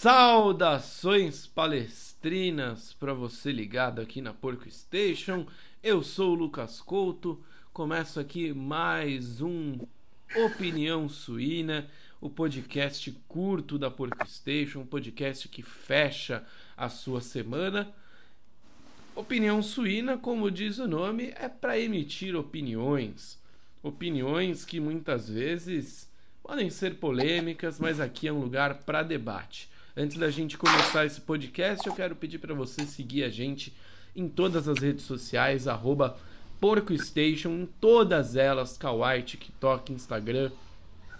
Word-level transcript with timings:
Saudações 0.00 1.46
palestrinas 1.46 2.94
para 2.94 3.12
você 3.12 3.52
ligado 3.52 4.00
aqui 4.00 4.22
na 4.22 4.32
Porco 4.32 4.64
Station. 4.70 5.46
Eu 5.82 6.02
sou 6.02 6.30
o 6.30 6.34
Lucas 6.34 6.80
Couto. 6.80 7.38
Começo 7.70 8.18
aqui 8.18 8.54
mais 8.54 9.42
um 9.42 9.78
Opinião 10.34 11.06
Suína, 11.06 11.86
o 12.18 12.30
podcast 12.30 13.12
curto 13.28 13.78
da 13.78 13.90
Porco 13.90 14.26
Station, 14.26 14.80
um 14.80 14.86
podcast 14.86 15.46
que 15.50 15.62
fecha 15.62 16.46
a 16.74 16.88
sua 16.88 17.20
semana. 17.20 17.94
Opinião 19.14 19.62
suína, 19.62 20.16
como 20.16 20.50
diz 20.50 20.78
o 20.78 20.88
nome, 20.88 21.34
é 21.36 21.46
para 21.46 21.78
emitir 21.78 22.34
opiniões. 22.34 23.38
Opiniões 23.82 24.64
que 24.64 24.80
muitas 24.80 25.28
vezes 25.28 26.10
podem 26.42 26.70
ser 26.70 26.94
polêmicas, 26.94 27.78
mas 27.78 28.00
aqui 28.00 28.26
é 28.26 28.32
um 28.32 28.40
lugar 28.40 28.76
para 28.84 29.02
debate. 29.02 29.68
Antes 29.96 30.18
da 30.18 30.30
gente 30.30 30.56
começar 30.56 31.04
esse 31.04 31.20
podcast, 31.20 31.84
eu 31.84 31.92
quero 31.92 32.14
pedir 32.14 32.38
para 32.38 32.54
você 32.54 32.86
seguir 32.86 33.24
a 33.24 33.28
gente 33.28 33.74
em 34.14 34.28
todas 34.28 34.68
as 34.68 34.78
redes 34.78 35.04
sociais, 35.04 35.66
arroba 35.66 36.16
PorcoStation, 36.60 37.48
em 37.50 37.66
todas 37.80 38.36
elas, 38.36 38.78
Kawaii, 38.78 39.24
TikTok, 39.24 39.92
Instagram, 39.92 40.52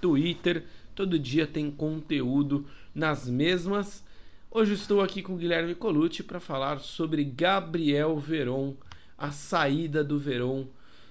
Twitter. 0.01 0.65
Todo 0.95 1.19
dia 1.19 1.49
tem 1.49 1.69
conteúdo 1.69 2.65
nas 2.95 3.29
mesmas. 3.29 4.05
Hoje 4.49 4.75
estou 4.75 5.01
aqui 5.01 5.21
com 5.21 5.35
o 5.35 5.39
Guilherme 5.39 5.75
Colucci 5.75 6.23
para 6.23 6.39
falar 6.39 6.79
sobre 6.79 7.25
Gabriel 7.25 8.17
Veron, 8.19 8.75
a 9.19 9.33
saída 9.33 10.05
do 10.05 10.17
Veron 10.17 10.67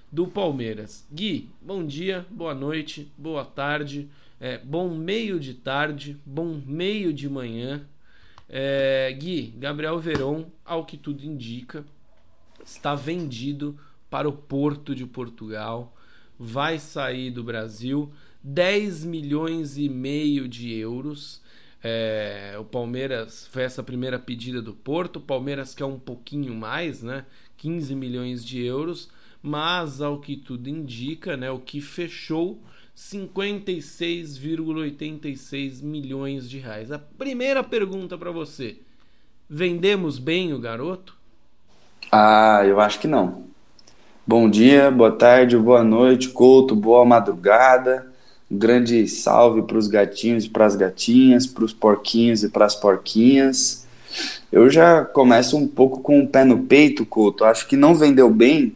do 0.10 0.26
Palmeiras. 0.26 1.06
Gui, 1.12 1.50
bom 1.62 1.86
dia, 1.86 2.26
boa 2.30 2.56
noite, 2.56 3.12
boa 3.18 3.44
tarde. 3.44 4.10
É, 4.40 4.58
bom 4.58 4.96
meio 4.96 5.40
de 5.40 5.54
tarde, 5.54 6.18
bom 6.26 6.62
meio 6.66 7.12
de 7.12 7.28
manhã. 7.28 7.86
É, 8.48 9.12
Gui, 9.20 9.54
Gabriel 9.58 10.00
Veron, 10.00 10.46
ao 10.64 10.86
que 10.86 10.98
tudo 10.98 11.24
indica, 11.24 11.86
está 12.64 12.96
vendido 12.96 13.78
para 14.10 14.30
o 14.30 14.34
Porto 14.34 14.96
de 14.96 15.06
Portugal. 15.06 15.96
Vai 16.38 16.80
sair 16.80 17.32
do 17.32 17.44
Brasil 17.44 18.12
10 18.42 19.04
milhões 19.04 19.78
e 19.78 19.90
meio 19.90 20.48
de 20.48 20.74
euros. 20.74 21.42
É, 21.84 22.56
o 22.60 22.64
Palmeiras 22.64 23.48
foi 23.48 23.64
essa 23.64 23.84
primeira 23.84 24.18
pedida 24.18 24.62
do 24.62 24.74
Porto. 24.74 25.18
O 25.18 25.22
Palmeiras 25.22 25.76
quer 25.76 25.86
um 25.86 26.00
pouquinho 26.00 26.56
mais, 26.56 27.04
né? 27.04 27.26
15 27.58 27.94
milhões 27.94 28.46
de 28.46 28.64
euros. 28.64 29.10
Mas 29.42 30.02
ao 30.02 30.20
que 30.20 30.36
tudo 30.36 30.70
indica, 30.70 31.38
né? 31.38 31.52
O 31.52 31.60
que 31.60 31.82
fechou 31.82 32.64
56,86 33.00 35.82
milhões 35.82 36.50
de 36.50 36.60
reais. 36.60 36.92
A 36.92 37.00
primeira 37.00 37.64
pergunta 37.64 38.18
para 38.18 38.30
você: 38.30 38.76
vendemos 39.50 40.20
bem 40.20 40.52
o 40.54 40.60
garoto? 40.60 41.16
Ah, 42.12 42.62
eu 42.66 42.82
acho 42.82 43.00
que 43.00 43.08
não. 43.08 43.46
Bom 44.28 44.50
dia, 44.50 44.92
boa 44.92 45.14
tarde, 45.14 45.58
boa 45.58 45.82
noite, 45.84 46.28
Couto, 46.30 46.76
boa 46.76 47.06
madrugada. 47.06 48.12
Um 48.52 48.58
grande 48.58 49.08
salve 49.08 49.62
para 49.62 49.78
os 49.78 49.88
gatinhos 49.88 50.44
e 50.46 50.50
para 50.50 50.66
as 50.66 50.76
gatinhas, 50.76 51.48
para 51.48 51.64
os 51.64 51.72
porquinhos 51.72 52.44
e 52.44 52.50
para 52.50 52.66
as 52.66 52.76
porquinhas. 52.76 53.88
Eu 54.52 54.70
já 54.70 55.06
começo 55.06 55.56
um 55.56 55.66
pouco 55.68 56.02
com 56.02 56.22
o 56.22 56.28
pé 56.28 56.44
no 56.44 56.64
peito, 56.64 57.06
Couto. 57.06 57.46
Acho 57.46 57.66
que 57.66 57.78
não 57.78 57.96
vendeu 57.96 58.30
bem. 58.30 58.76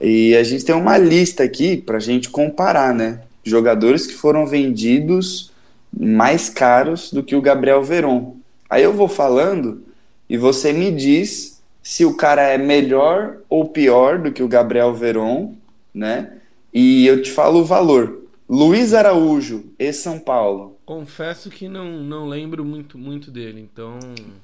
E 0.00 0.36
a 0.36 0.44
gente 0.44 0.64
tem 0.64 0.74
uma 0.74 0.96
lista 0.96 1.42
aqui 1.42 1.76
para 1.76 1.96
a 1.96 2.00
gente 2.00 2.30
comparar, 2.30 2.94
né? 2.94 3.22
Jogadores 3.44 4.06
que 4.06 4.14
foram 4.14 4.46
vendidos 4.46 5.52
mais 5.92 6.48
caros 6.48 7.12
do 7.12 7.22
que 7.22 7.36
o 7.36 7.42
Gabriel 7.42 7.82
Veron. 7.82 8.36
Aí 8.68 8.82
eu 8.82 8.92
vou 8.92 9.08
falando 9.08 9.82
e 10.28 10.36
você 10.36 10.72
me 10.72 10.90
diz 10.90 11.60
se 11.82 12.04
o 12.04 12.16
cara 12.16 12.42
é 12.42 12.56
melhor 12.56 13.38
ou 13.48 13.68
pior 13.68 14.18
do 14.18 14.32
que 14.32 14.42
o 14.42 14.48
Gabriel 14.48 14.94
Veron, 14.94 15.54
né? 15.92 16.32
E 16.72 17.06
eu 17.06 17.20
te 17.20 17.30
falo 17.30 17.60
o 17.60 17.64
valor. 17.64 18.22
Luiz 18.48 18.94
Araújo, 18.94 19.64
e 19.78 19.92
São 19.92 20.18
Paulo. 20.18 20.76
Confesso 20.84 21.48
que 21.48 21.68
não, 21.68 22.02
não 22.02 22.28
lembro 22.28 22.64
muito, 22.64 22.98
muito 22.98 23.30
dele, 23.30 23.60
então. 23.60 23.98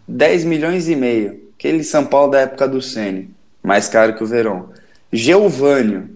10 0.07 0.45
milhões 0.45 0.89
e 0.89 0.97
meio. 0.97 1.49
Aquele 1.59 1.85
São 1.85 2.07
Paulo 2.07 2.33
da 2.33 2.41
época 2.41 2.67
do 2.67 2.81
Sene. 2.81 3.31
Mais 3.63 3.89
caro 3.89 4.15
que 4.15 4.23
o 4.23 4.27
Verón. 4.27 4.67
Geovânio, 5.13 6.09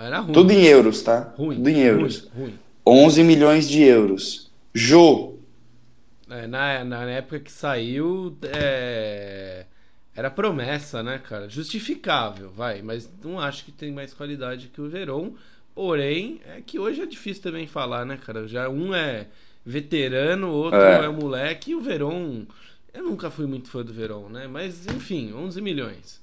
era 0.00 0.20
ruim. 0.20 0.32
Tudo 0.32 0.52
em 0.52 0.64
euros, 0.64 1.02
tá? 1.02 1.32
Ruim. 1.36 1.56
Tudo 1.56 1.68
em 1.68 1.80
euros. 1.80 2.28
Ruim, 2.34 2.44
ruim. 2.44 2.58
11 2.86 3.24
milhões 3.24 3.68
de 3.68 3.82
euros. 3.82 4.50
Jô. 4.74 5.38
É, 6.28 6.46
na, 6.46 6.84
na 6.84 7.10
época 7.10 7.40
que 7.40 7.50
saiu, 7.50 8.36
é... 8.42 9.66
era 10.14 10.30
promessa, 10.30 11.02
né, 11.02 11.18
cara? 11.18 11.48
Justificável, 11.48 12.50
vai. 12.50 12.82
Mas 12.82 13.10
não 13.22 13.38
acho 13.38 13.64
que 13.64 13.72
tem 13.72 13.92
mais 13.92 14.14
qualidade 14.14 14.68
que 14.68 14.80
o 14.80 14.88
Veron. 14.88 15.34
Porém, 15.74 16.40
é 16.46 16.60
que 16.60 16.78
hoje 16.78 17.00
é 17.00 17.06
difícil 17.06 17.42
também 17.42 17.66
falar, 17.66 18.04
né, 18.04 18.16
cara? 18.16 18.46
Já 18.46 18.68
um 18.68 18.94
é 18.94 19.26
veterano, 19.64 20.50
outro 20.50 20.80
é, 20.80 21.04
é 21.04 21.08
moleque. 21.08 21.72
E 21.72 21.74
o 21.74 21.80
Veron... 21.80 22.46
Eu 22.92 23.04
nunca 23.04 23.30
fui 23.30 23.46
muito 23.46 23.68
fã 23.70 23.84
do 23.84 23.92
Veron, 23.92 24.28
né? 24.28 24.48
Mas, 24.48 24.84
enfim, 24.86 25.32
11 25.32 25.60
milhões. 25.60 26.20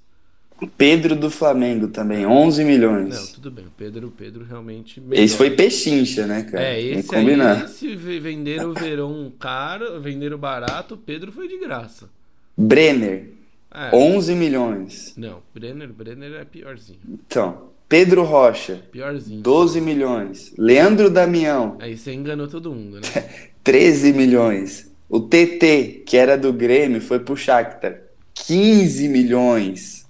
Pedro 0.66 1.16
do 1.16 1.30
Flamengo 1.30 1.90
também, 1.90 2.26
11 2.26 2.64
milhões. 2.64 3.16
Não, 3.16 3.28
tudo 3.28 3.52
bem. 3.52 3.66
O 3.66 3.72
Pedro, 3.72 4.12
Pedro 4.18 4.44
realmente. 4.44 5.00
Melhor. 5.00 5.24
Esse 5.24 5.36
foi 5.36 5.52
pechincha, 5.52 6.26
né, 6.26 6.44
cara? 6.44 6.64
É, 6.64 6.82
esse 6.82 7.16
aí, 7.16 7.64
esse 7.64 7.96
venderam 7.96 8.72
o 8.72 8.74
verão 8.74 9.32
caro, 9.40 10.02
venderam 10.02 10.38
barato, 10.38 10.96
o 10.96 10.98
Pedro 10.98 11.32
foi 11.32 11.48
de 11.48 11.60
graça. 11.60 12.10
Brenner, 12.58 13.30
é. 13.72 13.96
11 13.96 14.34
milhões. 14.34 15.14
Não, 15.16 15.44
Brenner, 15.54 15.90
Brenner 15.90 16.34
é 16.34 16.46
piorzinho. 16.46 17.00
Então, 17.08 17.70
Pedro 17.88 18.24
Rocha, 18.24 18.82
piorzinho. 18.92 19.42
12 19.42 19.80
milhões. 19.80 20.54
Leandro 20.58 21.10
Damião. 21.10 21.78
Aí 21.80 21.96
você 21.96 22.14
enganou 22.14 22.48
todo 22.48 22.74
mundo, 22.74 22.96
né? 22.96 23.30
13 23.64 24.14
milhões. 24.14 24.92
O 25.10 25.20
TT, 25.20 26.04
que 26.06 26.18
era 26.18 26.38
do 26.38 26.52
Grêmio, 26.52 27.00
foi 27.00 27.20
pro 27.20 27.38
Shakhtar. 27.38 28.02
15 28.34 29.08
milhões. 29.08 30.07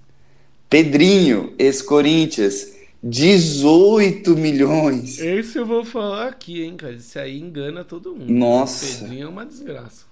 Pedrinho, 0.70 1.54
ex-Corinthians, 1.58 2.74
18 3.02 4.36
milhões. 4.36 5.20
Esse 5.20 5.58
eu 5.58 5.66
vou 5.66 5.86
falar 5.86 6.28
aqui, 6.28 6.64
hein, 6.64 6.76
cara. 6.76 6.94
Esse 6.94 7.18
aí 7.18 7.40
engana 7.40 7.86
todo 7.86 8.14
mundo. 8.14 8.32
Nossa. 8.32 9.04
Pedrinho 9.04 9.28
é 9.28 9.30
uma 9.30 9.46
desgraça. 9.46 10.06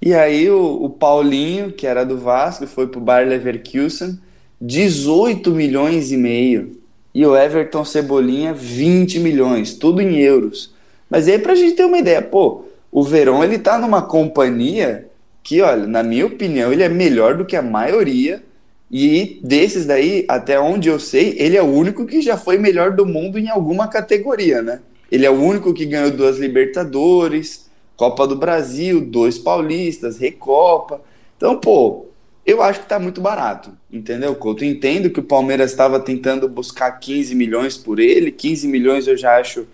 E 0.00 0.14
aí 0.14 0.48
o, 0.48 0.84
o 0.84 0.88
Paulinho, 0.88 1.72
que 1.72 1.86
era 1.86 2.04
do 2.04 2.16
Vasco, 2.16 2.66
foi 2.66 2.86
pro 2.86 3.00
Bayer 3.00 3.28
Leverkusen, 3.28 4.18
18 4.60 5.50
milhões 5.50 6.10
e 6.10 6.16
meio. 6.16 6.80
E 7.14 7.26
o 7.26 7.36
Everton 7.36 7.84
Cebolinha, 7.84 8.54
20 8.54 9.18
milhões, 9.18 9.74
tudo 9.74 10.00
em 10.00 10.16
euros. 10.18 10.72
Mas 11.10 11.28
aí 11.28 11.38
pra 11.38 11.54
gente 11.54 11.74
ter 11.74 11.84
uma 11.84 11.98
ideia, 11.98 12.22
pô, 12.22 12.64
o 12.90 13.02
Verón 13.02 13.42
ele 13.42 13.58
tá 13.58 13.78
numa 13.78 14.02
companhia 14.02 15.06
que, 15.42 15.60
olha, 15.60 15.86
na 15.86 16.02
minha 16.02 16.26
opinião, 16.26 16.72
ele 16.72 16.82
é 16.82 16.88
melhor 16.88 17.36
do 17.36 17.44
que 17.44 17.56
a 17.56 17.62
maioria 17.62 18.42
e 18.90 19.38
desses 19.42 19.84
daí, 19.84 20.24
até 20.28 20.58
onde 20.58 20.88
eu 20.88 20.98
sei, 20.98 21.34
ele 21.38 21.56
é 21.56 21.62
o 21.62 21.66
único 21.66 22.06
que 22.06 22.22
já 22.22 22.38
foi 22.38 22.56
melhor 22.56 22.92
do 22.92 23.04
mundo 23.04 23.38
em 23.38 23.48
alguma 23.48 23.86
categoria, 23.86 24.62
né? 24.62 24.80
Ele 25.12 25.26
é 25.26 25.30
o 25.30 25.40
único 25.40 25.74
que 25.74 25.84
ganhou 25.84 26.10
duas 26.10 26.38
Libertadores, 26.38 27.68
Copa 27.96 28.26
do 28.26 28.36
Brasil, 28.36 29.00
dois 29.00 29.38
Paulistas, 29.38 30.18
Recopa. 30.18 31.02
Então, 31.36 31.58
pô, 31.58 32.06
eu 32.46 32.62
acho 32.62 32.80
que 32.80 32.86
tá 32.86 32.98
muito 32.98 33.20
barato, 33.20 33.72
entendeu, 33.92 34.34
Couto? 34.34 34.64
Entendo 34.64 35.10
que 35.10 35.20
o 35.20 35.24
Palmeiras 35.24 35.70
estava 35.70 36.00
tentando 36.00 36.48
buscar 36.48 36.90
15 36.92 37.34
milhões 37.34 37.76
por 37.76 37.98
ele, 37.98 38.32
15 38.32 38.68
milhões 38.68 39.06
eu 39.06 39.18
já 39.18 39.36
acho 39.36 39.66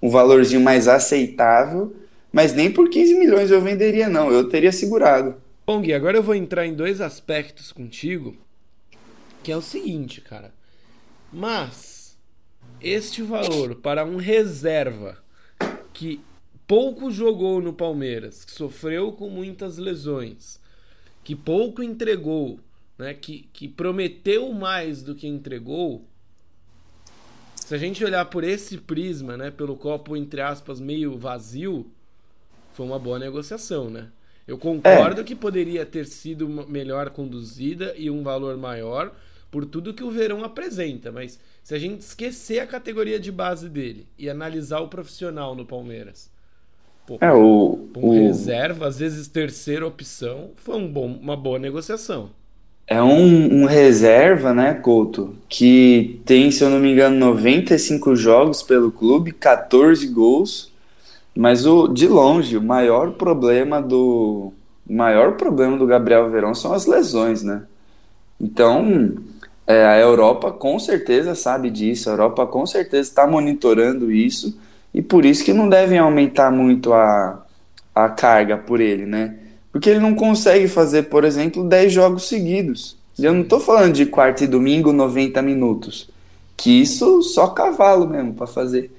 um 0.00 0.08
valorzinho 0.08 0.62
mais 0.62 0.88
aceitável, 0.88 1.94
mas 2.32 2.54
nem 2.54 2.70
por 2.70 2.88
15 2.88 3.14
milhões 3.14 3.50
eu 3.50 3.60
venderia, 3.60 4.08
não, 4.08 4.30
eu 4.30 4.48
teria 4.48 4.72
segurado. 4.72 5.34
Bom, 5.66 5.80
Gui, 5.82 5.92
agora 5.92 6.16
eu 6.16 6.22
vou 6.22 6.34
entrar 6.34 6.66
em 6.66 6.74
dois 6.74 7.02
aspectos 7.02 7.70
contigo 7.70 8.34
que 9.42 9.52
é 9.52 9.56
o 9.56 9.62
seguinte, 9.62 10.20
cara. 10.20 10.52
Mas 11.32 12.18
este 12.80 13.22
valor 13.22 13.76
para 13.76 14.04
um 14.04 14.16
reserva 14.16 15.22
que 15.92 16.20
pouco 16.66 17.10
jogou 17.10 17.60
no 17.60 17.72
Palmeiras, 17.72 18.44
que 18.44 18.52
sofreu 18.52 19.12
com 19.12 19.28
muitas 19.28 19.78
lesões, 19.78 20.60
que 21.22 21.36
pouco 21.36 21.82
entregou, 21.82 22.58
né, 22.98 23.14
que, 23.14 23.48
que 23.52 23.68
prometeu 23.68 24.52
mais 24.52 25.02
do 25.02 25.14
que 25.14 25.26
entregou. 25.26 26.06
Se 27.56 27.74
a 27.74 27.78
gente 27.78 28.04
olhar 28.04 28.24
por 28.26 28.44
esse 28.44 28.78
prisma, 28.78 29.36
né, 29.36 29.50
pelo 29.50 29.76
copo 29.76 30.16
entre 30.16 30.40
aspas 30.40 30.80
meio 30.80 31.16
vazio, 31.16 31.90
foi 32.72 32.86
uma 32.86 32.98
boa 32.98 33.18
negociação, 33.18 33.90
né? 33.90 34.08
Eu 34.46 34.58
concordo 34.58 35.20
é. 35.20 35.24
que 35.24 35.36
poderia 35.36 35.86
ter 35.86 36.06
sido 36.06 36.48
melhor 36.48 37.10
conduzida 37.10 37.94
e 37.96 38.10
um 38.10 38.22
valor 38.22 38.56
maior, 38.56 39.14
por 39.52 39.66
tudo 39.66 39.94
que 39.94 40.04
o 40.04 40.12
Verão 40.12 40.44
apresenta, 40.44 41.12
mas 41.12 41.40
se 41.64 41.74
a 41.76 41.78
gente 41.80 42.02
esquecer 42.02 42.60
a 42.60 42.68
categoria 42.68 43.20
de 43.20 43.32
base 43.32 43.70
dele 43.70 44.08
e 44.18 44.30
analisar 44.30 44.80
o 44.80 44.88
profissional 44.88 45.54
no 45.56 45.66
Palmeiras, 45.66 46.32
Pô, 47.06 47.20
É, 47.20 47.32
o, 47.32 47.88
um 47.96 48.08
o, 48.08 48.10
reserva, 48.10 48.86
às 48.88 48.98
vezes 48.98 49.28
terceira 49.28 49.86
opção, 49.86 50.52
foi 50.56 50.76
um 50.76 50.92
bom, 50.92 51.06
uma 51.06 51.36
boa 51.36 51.58
negociação. 51.58 52.30
é 52.86 53.02
um, 53.02 53.62
um 53.62 53.66
reserva, 53.66 54.52
né, 54.52 54.74
Couto, 54.74 55.34
que 55.48 56.20
tem, 56.26 56.50
se 56.50 56.62
eu 56.62 56.70
não 56.70 56.78
me 56.78 56.92
engano, 56.92 57.16
95 57.16 58.14
jogos 58.16 58.62
pelo 58.62 58.90
clube, 58.92 59.32
14 59.32 60.06
gols, 60.08 60.70
mas 61.36 61.66
o, 61.66 61.88
de 61.88 62.08
longe, 62.08 62.56
o 62.56 62.62
maior 62.62 63.12
problema 63.12 63.82
do, 63.82 64.52
o 64.88 64.94
maior 64.94 65.36
problema 65.36 65.78
do 65.78 65.86
Gabriel 65.86 66.30
Verón 66.30 66.54
são 66.54 66.72
as 66.74 66.86
lesões, 66.86 67.42
né? 67.42 67.64
Então, 68.40 69.14
é, 69.66 69.84
a 69.86 69.98
Europa 69.98 70.50
com 70.50 70.78
certeza 70.78 71.34
sabe 71.34 71.70
disso, 71.70 72.08
a 72.08 72.12
Europa 72.12 72.46
com 72.46 72.66
certeza 72.66 73.08
está 73.08 73.26
monitorando 73.26 74.10
isso 74.10 74.58
e 74.92 75.00
por 75.00 75.24
isso 75.24 75.44
que 75.44 75.52
não 75.52 75.68
devem 75.68 75.98
aumentar 75.98 76.50
muito 76.50 76.92
a, 76.92 77.44
a 77.94 78.08
carga 78.08 78.56
por 78.56 78.80
ele, 78.80 79.06
né? 79.06 79.36
Porque 79.70 79.88
ele 79.88 80.00
não 80.00 80.14
consegue 80.14 80.68
fazer, 80.68 81.04
por 81.04 81.24
exemplo, 81.24 81.64
10 81.64 81.92
jogos 81.92 82.28
seguidos. 82.28 82.96
Eu 83.18 83.32
não 83.32 83.42
estou 83.42 83.58
falando 83.58 83.94
de 83.94 84.04
quarta 84.06 84.44
e 84.44 84.46
domingo 84.46 84.92
90 84.92 85.40
minutos, 85.40 86.10
que 86.56 86.82
isso 86.82 87.22
só 87.22 87.48
cavalo 87.48 88.06
mesmo 88.06 88.34
para 88.34 88.46
fazer. 88.46 88.90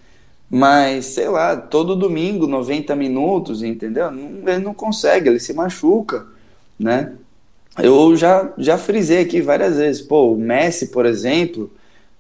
Mas, 0.50 1.06
sei 1.06 1.28
lá, 1.28 1.56
todo 1.58 1.96
domingo 1.96 2.48
90 2.48 2.96
minutos, 2.96 3.64
entendeu? 3.64 4.08
Ele 4.12 4.60
não 4.60 4.74
consegue, 4.74 5.30
ele 5.30 5.40
se 5.40 5.54
machuca, 5.54 6.26
né? 6.80 7.14
Eu 7.82 8.16
já, 8.16 8.54
já 8.58 8.78
frisei 8.78 9.22
aqui 9.22 9.42
várias 9.42 9.78
vezes. 9.78 10.02
Pô, 10.02 10.34
o 10.34 10.38
Messi, 10.38 10.88
por 10.88 11.06
exemplo, 11.06 11.72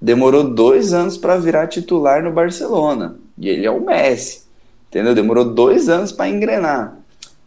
demorou 0.01 0.43
dois 0.43 0.93
anos 0.93 1.17
para 1.17 1.37
virar 1.37 1.67
titular 1.67 2.23
no 2.23 2.31
Barcelona. 2.31 3.15
E 3.37 3.49
ele 3.49 3.65
é 3.65 3.71
o 3.71 3.85
Messi, 3.85 4.43
entendeu? 4.89 5.13
Demorou 5.13 5.45
dois 5.45 5.89
anos 5.89 6.11
para 6.11 6.29
engrenar. 6.29 6.97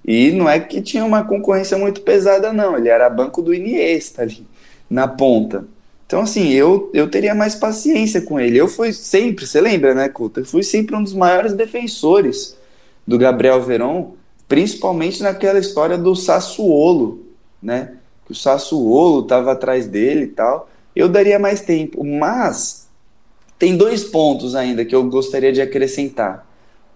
E 0.07 0.31
não 0.31 0.49
é 0.49 0.61
que 0.61 0.81
tinha 0.81 1.05
uma 1.05 1.25
concorrência 1.25 1.77
muito 1.77 2.01
pesada, 2.03 2.53
não. 2.53 2.77
Ele 2.77 2.89
era 2.89 3.11
banco 3.11 3.43
do 3.43 3.53
Iniesta 3.53 4.23
ali, 4.23 4.47
na 4.89 5.09
ponta. 5.09 5.65
Então, 6.07 6.21
assim, 6.21 6.53
eu, 6.53 6.89
eu 6.95 7.11
teria 7.11 7.35
mais 7.35 7.57
paciência 7.57 8.21
com 8.21 8.39
ele. 8.39 8.57
Eu 8.57 8.69
fui 8.69 8.93
sempre, 8.93 9.45
você 9.45 9.61
lembra, 9.61 9.93
né, 9.93 10.09
Couto? 10.09 10.39
Eu 10.39 10.45
fui 10.45 10.63
sempre 10.63 10.95
um 10.95 11.03
dos 11.03 11.13
maiores 11.13 11.53
defensores 11.53 12.57
do 13.05 13.19
Gabriel 13.19 13.61
Veron, 13.61 14.15
principalmente 14.47 15.21
naquela 15.21 15.59
história 15.59 15.99
do 15.99 16.15
Sassuolo, 16.15 17.27
né? 17.61 17.96
Que 18.27 18.33
o 18.33 18.35
Sassuolo 18.35 19.23
estava 19.23 19.53
atrás 19.53 19.87
dele 19.87 20.25
e 20.25 20.29
tal. 20.29 20.69
Eu 20.95 21.09
daria 21.09 21.39
mais 21.39 21.61
tempo, 21.61 22.05
mas 22.05 22.89
tem 23.59 23.77
dois 23.77 24.05
pontos 24.05 24.55
ainda 24.55 24.85
que 24.85 24.95
eu 24.95 25.05
gostaria 25.09 25.53
de 25.53 25.63
acrescentar. 25.63 26.47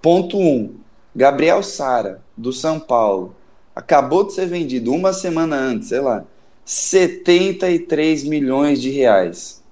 Ponto 0.03 0.39
um, 0.39 0.75
Gabriel 1.15 1.63
Sara, 1.63 2.21
do 2.37 2.53
São 2.53 2.79
Paulo, 2.79 3.35
acabou 3.75 4.25
de 4.25 4.33
ser 4.33 4.47
vendido 4.47 4.93
uma 4.93 5.13
semana 5.13 5.57
antes, 5.57 5.89
sei 5.89 6.01
lá, 6.01 6.25
73 6.65 8.25
milhões 8.25 8.81
de 8.81 8.91
reais. 8.91 9.63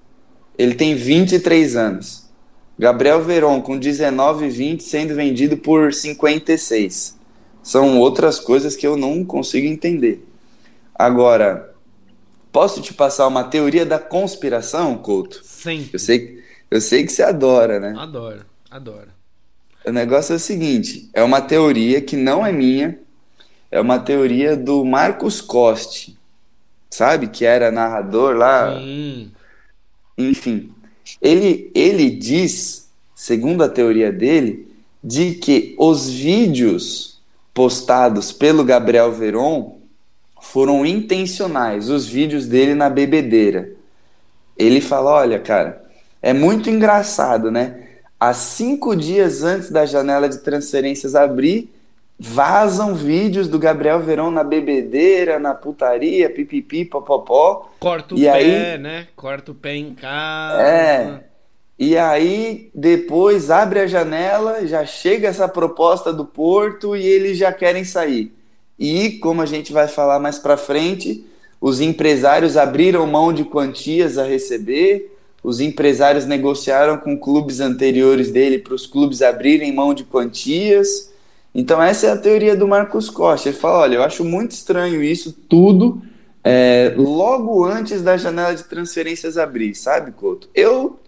Ele 0.57 0.75
tem 0.75 0.95
23 0.95 1.75
anos. 1.75 2.27
Gabriel 2.77 3.21
Veron, 3.21 3.61
com 3.61 3.77
19 3.77 4.45
e 4.45 4.49
20, 4.49 4.83
sendo 4.83 5.15
vendido 5.15 5.57
por 5.57 5.93
56. 5.93 7.17
São 7.61 7.99
outras 7.99 8.39
coisas 8.39 8.75
que 8.75 8.87
eu 8.87 8.95
não 8.95 9.23
consigo 9.23 9.67
entender. 9.67 10.25
Agora, 10.99 11.73
posso 12.51 12.81
te 12.81 12.93
passar 12.93 13.25
uma 13.25 13.45
teoria 13.45 13.85
da 13.85 13.97
conspiração, 13.97 14.97
Couto? 14.97 15.41
Sempre. 15.45 15.91
Eu 15.93 15.99
sei, 15.99 16.43
eu 16.69 16.81
sei 16.81 17.05
que 17.05 17.11
você 17.13 17.23
adora, 17.23 17.79
né? 17.79 17.95
Adoro, 17.97 18.45
adoro. 18.69 19.07
O 19.85 19.91
negócio 19.93 20.33
é 20.33 20.35
o 20.35 20.39
seguinte: 20.39 21.09
é 21.13 21.23
uma 21.23 21.39
teoria 21.39 22.01
que 22.01 22.17
não 22.17 22.45
é 22.45 22.51
minha, 22.51 22.99
é 23.71 23.79
uma 23.79 23.97
teoria 23.97 24.57
do 24.57 24.83
Marcos 24.83 25.39
Coste, 25.39 26.17
sabe? 26.89 27.27
Que 27.27 27.45
era 27.45 27.71
narrador 27.71 28.35
lá, 28.35 28.77
Sim. 28.77 29.31
enfim. 30.17 30.73
Ele, 31.21 31.71
ele 31.73 32.09
diz, 32.09 32.91
segundo 33.15 33.63
a 33.63 33.69
teoria 33.69 34.11
dele, 34.11 34.67
de 35.01 35.35
que 35.35 35.75
os 35.79 36.09
vídeos 36.09 37.21
postados 37.53 38.33
pelo 38.33 38.65
Gabriel 38.65 39.13
Veron 39.13 39.78
foram 40.51 40.85
intencionais, 40.85 41.89
os 41.89 42.07
vídeos 42.07 42.45
dele 42.47 42.73
na 42.73 42.89
bebedeira. 42.89 43.69
Ele 44.57 44.81
fala: 44.81 45.11
olha, 45.11 45.39
cara, 45.39 45.83
é 46.21 46.33
muito 46.33 46.69
engraçado, 46.69 47.51
né? 47.51 47.87
Há 48.19 48.33
cinco 48.33 48.95
dias 48.95 49.43
antes 49.43 49.71
da 49.71 49.85
janela 49.85 50.27
de 50.27 50.39
transferências 50.39 51.15
abrir, 51.15 51.71
vazam 52.19 52.93
vídeos 52.93 53.47
do 53.47 53.57
Gabriel 53.57 54.01
Veron 54.01 54.29
na 54.29 54.43
bebedeira, 54.43 55.39
na 55.39 55.53
putaria, 55.53 56.29
pipipi, 56.29 56.83
popopó. 56.83 57.69
Corta 57.79 58.15
o 58.15 58.17
E 58.17 58.23
pé, 58.23 58.31
aí- 58.31 58.77
né? 58.77 59.07
Corta 59.15 59.51
o 59.51 59.55
pé 59.55 59.75
em 59.75 59.93
casa. 59.93 60.61
É. 60.61 61.19
E 61.77 61.97
aí, 61.97 62.69
depois 62.75 63.49
abre 63.49 63.79
a 63.79 63.87
janela, 63.87 64.67
já 64.67 64.85
chega 64.85 65.29
essa 65.29 65.47
proposta 65.47 66.11
do 66.11 66.25
Porto 66.25 66.93
e 66.93 67.05
eles 67.05 67.37
já 67.37 67.53
querem 67.53 67.85
sair. 67.85 68.33
E, 68.79 69.11
como 69.19 69.41
a 69.41 69.45
gente 69.45 69.73
vai 69.73 69.87
falar 69.87 70.19
mais 70.19 70.39
pra 70.39 70.55
frente, 70.55 71.25
os 71.59 71.81
empresários 71.81 72.55
abriram 72.55 73.05
mão 73.05 73.33
de 73.33 73.43
quantias 73.43 74.17
a 74.17 74.23
receber, 74.23 75.15
os 75.43 75.59
empresários 75.59 76.25
negociaram 76.25 76.97
com 76.97 77.17
clubes 77.17 77.59
anteriores 77.59 78.31
dele 78.31 78.59
para 78.59 78.73
os 78.73 78.85
clubes 78.85 79.21
abrirem 79.21 79.73
mão 79.73 79.93
de 79.93 80.03
quantias. 80.03 81.11
Então, 81.53 81.81
essa 81.81 82.07
é 82.07 82.11
a 82.11 82.17
teoria 82.17 82.55
do 82.55 82.67
Marcos 82.67 83.09
Costa. 83.09 83.49
Ele 83.49 83.57
fala: 83.57 83.79
olha, 83.79 83.95
eu 83.95 84.03
acho 84.03 84.23
muito 84.23 84.51
estranho 84.51 85.03
isso 85.03 85.33
tudo 85.33 86.01
é, 86.43 86.93
logo 86.95 87.65
antes 87.65 88.01
da 88.01 88.17
janela 88.17 88.55
de 88.55 88.63
transferências 88.63 89.37
abrir, 89.37 89.75
sabe, 89.75 90.11
Couto? 90.11 90.49
Eu 90.55 90.99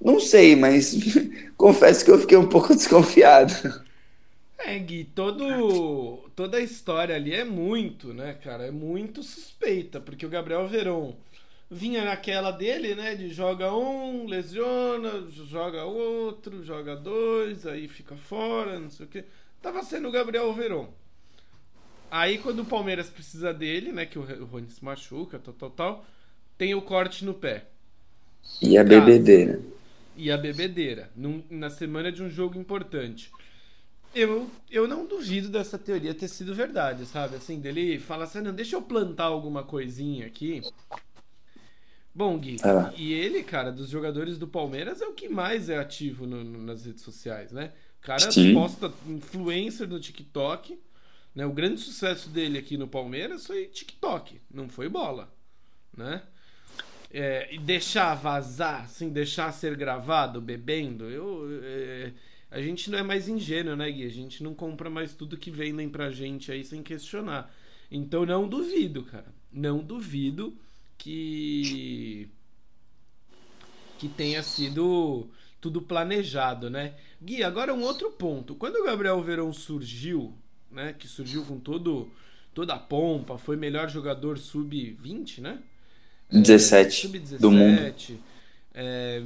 não 0.00 0.18
sei, 0.20 0.56
mas 0.56 0.96
confesso 1.56 2.04
que 2.04 2.10
eu 2.10 2.18
fiquei 2.18 2.36
um 2.36 2.46
pouco 2.46 2.74
desconfiado. 2.76 3.82
É, 4.58 4.78
Gui, 4.78 5.04
todo, 5.14 6.23
toda 6.36 6.58
a 6.58 6.60
história 6.60 7.14
ali 7.16 7.32
é 7.34 7.44
muito, 7.44 8.12
né, 8.14 8.34
cara? 8.34 8.66
É 8.66 8.70
muito 8.70 9.22
suspeita, 9.22 10.00
porque 10.00 10.26
o 10.26 10.28
Gabriel 10.28 10.66
Veron 10.68 11.16
vinha 11.70 12.04
naquela 12.04 12.50
dele, 12.50 12.94
né? 12.94 13.14
De 13.14 13.28
joga 13.32 13.74
um, 13.74 14.26
lesiona, 14.26 15.26
joga 15.30 15.84
outro, 15.84 16.64
joga 16.64 16.96
dois, 16.96 17.66
aí 17.66 17.88
fica 17.88 18.16
fora, 18.16 18.78
não 18.78 18.90
sei 18.90 19.06
o 19.06 19.08
quê. 19.08 19.24
Tava 19.62 19.82
sendo 19.82 20.08
o 20.08 20.12
Gabriel 20.12 20.52
Veron. 20.54 20.92
Aí 22.10 22.38
quando 22.38 22.60
o 22.60 22.64
Palmeiras 22.66 23.10
precisa 23.10 23.52
dele, 23.52 23.92
né? 23.92 24.06
Que 24.06 24.18
o 24.18 24.44
Rony 24.46 24.70
se 24.70 24.82
machuca, 24.84 25.38
tal, 25.38 25.52
tal, 25.54 25.70
tal, 25.70 26.06
tem 26.58 26.74
o 26.74 26.82
corte 26.82 27.24
no 27.24 27.34
pé. 27.34 27.66
E 28.68 28.76
a 28.78 28.84
bebedeira. 28.90 29.56
e 30.14 30.30
a 30.30 30.36
bebedeira 30.36 31.10
num- 31.16 31.44
na 31.50 31.70
semana 31.70 32.10
de 32.12 32.22
um 32.22 32.28
jogo 32.30 32.58
importante. 32.58 33.32
Eu, 34.14 34.48
eu 34.70 34.86
não 34.86 35.06
duvido 35.06 35.48
dessa 35.48 35.78
teoria 35.78 36.14
ter 36.14 36.28
sido 36.28 36.54
verdade, 36.54 37.04
sabe? 37.06 37.36
Assim, 37.36 37.58
dele 37.58 37.98
fala 37.98 38.24
assim, 38.24 38.40
não, 38.40 38.52
deixa 38.54 38.76
eu 38.76 38.82
plantar 38.82 39.24
alguma 39.24 39.64
coisinha 39.64 40.26
aqui. 40.26 40.62
Bom, 42.14 42.38
Gui, 42.38 42.56
lá. 42.64 42.94
e 42.96 43.12
ele, 43.12 43.42
cara, 43.42 43.72
dos 43.72 43.88
jogadores 43.90 44.38
do 44.38 44.46
Palmeiras 44.46 45.00
é 45.00 45.06
o 45.06 45.14
que 45.14 45.28
mais 45.28 45.68
é 45.68 45.78
ativo 45.78 46.26
no- 46.26 46.44
no- 46.44 46.62
nas 46.62 46.84
redes 46.86 47.02
sociais, 47.02 47.50
né? 47.50 47.72
O 47.98 48.06
cara 48.06 48.32
Sim. 48.32 48.54
posta 48.54 48.92
influencer 49.08 49.88
no 49.88 49.98
TikTok, 49.98 50.78
né? 51.34 51.44
O 51.44 51.52
grande 51.52 51.80
sucesso 51.80 52.28
dele 52.28 52.56
aqui 52.58 52.76
no 52.76 52.86
Palmeiras 52.86 53.46
foi 53.46 53.66
TikTok, 53.66 54.40
não 54.48 54.68
foi 54.68 54.88
bola, 54.88 55.34
né? 55.96 56.22
É, 57.10 57.54
e 57.54 57.58
deixar 57.58 58.14
vazar, 58.14 58.84
assim, 58.84 59.08
deixar 59.10 59.52
ser 59.52 59.76
gravado 59.76 60.40
bebendo, 60.40 61.08
eu, 61.10 61.46
é, 61.62 62.12
a 62.54 62.62
gente 62.62 62.88
não 62.88 62.98
é 63.00 63.02
mais 63.02 63.28
ingênuo, 63.28 63.74
né, 63.74 63.90
Gui? 63.90 64.06
A 64.06 64.10
gente 64.10 64.40
não 64.42 64.54
compra 64.54 64.88
mais 64.88 65.12
tudo 65.12 65.36
que 65.36 65.50
vendem 65.50 65.88
pra 65.88 66.12
gente 66.12 66.52
aí 66.52 66.64
sem 66.64 66.84
questionar. 66.84 67.52
Então 67.90 68.24
não 68.24 68.48
duvido, 68.48 69.02
cara. 69.02 69.26
Não 69.52 69.78
duvido 69.78 70.56
que 70.96 72.28
que 73.98 74.08
tenha 74.08 74.40
sido 74.42 75.28
tudo 75.60 75.82
planejado, 75.82 76.70
né? 76.70 76.94
Gui, 77.20 77.42
agora 77.42 77.74
um 77.74 77.82
outro 77.82 78.12
ponto. 78.12 78.54
Quando 78.54 78.76
o 78.76 78.84
Gabriel 78.84 79.20
Verão 79.20 79.52
surgiu, 79.52 80.32
né, 80.70 80.92
que 80.92 81.08
surgiu 81.08 81.44
com 81.44 81.58
todo 81.58 82.08
toda 82.54 82.74
a 82.74 82.78
pompa, 82.78 83.36
foi 83.36 83.56
melhor 83.56 83.90
jogador 83.90 84.38
sub-20, 84.38 85.40
né? 85.40 85.58
17 86.30 87.08
Sub-17, 87.08 87.38
do 87.38 87.50
mundo. 87.50 87.94
é, 88.72 89.22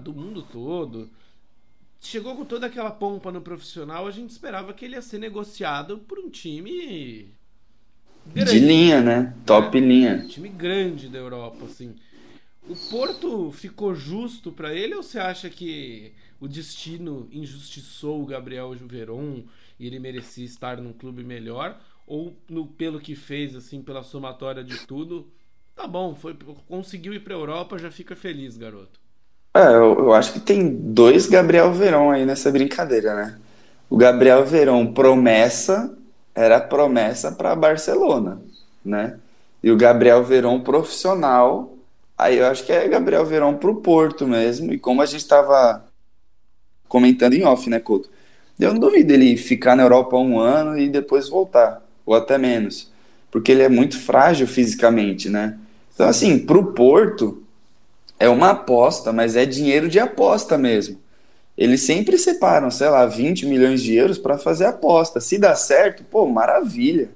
do 0.00 0.12
mundo 0.12 0.42
todo. 0.42 1.10
Chegou 2.02 2.34
com 2.34 2.44
toda 2.44 2.66
aquela 2.66 2.90
pompa 2.90 3.30
no 3.30 3.40
profissional, 3.40 4.08
a 4.08 4.10
gente 4.10 4.30
esperava 4.30 4.74
que 4.74 4.84
ele 4.84 4.96
ia 4.96 5.02
ser 5.02 5.18
negociado 5.18 5.98
por 5.98 6.18
um 6.18 6.28
time 6.28 7.32
De 8.26 8.58
linha, 8.58 9.00
né? 9.00 9.34
Top 9.46 9.78
linha. 9.78 10.16
um 10.24 10.26
time 10.26 10.48
grande 10.48 11.08
da 11.08 11.18
Europa, 11.18 11.64
assim. 11.64 11.94
O 12.68 12.74
Porto 12.90 13.52
ficou 13.52 13.94
justo 13.94 14.50
para 14.50 14.74
ele 14.74 14.96
ou 14.96 15.02
você 15.02 15.18
acha 15.18 15.48
que 15.48 16.12
o 16.40 16.48
destino 16.48 17.28
injustiçou 17.30 18.20
o 18.20 18.26
Gabriel 18.26 18.74
Veron 18.74 19.44
e 19.78 19.86
ele 19.86 20.00
merecia 20.00 20.44
estar 20.44 20.78
num 20.78 20.92
clube 20.92 21.22
melhor? 21.22 21.80
Ou 22.04 22.36
no, 22.48 22.66
pelo 22.66 23.00
que 23.00 23.14
fez, 23.14 23.54
assim, 23.54 23.80
pela 23.80 24.02
somatória 24.02 24.64
de 24.64 24.86
tudo, 24.86 25.32
tá 25.74 25.86
bom, 25.86 26.16
foi, 26.16 26.36
conseguiu 26.66 27.14
ir 27.14 27.20
pra 27.20 27.34
Europa, 27.34 27.78
já 27.78 27.92
fica 27.92 28.16
feliz, 28.16 28.56
garoto. 28.56 29.01
É, 29.54 29.66
eu, 29.66 29.98
eu 29.98 30.12
acho 30.14 30.32
que 30.32 30.40
tem 30.40 30.68
dois 30.68 31.26
Gabriel 31.26 31.72
Verón 31.72 32.10
aí 32.10 32.24
nessa 32.24 32.50
brincadeira, 32.50 33.14
né? 33.14 33.38
O 33.90 33.96
Gabriel 33.96 34.44
Verón 34.46 34.94
promessa 34.94 35.94
era 36.34 36.58
promessa 36.58 37.30
para 37.32 37.54
Barcelona, 37.54 38.40
né? 38.82 39.18
E 39.62 39.70
o 39.70 39.76
Gabriel 39.76 40.24
Verón 40.24 40.60
profissional, 40.60 41.76
aí 42.16 42.38
eu 42.38 42.46
acho 42.46 42.64
que 42.64 42.72
é 42.72 42.88
Gabriel 42.88 43.26
Verón 43.26 43.56
pro 43.56 43.76
Porto 43.76 44.26
mesmo. 44.26 44.72
E 44.72 44.78
como 44.78 45.02
a 45.02 45.06
gente 45.06 45.20
estava 45.20 45.84
comentando 46.88 47.34
em 47.34 47.44
off, 47.44 47.68
né, 47.68 47.78
Couto? 47.78 48.08
Eu 48.58 48.72
não 48.72 48.80
duvido 48.80 49.12
ele 49.12 49.36
ficar 49.36 49.76
na 49.76 49.82
Europa 49.82 50.16
um 50.16 50.38
ano 50.38 50.78
e 50.78 50.88
depois 50.88 51.28
voltar, 51.28 51.82
ou 52.06 52.14
até 52.14 52.38
menos, 52.38 52.90
porque 53.30 53.52
ele 53.52 53.62
é 53.62 53.68
muito 53.68 53.98
frágil 53.98 54.46
fisicamente, 54.46 55.28
né? 55.28 55.58
Então, 55.94 56.08
assim, 56.08 56.38
pro 56.38 56.72
Porto 56.72 57.41
é 58.22 58.28
uma 58.28 58.50
aposta, 58.50 59.12
mas 59.12 59.34
é 59.34 59.44
dinheiro 59.44 59.88
de 59.88 59.98
aposta 59.98 60.56
mesmo. 60.56 60.96
Eles 61.58 61.80
sempre 61.80 62.16
separam, 62.16 62.70
sei 62.70 62.88
lá, 62.88 63.04
20 63.04 63.46
milhões 63.46 63.82
de 63.82 63.96
euros 63.96 64.16
para 64.16 64.38
fazer 64.38 64.66
aposta. 64.66 65.18
Se 65.18 65.36
dá 65.38 65.56
certo, 65.56 66.04
pô, 66.04 66.24
maravilha. 66.24 67.08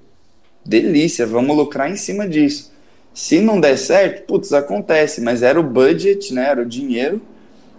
Delícia, 0.65 1.25
vamos 1.25 1.55
lucrar 1.55 1.89
em 1.89 1.95
cima 1.95 2.27
disso. 2.27 2.73
Se 3.13 3.39
não 3.39 3.61
der 3.61 3.77
certo, 3.77 4.25
putz, 4.27 4.51
acontece, 4.51 5.21
mas 5.21 5.43
era 5.43 5.57
o 5.57 5.63
budget, 5.63 6.33
né? 6.33 6.49
Era 6.49 6.63
o 6.63 6.65
dinheiro 6.65 7.21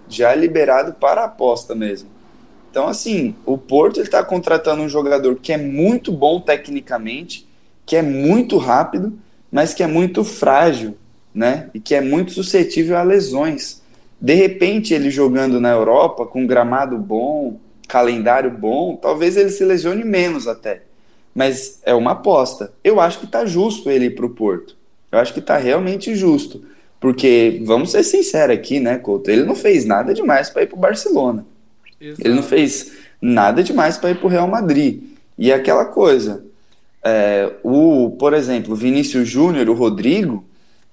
já 0.08 0.35
liberado 0.35 0.94
para 0.94 1.20
a 1.20 1.26
aposta 1.26 1.75
mesmo. 1.75 2.08
Então, 2.70 2.88
assim, 2.88 3.37
o 3.44 3.58
Porto 3.58 4.00
está 4.00 4.25
contratando 4.25 4.80
um 4.80 4.88
jogador 4.88 5.37
que 5.37 5.52
é 5.52 5.58
muito 5.58 6.11
bom 6.11 6.40
tecnicamente, 6.40 7.47
que 7.85 7.94
é 7.94 8.00
muito 8.00 8.56
rápido, 8.56 9.18
mas 9.52 9.75
que 9.75 9.82
é 9.82 9.87
muito 9.87 10.25
frágil, 10.25 10.97
né? 11.35 11.70
E 11.73 11.80
que 11.80 11.94
é 11.94 12.00
muito 12.00 12.32
suscetível 12.32 12.97
a 12.97 13.02
lesões. 13.02 13.82
De 14.20 14.35
repente, 14.35 14.94
ele 14.94 15.11
jogando 15.11 15.61
na 15.61 15.70
Europa, 15.70 16.26
com 16.26 16.47
gramado 16.47 16.99
bom, 16.99 17.58
calendário 17.87 18.50
bom, 18.50 18.97
talvez 18.97 19.37
ele 19.37 19.50
se 19.50 19.64
lesione 19.64 20.04
menos 20.04 20.47
até. 20.47 20.82
Mas 21.35 21.80
é 21.85 21.94
uma 21.94 22.12
aposta. 22.12 22.73
Eu 22.82 23.00
acho 23.00 23.20
que 23.20 23.25
está 23.25 23.47
justo 23.47 23.90
ele 23.90 24.06
ir 24.06 24.14
para 24.14 24.26
o 24.26 24.30
Porto. 24.30 24.76
Eu 25.11 25.18
acho 25.18 25.32
que 25.32 25.40
está 25.40 25.56
realmente 25.56 26.14
justo. 26.14 26.64
Porque, 27.00 27.62
vamos 27.64 27.92
ser 27.92 28.02
sinceros 28.02 28.56
aqui, 28.56 28.80
né, 28.80 28.99
Couto? 28.99 29.30
Ele 29.30 29.44
não 29.44 29.54
fez 29.54 29.85
nada 29.85 30.12
demais 30.12 30.50
para 30.50 30.62
ir 30.62 30.66
para 30.66 30.76
o 30.76 30.80
Barcelona. 30.80 31.47
Exato. 32.00 32.23
Ele 32.26 32.35
não 32.35 32.42
fez 32.42 32.92
nada 33.20 33.62
demais 33.62 33.97
para 33.97 34.11
ir 34.11 34.16
para 34.16 34.26
o 34.26 34.30
Real 34.30 34.49
Madrid. 34.49 35.02
E 35.38 35.52
aquela 35.52 35.85
coisa, 35.85 36.44
é, 37.04 37.52
o, 37.62 38.16
por 38.18 38.35
exemplo, 38.35 38.75
Vinícius 38.75 39.28
Júnior, 39.28 39.68
o 39.68 39.75
Rodrigo, 39.75 40.44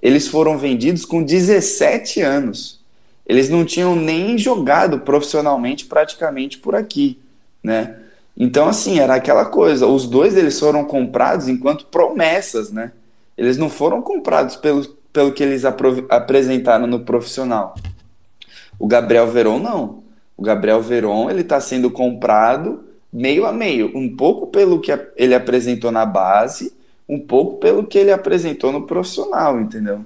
eles 0.02 0.28
foram 0.28 0.58
vendidos 0.58 1.06
com 1.06 1.24
17 1.24 2.22
anos. 2.22 2.80
Eles 3.26 3.50
não 3.50 3.66
tinham 3.66 3.96
nem 3.96 4.38
jogado 4.38 5.00
profissionalmente 5.00 5.86
praticamente 5.86 6.60
por 6.60 6.76
aqui, 6.76 7.20
né? 7.64 7.98
Então, 8.38 8.68
assim, 8.68 9.00
era 9.00 9.16
aquela 9.16 9.46
coisa. 9.46 9.88
Os 9.88 10.08
dois 10.08 10.36
eles 10.36 10.60
foram 10.60 10.84
comprados 10.84 11.48
enquanto 11.48 11.86
promessas, 11.86 12.72
né? 12.72 12.92
Eles 13.38 13.58
não 13.58 13.70
foram 13.70 14.02
comprados 14.02 14.56
pelo, 14.56 14.86
pelo 15.12 15.32
que 15.32 15.42
eles 15.42 15.64
apresentaram 16.10 16.86
no 16.86 17.00
profissional. 17.00 17.76
O 18.78 18.88
Gabriel 18.88 19.28
Veron 19.28 19.60
não. 19.60 20.04
O 20.38 20.44
Gabriel 20.44 20.82
Veron 20.82 21.30
ele 21.30 21.42
está 21.42 21.60
sendo 21.62 21.90
comprado 21.90 22.84
meio 23.12 23.46
a 23.46 23.52
meio, 23.54 23.92
um 23.96 24.14
pouco 24.14 24.48
pelo 24.48 24.82
que 24.82 24.92
ele 25.16 25.34
apresentou 25.34 25.90
na 25.90 26.06
base, 26.06 26.74
um 27.08 27.20
pouco 27.20 27.58
pelo 27.60 27.86
que 27.86 27.98
ele 27.98 28.12
apresentou 28.12 28.72
no 28.72 28.86
profissional, 28.86 29.60
entendeu? 29.60 30.02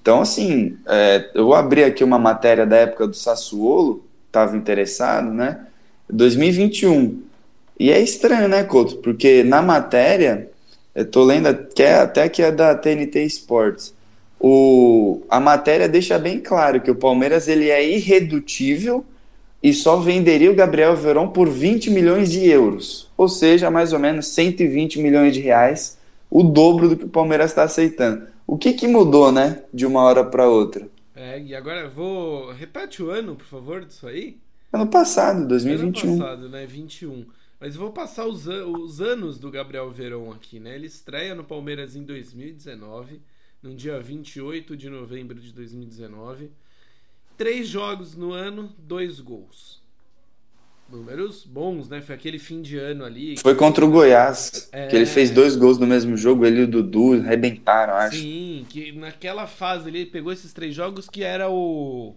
Então, 0.00 0.20
assim, 0.20 0.76
é, 0.86 1.30
eu 1.34 1.52
abri 1.54 1.82
aqui 1.82 2.04
uma 2.04 2.18
matéria 2.18 2.66
da 2.66 2.76
época 2.76 3.06
do 3.06 3.16
Sassuolo, 3.16 4.04
estava 4.26 4.56
interessado, 4.56 5.30
né? 5.30 5.66
2021. 6.08 7.22
E 7.78 7.90
é 7.90 8.00
estranho, 8.00 8.48
né, 8.48 8.62
Couto? 8.64 8.96
Porque 8.96 9.42
na 9.42 9.60
matéria, 9.60 10.48
eu 10.94 11.04
tô 11.04 11.24
lendo 11.24 11.52
que 11.74 11.82
é, 11.82 11.94
até 11.94 12.28
que 12.28 12.42
é 12.42 12.52
da 12.52 12.74
TNT 12.74 13.24
Sports. 13.24 13.94
O, 14.38 15.22
a 15.28 15.40
matéria 15.40 15.88
deixa 15.88 16.18
bem 16.18 16.40
claro 16.40 16.80
que 16.80 16.90
o 16.90 16.94
Palmeiras 16.94 17.48
ele 17.48 17.70
é 17.70 17.84
irredutível 17.86 19.04
e 19.62 19.72
só 19.72 19.96
venderia 19.96 20.50
o 20.50 20.54
Gabriel 20.54 20.94
Veron 20.94 21.28
por 21.28 21.48
20 21.48 21.90
milhões 21.90 22.30
de 22.30 22.46
euros, 22.46 23.10
ou 23.16 23.28
seja, 23.28 23.70
mais 23.70 23.92
ou 23.92 23.98
menos 23.98 24.28
120 24.28 25.00
milhões 25.00 25.34
de 25.34 25.40
reais, 25.40 25.98
o 26.30 26.42
dobro 26.42 26.88
do 26.88 26.96
que 26.96 27.04
o 27.04 27.08
Palmeiras 27.08 27.50
está 27.50 27.62
aceitando. 27.62 28.26
O 28.46 28.56
que, 28.56 28.72
que 28.72 28.86
mudou, 28.86 29.32
né, 29.32 29.64
de 29.72 29.84
uma 29.84 30.02
hora 30.02 30.24
para 30.24 30.48
outra? 30.48 30.88
É, 31.14 31.40
e 31.40 31.54
agora 31.54 31.88
vou. 31.88 32.52
Repete 32.52 33.02
o 33.02 33.10
ano, 33.10 33.34
por 33.34 33.46
favor, 33.46 33.84
disso 33.84 34.06
aí. 34.06 34.38
Ano 34.72 34.86
passado, 34.86 35.48
2021. 35.48 36.10
Ano 36.10 36.18
passado, 36.20 36.48
né? 36.48 36.66
21. 36.66 37.26
Mas 37.58 37.74
vou 37.74 37.90
passar 37.90 38.26
os, 38.26 38.46
an 38.46 38.66
os 38.66 39.00
anos 39.00 39.38
do 39.38 39.50
Gabriel 39.50 39.90
Verón 39.90 40.30
aqui, 40.30 40.60
né? 40.60 40.74
Ele 40.74 40.86
estreia 40.86 41.34
no 41.34 41.42
Palmeiras 41.42 41.96
em 41.96 42.04
2019, 42.04 43.22
no 43.62 43.74
dia 43.74 43.98
28 43.98 44.76
de 44.76 44.90
novembro 44.90 45.40
de 45.40 45.52
2019. 45.52 46.50
Três 47.36 47.66
jogos 47.66 48.14
no 48.14 48.32
ano, 48.32 48.70
dois 48.78 49.20
gols. 49.20 49.80
Números 50.88 51.44
bons, 51.44 51.88
né? 51.88 52.00
Foi 52.00 52.14
aquele 52.14 52.38
fim 52.38 52.62
de 52.62 52.78
ano 52.78 53.04
ali. 53.04 53.36
Foi 53.38 53.54
contra 53.54 53.84
o 53.84 53.90
Goiás, 53.90 54.68
é... 54.70 54.86
que 54.86 54.94
ele 54.94 55.06
fez 55.06 55.30
dois 55.30 55.56
gols 55.56 55.78
no 55.78 55.86
mesmo 55.86 56.16
jogo, 56.16 56.46
ele 56.46 56.60
e 56.60 56.64
o 56.64 56.68
Dudu 56.68 57.14
arrebentaram, 57.14 57.94
acho. 57.94 58.18
Sim, 58.18 58.64
que 58.68 58.92
naquela 58.92 59.46
fase 59.46 59.88
ele 59.88 60.06
pegou 60.06 60.32
esses 60.32 60.52
três 60.52 60.74
jogos 60.74 61.08
que 61.08 61.24
era 61.24 61.50
o, 61.50 62.14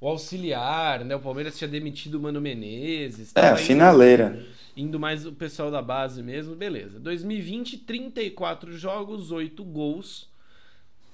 o 0.00 0.08
auxiliar, 0.08 1.04
né? 1.04 1.14
O 1.14 1.20
Palmeiras 1.20 1.58
tinha 1.58 1.68
demitido 1.68 2.14
o 2.14 2.20
Mano 2.20 2.40
Menezes. 2.40 3.32
É, 3.34 3.48
a 3.48 3.56
finaleira. 3.56 4.38
Indo, 4.74 4.88
indo 4.88 5.00
mais 5.00 5.26
o 5.26 5.32
pessoal 5.32 5.70
da 5.70 5.82
base 5.82 6.22
mesmo, 6.22 6.56
beleza. 6.56 6.98
2020, 6.98 7.78
34 7.78 8.72
jogos, 8.78 9.30
8 9.30 9.62
gols 9.62 10.34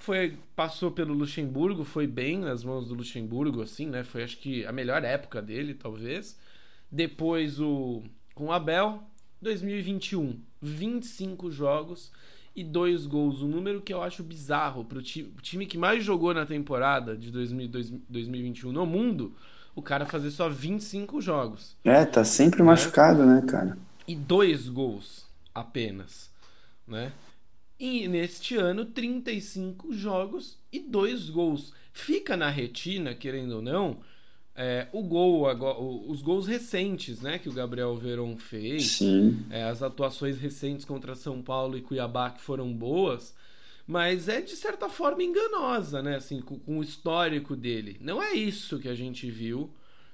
foi 0.02 0.36
passou 0.56 0.90
pelo 0.90 1.14
Luxemburgo, 1.14 1.84
foi 1.84 2.08
bem 2.08 2.38
nas 2.38 2.64
mãos 2.64 2.88
do 2.88 2.94
Luxemburgo, 2.94 3.62
assim, 3.62 3.86
né? 3.86 4.02
Foi 4.02 4.24
acho 4.24 4.36
que 4.36 4.66
a 4.66 4.72
melhor 4.72 5.04
época 5.04 5.40
dele, 5.40 5.74
talvez. 5.74 6.36
Depois 6.92 7.58
o 7.58 8.02
com 8.34 8.46
o 8.46 8.52
Abel, 8.52 9.02
2021, 9.40 10.38
25 10.60 11.50
jogos 11.50 12.12
e 12.54 12.62
dois 12.62 13.06
gols, 13.06 13.42
um 13.42 13.48
número 13.48 13.80
que 13.80 13.92
eu 13.92 14.02
acho 14.02 14.22
bizarro 14.22 14.84
para 14.84 14.98
o 14.98 15.02
time, 15.02 15.32
time 15.40 15.66
que 15.66 15.78
mais 15.78 16.04
jogou 16.04 16.34
na 16.34 16.44
temporada 16.44 17.16
de 17.16 17.30
2000, 17.30 17.68
2021 18.08 18.72
no 18.72 18.84
mundo, 18.84 19.34
o 19.74 19.80
cara 19.80 20.04
fazer 20.04 20.30
só 20.30 20.48
25 20.48 21.20
jogos. 21.20 21.76
É, 21.82 22.04
tá 22.04 22.24
sempre 22.24 22.60
né? 22.60 22.66
machucado, 22.66 23.24
né, 23.24 23.42
cara? 23.46 23.78
E 24.06 24.14
dois 24.14 24.68
gols 24.68 25.26
apenas, 25.54 26.30
né? 26.86 27.12
E 27.78 28.06
neste 28.06 28.54
ano, 28.54 28.84
35 28.84 29.92
jogos 29.92 30.56
e 30.70 30.78
2 30.78 31.30
gols. 31.30 31.72
Fica 31.92 32.36
na 32.36 32.48
retina, 32.48 33.12
querendo 33.12 33.56
ou 33.56 33.62
não, 33.62 33.98
é, 34.54 34.86
o 34.92 35.02
gol, 35.02 35.46
os 36.08 36.20
gols 36.20 36.46
recentes 36.46 37.20
né, 37.20 37.38
que 37.38 37.48
o 37.48 37.52
Gabriel 37.52 37.96
Veron 37.96 38.36
fez, 38.36 39.00
é, 39.50 39.64
as 39.64 39.82
atuações 39.82 40.38
recentes 40.38 40.84
contra 40.84 41.14
São 41.14 41.40
Paulo 41.40 41.76
e 41.76 41.82
Cuiabá 41.82 42.30
que 42.30 42.40
foram 42.40 42.72
boas, 42.72 43.34
mas 43.86 44.28
é 44.28 44.40
de 44.40 44.54
certa 44.54 44.88
forma 44.88 45.22
enganosa, 45.22 46.02
né? 46.02 46.16
Assim, 46.16 46.40
com, 46.40 46.58
com 46.58 46.78
o 46.78 46.82
histórico 46.82 47.56
dele. 47.56 47.96
Não 48.00 48.22
é 48.22 48.32
isso 48.32 48.78
que 48.78 48.88
a 48.88 48.94
gente 48.94 49.30
viu 49.30 49.70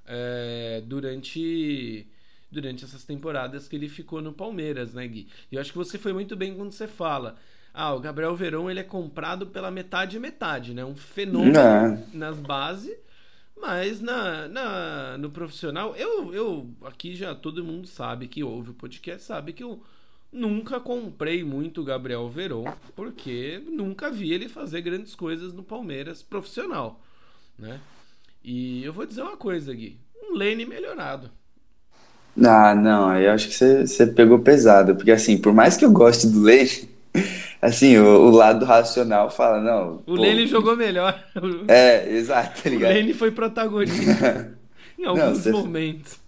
é, 0.07 0.83
durante 0.87 2.07
durante 2.51 2.83
essas 2.83 3.05
temporadas 3.05 3.69
que 3.69 3.77
ele 3.77 3.91
ficou 3.91 4.23
no 4.23 4.33
Palmeiras, 4.33 4.95
né, 4.95 5.07
Gui? 5.07 5.29
E 5.53 5.57
eu 5.57 5.61
acho 5.61 5.71
que 5.71 5.77
você 5.77 5.99
foi 5.99 6.15
muito 6.15 6.35
bem 6.35 6.55
quando 6.55 6.73
você 6.73 6.89
fala 6.89 7.37
ah, 7.75 7.95
o 7.95 8.01
Gabriel 8.01 8.35
Verão 8.35 8.71
ele 8.71 8.81
é 8.81 8.85
comprado 8.85 9.47
pela 9.47 9.71
metade 9.71 10.17
e 10.17 10.21
metade, 10.21 10.75
né? 10.75 10.85
Um 10.85 10.97
fenômeno 10.97 11.53
Não. 11.53 12.07
nas 12.13 12.39
bases, 12.39 12.97
mas 13.61 14.01
na, 14.01 14.49
na, 14.49 15.19
no 15.19 15.31
profissional, 15.31 15.95
eu, 15.97 16.35
eu 16.35 16.71
aqui 16.85 17.15
já 17.15 17.35
todo 17.35 17.65
mundo 17.65 17.87
sabe 17.87 18.29
que 18.29 18.43
ouve 18.43 18.71
o 18.71 18.75
podcast, 18.75 19.25
sabe 19.25 19.53
que 19.53 19.63
eu 19.63 19.83
nunca 20.33 20.79
comprei 20.79 21.43
muito 21.43 21.81
o 21.81 21.85
Gabriel 21.85 22.29
Verón, 22.29 22.67
porque 22.95 23.63
nunca 23.71 24.11
vi 24.11 24.33
ele 24.33 24.49
fazer 24.49 24.83
grandes 24.83 25.15
coisas 25.15 25.53
no 25.53 25.63
Palmeiras 25.63 26.23
profissional, 26.23 27.01
né? 27.59 27.81
E 28.43 28.85
eu 28.85 28.93
vou 28.93 29.07
dizer 29.07 29.23
uma 29.23 29.37
coisa, 29.37 29.75
Gui, 29.75 29.99
um 30.23 30.37
Lane 30.37 30.65
melhorado. 30.65 31.31
Ah, 32.41 32.75
não, 32.75 33.17
eu 33.17 33.33
acho 33.33 33.49
que 33.49 33.55
você, 33.55 33.87
você 33.87 34.07
pegou 34.07 34.39
pesado, 34.39 34.95
porque 34.95 35.11
assim, 35.11 35.39
por 35.39 35.53
mais 35.53 35.77
que 35.77 35.85
eu 35.85 35.91
goste 35.91 36.29
do 36.29 36.43
Lane, 36.43 36.89
assim, 37.61 37.97
o, 37.99 38.05
o 38.27 38.31
lado 38.31 38.65
racional 38.65 39.31
fala, 39.31 39.61
não. 39.61 40.03
O 40.07 40.15
pô, 40.15 40.15
Lene 40.15 40.47
jogou 40.47 40.77
melhor. 40.77 41.23
É, 41.69 42.09
exato, 42.11 42.63
tá 42.63 42.69
O 42.69 42.73
ligado? 42.73 42.93
Lene 42.95 43.15
foi 43.15 43.31
protagonista 43.31 44.57
em 44.99 45.05
alguns 45.05 45.39
você- 45.39 45.51
momentos. 45.51 46.19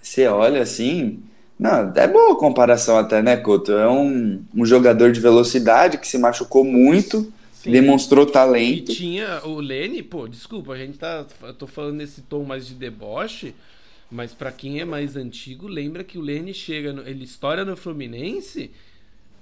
Você 0.00 0.26
olha 0.28 0.62
assim. 0.62 1.22
Não, 1.58 1.92
é 1.96 2.06
boa 2.06 2.34
a 2.34 2.36
comparação 2.36 2.98
até, 2.98 3.22
né, 3.22 3.36
Couto? 3.36 3.72
É 3.72 3.88
um, 3.88 4.44
um 4.54 4.64
jogador 4.66 5.10
de 5.10 5.20
velocidade 5.20 5.98
que 5.98 6.06
se 6.06 6.18
machucou 6.18 6.62
muito, 6.64 7.32
Sim. 7.52 7.70
demonstrou 7.72 8.26
E 8.26 8.30
talento. 8.30 8.92
tinha 8.92 9.40
o 9.44 9.58
Lene, 9.60 10.02
pô, 10.02 10.28
desculpa, 10.28 10.74
a 10.74 10.78
gente 10.78 10.98
tá. 10.98 11.24
Eu 11.42 11.54
tô 11.54 11.66
falando 11.66 11.96
nesse 11.96 12.20
tom 12.22 12.44
mais 12.44 12.66
de 12.66 12.74
deboche, 12.74 13.54
mas 14.10 14.34
pra 14.34 14.52
quem 14.52 14.80
é 14.80 14.84
mais 14.84 15.16
antigo, 15.16 15.66
lembra 15.66 16.04
que 16.04 16.18
o 16.18 16.20
Lene 16.20 16.52
chega, 16.52 16.92
no- 16.92 17.02
ele 17.08 17.24
estoura 17.24 17.64
no 17.64 17.76
Fluminense, 17.76 18.70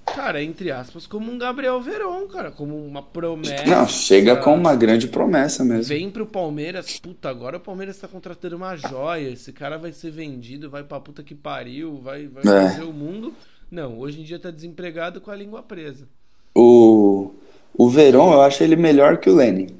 cara, 0.06 0.42
entre 0.42 0.70
aspas, 0.70 1.06
como 1.06 1.30
um 1.30 1.38
Gabriel 1.38 1.80
Veron, 1.80 2.26
cara, 2.26 2.50
como 2.50 2.76
uma 2.86 3.02
promessa. 3.02 3.64
Não, 3.66 3.86
chega 3.88 4.36
com 4.36 4.54
uma 4.54 4.74
grande 4.74 5.08
promessa 5.08 5.64
mesmo. 5.64 5.84
Vem 5.84 6.10
pro 6.10 6.26
Palmeiras, 6.26 6.98
puta, 6.98 7.28
agora 7.28 7.56
o 7.56 7.60
Palmeiras 7.60 7.98
tá 7.98 8.08
contratando 8.08 8.56
uma 8.56 8.76
joia. 8.76 9.28
Esse 9.30 9.52
cara 9.52 9.76
vai 9.78 9.92
ser 9.92 10.10
vendido, 10.10 10.70
vai 10.70 10.82
pra 10.82 11.00
puta 11.00 11.22
que 11.22 11.34
pariu, 11.34 12.00
vai, 12.00 12.26
vai 12.26 12.42
É. 12.42 12.70
fazer 12.70 12.84
o 12.84 12.92
mundo. 12.92 13.34
Não, 13.70 13.98
hoje 13.98 14.20
em 14.20 14.24
dia 14.24 14.38
tá 14.38 14.50
desempregado 14.50 15.20
com 15.20 15.30
a 15.30 15.36
língua 15.36 15.62
presa. 15.62 16.06
O, 16.54 17.32
o 17.76 17.88
Verón, 17.88 18.32
eu 18.32 18.42
acho 18.42 18.62
ele 18.62 18.76
melhor 18.76 19.18
que 19.18 19.28
o 19.28 19.34
Lene. 19.34 19.74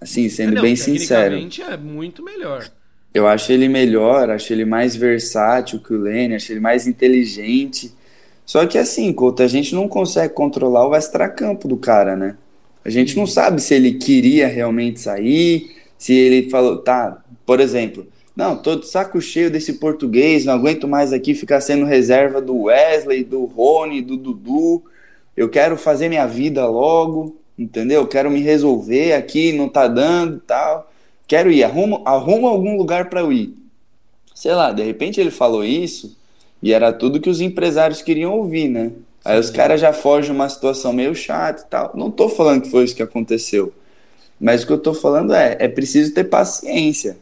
Assim, 0.00 0.28
sendo 0.28 0.54
Não, 0.56 0.62
bem 0.62 0.76
sincero. 0.76 1.36
é 1.70 1.76
muito 1.76 2.22
melhor. 2.22 2.68
Eu 3.14 3.26
acho 3.26 3.50
ele 3.50 3.66
melhor, 3.68 4.28
acho 4.28 4.52
ele 4.52 4.64
mais 4.64 4.94
versátil 4.94 5.80
que 5.80 5.94
o 5.94 5.98
Lene, 5.98 6.34
acho 6.34 6.52
ele 6.52 6.60
mais 6.60 6.86
inteligente. 6.86 7.94
Só 8.46 8.64
que 8.64 8.78
assim, 8.78 9.12
Couto, 9.12 9.42
a 9.42 9.48
gente 9.48 9.74
não 9.74 9.88
consegue 9.88 10.32
controlar 10.32 10.86
o 10.86 10.94
extracampo 10.94 11.66
do 11.66 11.76
cara, 11.76 12.14
né? 12.14 12.36
A 12.84 12.88
gente 12.88 13.16
não 13.16 13.26
sabe 13.26 13.60
se 13.60 13.74
ele 13.74 13.94
queria 13.94 14.46
realmente 14.46 15.00
sair, 15.00 15.74
se 15.98 16.14
ele 16.14 16.48
falou, 16.48 16.78
tá, 16.78 17.24
por 17.44 17.58
exemplo, 17.58 18.06
não, 18.36 18.56
tô 18.56 18.76
de 18.76 18.86
saco 18.86 19.20
cheio 19.20 19.50
desse 19.50 19.74
português, 19.74 20.44
não 20.44 20.54
aguento 20.54 20.86
mais 20.86 21.12
aqui 21.12 21.34
ficar 21.34 21.60
sendo 21.60 21.84
reserva 21.84 22.40
do 22.40 22.62
Wesley, 22.62 23.24
do 23.24 23.44
Rony, 23.46 24.00
do 24.00 24.16
Dudu. 24.16 24.84
Eu 25.36 25.48
quero 25.48 25.76
fazer 25.76 26.08
minha 26.08 26.26
vida 26.26 26.64
logo, 26.66 27.36
entendeu? 27.58 28.06
Quero 28.06 28.30
me 28.30 28.40
resolver 28.40 29.14
aqui, 29.14 29.52
não 29.52 29.68
tá 29.68 29.88
dando, 29.88 30.38
tal. 30.46 30.92
Quero 31.26 31.50
ir, 31.50 31.64
arruma, 31.64 32.00
arruma 32.04 32.48
algum 32.48 32.76
lugar 32.76 33.10
para 33.10 33.20
eu 33.20 33.32
ir. 33.32 33.56
Sei 34.32 34.54
lá, 34.54 34.70
de 34.70 34.84
repente 34.84 35.20
ele 35.20 35.32
falou 35.32 35.64
isso 35.64 36.16
e 36.62 36.72
era 36.72 36.92
tudo 36.92 37.20
que 37.20 37.30
os 37.30 37.40
empresários 37.40 38.02
queriam 38.02 38.32
ouvir, 38.32 38.68
né? 38.68 38.92
Aí 39.24 39.38
os 39.38 39.50
caras 39.50 39.80
já 39.80 39.92
fogem 39.92 40.30
de 40.30 40.36
uma 40.36 40.48
situação 40.48 40.92
meio 40.92 41.14
chata 41.14 41.62
e 41.62 41.66
tal. 41.66 41.92
Não 41.94 42.10
tô 42.10 42.28
falando 42.28 42.62
que 42.62 42.70
foi 42.70 42.84
isso 42.84 42.94
que 42.94 43.02
aconteceu. 43.02 43.72
Mas 44.40 44.62
o 44.62 44.66
que 44.66 44.72
eu 44.72 44.78
tô 44.78 44.94
falando 44.94 45.34
é, 45.34 45.56
é 45.58 45.68
preciso 45.68 46.14
ter 46.14 46.24
paciência. 46.24 47.16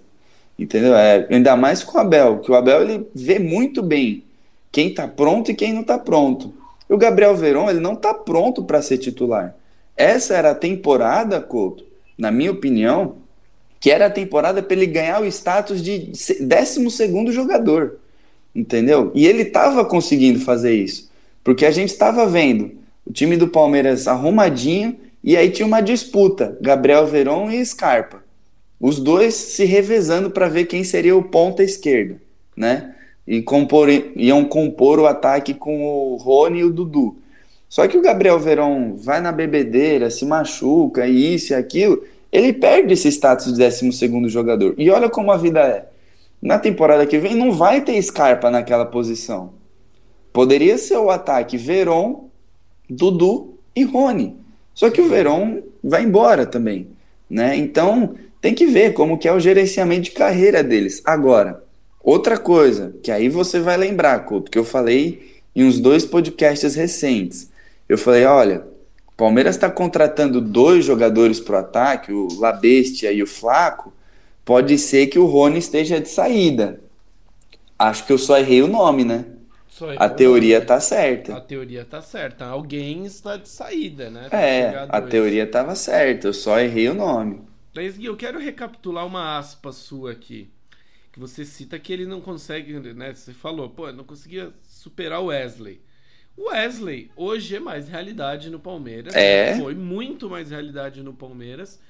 Entendeu? 0.59 0.95
É, 0.95 1.27
ainda 1.31 1.57
mais 1.57 1.83
com 1.83 1.97
o 1.97 2.01
Abel, 2.01 2.39
que 2.41 2.51
o 2.51 2.55
Abel 2.55 2.83
ele 2.83 3.09
vê 3.15 3.39
muito 3.39 3.83
bem 3.83 4.23
quem 4.71 4.93
tá 4.93 5.09
pronto 5.09 5.51
e 5.51 5.55
quem 5.55 5.73
não 5.73 5.83
tá 5.83 5.99
pronto. 5.99 6.53
E 6.89 6.93
o 6.93 6.99
Gabriel 6.99 7.35
Veron, 7.35 7.71
ele 7.71 7.81
não 7.81 7.97
tá 7.97 8.13
pronto 8.13 8.63
para 8.63 8.83
ser 8.83 8.99
titular. 8.99 9.55
Essa 9.97 10.35
era 10.35 10.51
a 10.51 10.55
temporada, 10.55 11.41
Couto, 11.41 11.85
na 12.19 12.31
minha 12.31 12.51
opinião, 12.51 13.17
que 13.81 13.91
era 13.91 14.07
a 14.07 14.11
temporada 14.11 14.63
para 14.63 14.77
ele 14.77 14.87
ganhar 14.87 15.23
o 15.23 15.27
status 15.27 15.83
de 15.83 16.13
12 16.41 17.33
jogador. 17.33 17.99
Entendeu? 18.55 19.11
E 19.15 19.27
ele 19.27 19.43
estava 19.43 19.85
conseguindo 19.85 20.39
fazer 20.41 20.75
isso. 20.75 21.11
Porque 21.43 21.67
a 21.67 21.71
gente 21.71 21.91
estava 21.91 22.27
vendo 22.27 22.73
o 23.05 23.13
time 23.13 23.37
do 23.37 23.49
Palmeiras 23.49 24.07
arrumadinho 24.07 24.97
e 25.23 25.37
aí 25.37 25.51
tinha 25.51 25.67
uma 25.67 25.81
disputa, 25.81 26.57
Gabriel 26.61 27.07
Veron 27.07 27.51
e 27.51 27.65
Scarpa. 27.65 28.23
Os 28.81 28.99
dois 28.99 29.35
se 29.35 29.65
revezando 29.65 30.31
para 30.31 30.49
ver 30.49 30.67
quem 30.67 30.85
seria 30.85 31.17
o 31.17 31.23
ponta 31.23 31.63
esquerda, 31.63 32.21
né? 32.57 32.95
E 33.27 33.41
compor, 33.41 33.89
iam 34.15 34.45
compor 34.45 35.01
o 35.01 35.07
ataque 35.07 35.55
com 35.55 35.85
o 35.85 36.17
Rony 36.17 36.59
e 36.59 36.65
o 36.65 36.71
Dudu. 36.71 37.17
Só 37.69 37.89
que 37.89 37.97
o 37.97 38.03
Gabriel 38.03 38.39
Veron 38.39 38.97
vai 38.97 39.21
na 39.21 39.33
bebedeira, 39.33 40.11
se 40.11 40.27
machuca, 40.27 41.07
isso 41.07 41.53
e 41.53 41.57
aquilo, 41.57 42.05
ele 42.31 42.53
perde 42.53 42.93
esse 42.93 43.09
status 43.09 43.53
de 43.53 43.59
12 43.59 44.29
jogador. 44.29 44.75
E 44.77 44.91
olha 44.91 45.09
como 45.09 45.33
a 45.33 45.37
vida 45.37 45.61
é. 45.61 45.87
Na 46.45 46.59
temporada 46.59 47.07
que 47.07 47.17
vem 47.17 47.35
não 47.35 47.53
vai 47.53 47.81
ter 47.81 48.01
Scarpa 48.03 48.51
naquela 48.51 48.85
posição. 48.85 49.55
Poderia 50.31 50.77
ser 50.77 50.99
o 50.99 51.09
ataque 51.09 51.57
Veron, 51.57 52.29
Dudu 52.89 53.57
e 53.75 53.83
Rony. 53.83 54.37
Só 54.75 54.91
que 54.91 55.01
o 55.01 55.09
Veron 55.09 55.63
vai 55.83 56.03
embora 56.03 56.45
também, 56.45 56.89
né? 57.31 57.57
Então, 57.57 58.15
tem 58.43 58.53
que 58.53 58.67
ver 58.67 58.93
como 58.93 59.17
que 59.17 59.27
é 59.27 59.33
o 59.33 59.41
gerenciamento 59.41 60.03
de 60.03 60.11
carreira 60.11 60.63
deles. 60.63 61.01
Agora, 61.07 61.65
outra 62.03 62.37
coisa, 62.37 62.95
que 63.03 63.11
aí 63.11 63.31
você 63.31 63.59
vai 63.59 63.79
lembrar, 63.79 64.27
Couto, 64.27 64.51
que 64.51 64.59
eu 64.59 64.67
falei 64.67 65.41
em 65.57 65.65
uns 65.65 65.81
dois 65.81 66.05
podcasts 66.05 66.75
recentes. 66.75 67.51
Eu 67.89 67.97
falei, 67.97 68.27
olha, 68.27 68.67
o 69.09 69.13
Palmeiras 69.17 69.57
está 69.57 69.71
contratando 69.71 70.43
dois 70.43 70.85
jogadores 70.85 71.41
para 71.41 71.57
o 71.57 71.61
ataque, 71.61 72.13
o 72.13 72.29
Labestia 72.39 73.13
e 73.13 73.23
o 73.23 73.27
Flaco. 73.27 73.94
Pode 74.45 74.79
ser 74.79 75.07
que 75.09 75.19
o 75.19 75.27
Rony 75.27 75.59
esteja 75.59 76.01
de 76.01 76.09
saída. 76.09 76.81
Acho 77.79 78.07
que 78.07 78.13
eu 78.13 78.19
só 78.19 78.39
errei 78.39 78.63
o 78.63 78.69
nome, 78.69 79.05
né? 79.05 79.27
A 79.97 80.09
teoria 80.09 80.61
né? 80.61 80.67
tá 80.67 80.81
certa. 80.81 81.37
A 81.37 81.41
teoria 81.41 81.85
tá 81.85 82.01
certa. 82.01 82.47
Alguém 82.47 83.05
está 83.05 83.37
de 83.37 83.49
saída, 83.49 84.11
né? 84.11 84.31
Pra 84.31 84.39
É, 84.39 84.85
a 84.89 85.01
dois. 85.01 85.01
teoria 85.01 85.51
tava 85.51 85.75
certa, 85.75 86.29
eu 86.29 86.35
só 86.35 86.59
errei 86.61 86.89
o 86.89 86.95
nome. 86.95 87.41
Mas, 87.75 87.97
Gui, 87.97 88.07
eu 88.07 88.17
quero 88.17 88.39
recapitular 88.39 89.07
uma 89.07 89.39
aspa 89.39 89.73
sua 89.73 90.13
aqui. 90.13 90.51
Que 91.13 91.21
você 91.21 91.45
cita 91.45 91.79
que 91.79 91.93
ele 91.93 92.07
não 92.07 92.21
consegue, 92.21 92.73
né? 92.95 93.15
Você 93.15 93.33
falou, 93.33 93.71
pô, 93.71 93.89
eu 93.89 93.93
não 93.95 94.05
conseguia 94.05 94.53
superar 94.69 95.21
o 95.23 95.27
Wesley. 95.27 95.81
O 96.37 96.49
Wesley 96.51 97.11
hoje 97.17 97.57
é 97.57 97.61
mais 97.61 97.89
realidade 97.89 98.51
no 98.51 98.61
Palmeiras. 98.61 99.15
É. 99.15 99.57
Foi 99.57 99.75
muito 99.75 100.29
mais 100.31 100.51
realidade 100.51 101.03
no 101.03 101.15
Palmeiras 101.15 101.81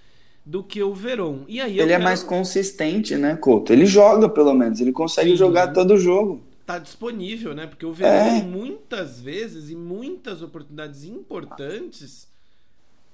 do 0.44 0.62
que 0.62 0.82
o 0.82 0.92
Veron. 0.94 1.40
E 1.48 1.60
aí 1.60 1.72
Ele 1.78 1.82
é 1.92 1.94
quero- 1.94 2.04
mais 2.04 2.22
consistente, 2.22 3.16
né, 3.16 3.34
Couto? 3.36 3.72
Ele 3.72 3.86
joga, 3.86 4.28
pelo 4.28 4.52
menos. 4.54 4.80
Ele 4.80 4.92
consegue 4.92 5.30
Sim. 5.30 5.36
jogar 5.36 5.72
todo 5.72 5.96
jogo. 5.96 6.42
tá 6.66 6.78
disponível, 6.78 7.54
né? 7.54 7.66
Porque 7.66 7.84
o 7.84 7.92
Verón, 7.92 8.38
É. 8.38 8.42
muitas 8.42 9.20
vezes, 9.20 9.68
em 9.68 9.76
muitas 9.76 10.40
oportunidades 10.40 11.04
importantes, 11.04 12.26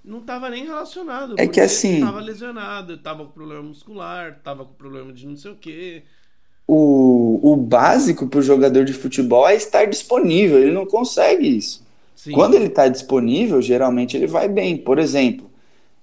não 0.04 0.20
tava 0.20 0.48
nem 0.48 0.64
relacionado. 0.64 1.34
É 1.36 1.48
que 1.48 1.60
assim- 1.60 1.98
Tava 2.00 2.20
lesionado, 2.20 2.96
tava 2.98 3.24
com 3.24 3.32
problema 3.32 3.62
muscular, 3.64 4.38
tava 4.44 4.64
com 4.64 4.72
problema 4.74 5.12
de 5.12 5.26
não 5.26 5.36
sei 5.36 5.50
o 5.50 5.56
quê. 5.56 6.04
O, 6.66 7.40
o 7.42 7.56
básico 7.56 8.28
para 8.28 8.38
o 8.38 8.42
jogador 8.42 8.84
de 8.84 8.92
futebol 8.92 9.48
é 9.48 9.56
estar 9.56 9.84
disponível. 9.86 10.58
Ele 10.60 10.70
não 10.70 10.86
consegue 10.86 11.48
isso. 11.56 11.84
Sim. 12.14 12.30
Quando 12.30 12.54
ele 12.54 12.66
está 12.66 12.86
disponível, 12.86 13.60
geralmente 13.60 14.16
ele 14.16 14.28
vai 14.28 14.48
bem. 14.48 14.76
Por 14.76 15.00
exemplo, 15.00 15.49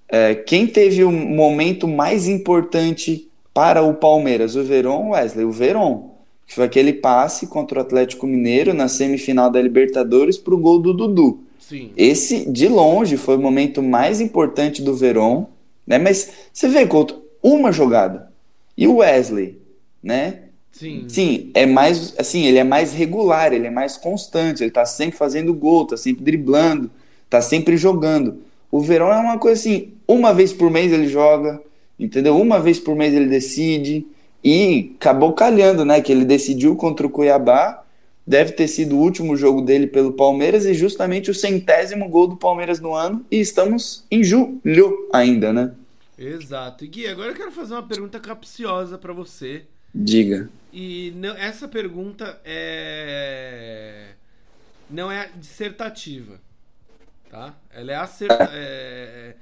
é, 0.10 0.36
quem 0.36 0.68
teve 0.68 1.04
o 1.04 1.12
momento 1.12 1.88
mais 1.88 2.28
importante 2.28 3.30
para 3.54 3.82
o 3.82 3.94
Palmeiras? 3.94 4.56
O 4.56 4.64
Verón 4.64 5.10
Wesley? 5.10 5.46
O 5.46 5.52
Verón. 5.52 6.12
Foi 6.48 6.64
aquele 6.64 6.94
passe 6.94 7.48
contra 7.48 7.80
o 7.80 7.82
Atlético 7.82 8.26
Mineiro 8.26 8.74
na 8.74 8.88
semifinal 8.88 9.50
da 9.50 9.62
Libertadores 9.62 10.38
para 10.38 10.54
o 10.54 10.58
gol 10.58 10.80
do 10.80 10.94
Dudu. 10.94 11.42
Sim. 11.60 11.92
Esse, 11.98 12.50
de 12.50 12.70
longe, 12.70 13.18
foi 13.18 13.36
o 13.36 13.42
momento 13.42 13.84
mais 13.84 14.22
importante 14.22 14.82
do 14.82 14.96
Verón, 14.96 15.46
né? 15.86 15.98
Mas 15.98 16.32
você 16.54 16.70
vê, 16.70 16.88
Couto, 16.88 17.22
uma 17.44 17.74
jogada. 17.74 18.32
E 18.78 18.88
o 18.88 18.98
Wesley, 18.98 19.60
né? 20.02 20.44
Sim. 20.72 21.06
Sim, 21.10 21.52
é 21.54 21.66
mais 21.66 22.14
assim, 22.18 22.46
ele 22.46 22.60
é 22.60 22.64
mais 22.64 22.94
regular, 22.94 23.52
ele 23.52 23.68
é 23.68 23.72
mais 23.72 23.98
constante, 23.98 24.64
ele 24.64 24.72
tá 24.72 24.86
sempre 24.86 25.18
fazendo 25.18 25.54
gol, 25.54 25.86
tá 25.86 25.98
sempre 25.98 26.24
driblando, 26.24 26.90
tá 27.30 27.42
sempre 27.42 27.76
jogando. 27.76 28.42
O 28.72 28.82
Verón 28.82 29.12
é 29.12 29.18
uma 29.20 29.38
coisa 29.38 29.60
assim, 29.60 29.94
uma 30.08 30.34
vez 30.34 30.52
por 30.54 30.70
mês 30.70 30.92
ele 30.92 31.08
joga, 31.08 31.62
entendeu? 32.00 32.38
Uma 32.40 32.60
vez 32.60 32.80
por 32.80 32.96
mês 32.96 33.14
ele 33.14 33.28
decide 33.28 34.06
e 34.44 34.94
acabou 35.00 35.34
calhando, 35.34 35.84
né, 35.86 36.02
que 36.02 36.12
ele 36.12 36.26
decidiu 36.26 36.76
contra 36.76 37.08
o 37.08 37.10
Cuiabá, 37.10 37.84
deve 38.26 38.52
ter 38.52 38.68
sido 38.68 38.98
o 38.98 39.00
último 39.00 39.36
jogo 39.38 39.62
dele 39.62 39.88
pelo 39.88 40.12
Palmeiras 40.14 40.66
e 40.66 40.74
justamente 40.74 41.32
o 41.32 41.34
centésimo 41.34 42.10
gol 42.10 42.28
do 42.28 42.36
Palmeiras 42.36 42.80
no 42.80 42.94
ano 42.94 43.26
e 43.32 43.40
estamos 43.40 44.04
em 44.12 44.24
julho 44.24 45.10
ainda, 45.14 45.54
né? 45.54 45.72
Exato. 46.18 46.84
E 46.84 46.88
Gui, 46.88 47.08
agora 47.08 47.30
eu 47.30 47.36
quero 47.36 47.52
fazer 47.52 47.74
uma 47.76 47.84
pergunta 47.84 48.20
capciosa 48.20 48.98
pra 48.98 49.14
você. 49.14 49.64
Diga. 49.94 50.50
E 50.74 51.14
não- 51.16 51.36
essa 51.38 51.68
pergunta 51.68 52.40
é. 52.44 54.08
Não 54.90 55.12
é 55.12 55.30
dissertativa. 55.36 56.40
Tá? 57.30 57.56
Ela 57.72 57.92
é, 57.92 57.96
acerta... 57.96 58.50
é... 58.54 59.36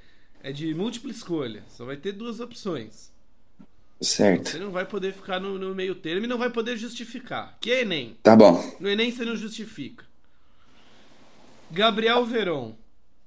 é 0.44 0.52
de 0.52 0.74
múltipla 0.74 1.12
escolha. 1.12 1.64
Só 1.70 1.86
vai 1.86 1.98
ter 1.98 2.12
duas 2.12 2.40
opções. 2.40 3.12
Certo. 4.02 4.50
Você 4.50 4.60
não 4.60 4.72
vai 4.72 4.86
poder 4.86 5.14
ficar 5.14 5.40
no, 5.40 5.58
no 5.58 5.74
meio 5.74 5.96
termo 5.96 6.26
e 6.26 6.28
não 6.28 6.38
vai 6.38 6.50
poder 6.50 6.78
justificar. 6.78 7.58
Que 7.62 7.72
é 7.72 7.82
Enem. 7.82 8.18
Tá 8.22 8.36
bom. 8.36 8.62
No 8.80 8.90
Enem 8.90 9.12
você 9.12 9.24
não 9.24 9.36
justifica. 9.36 10.04
Gabriel 11.72 12.26
Veron 12.26 12.76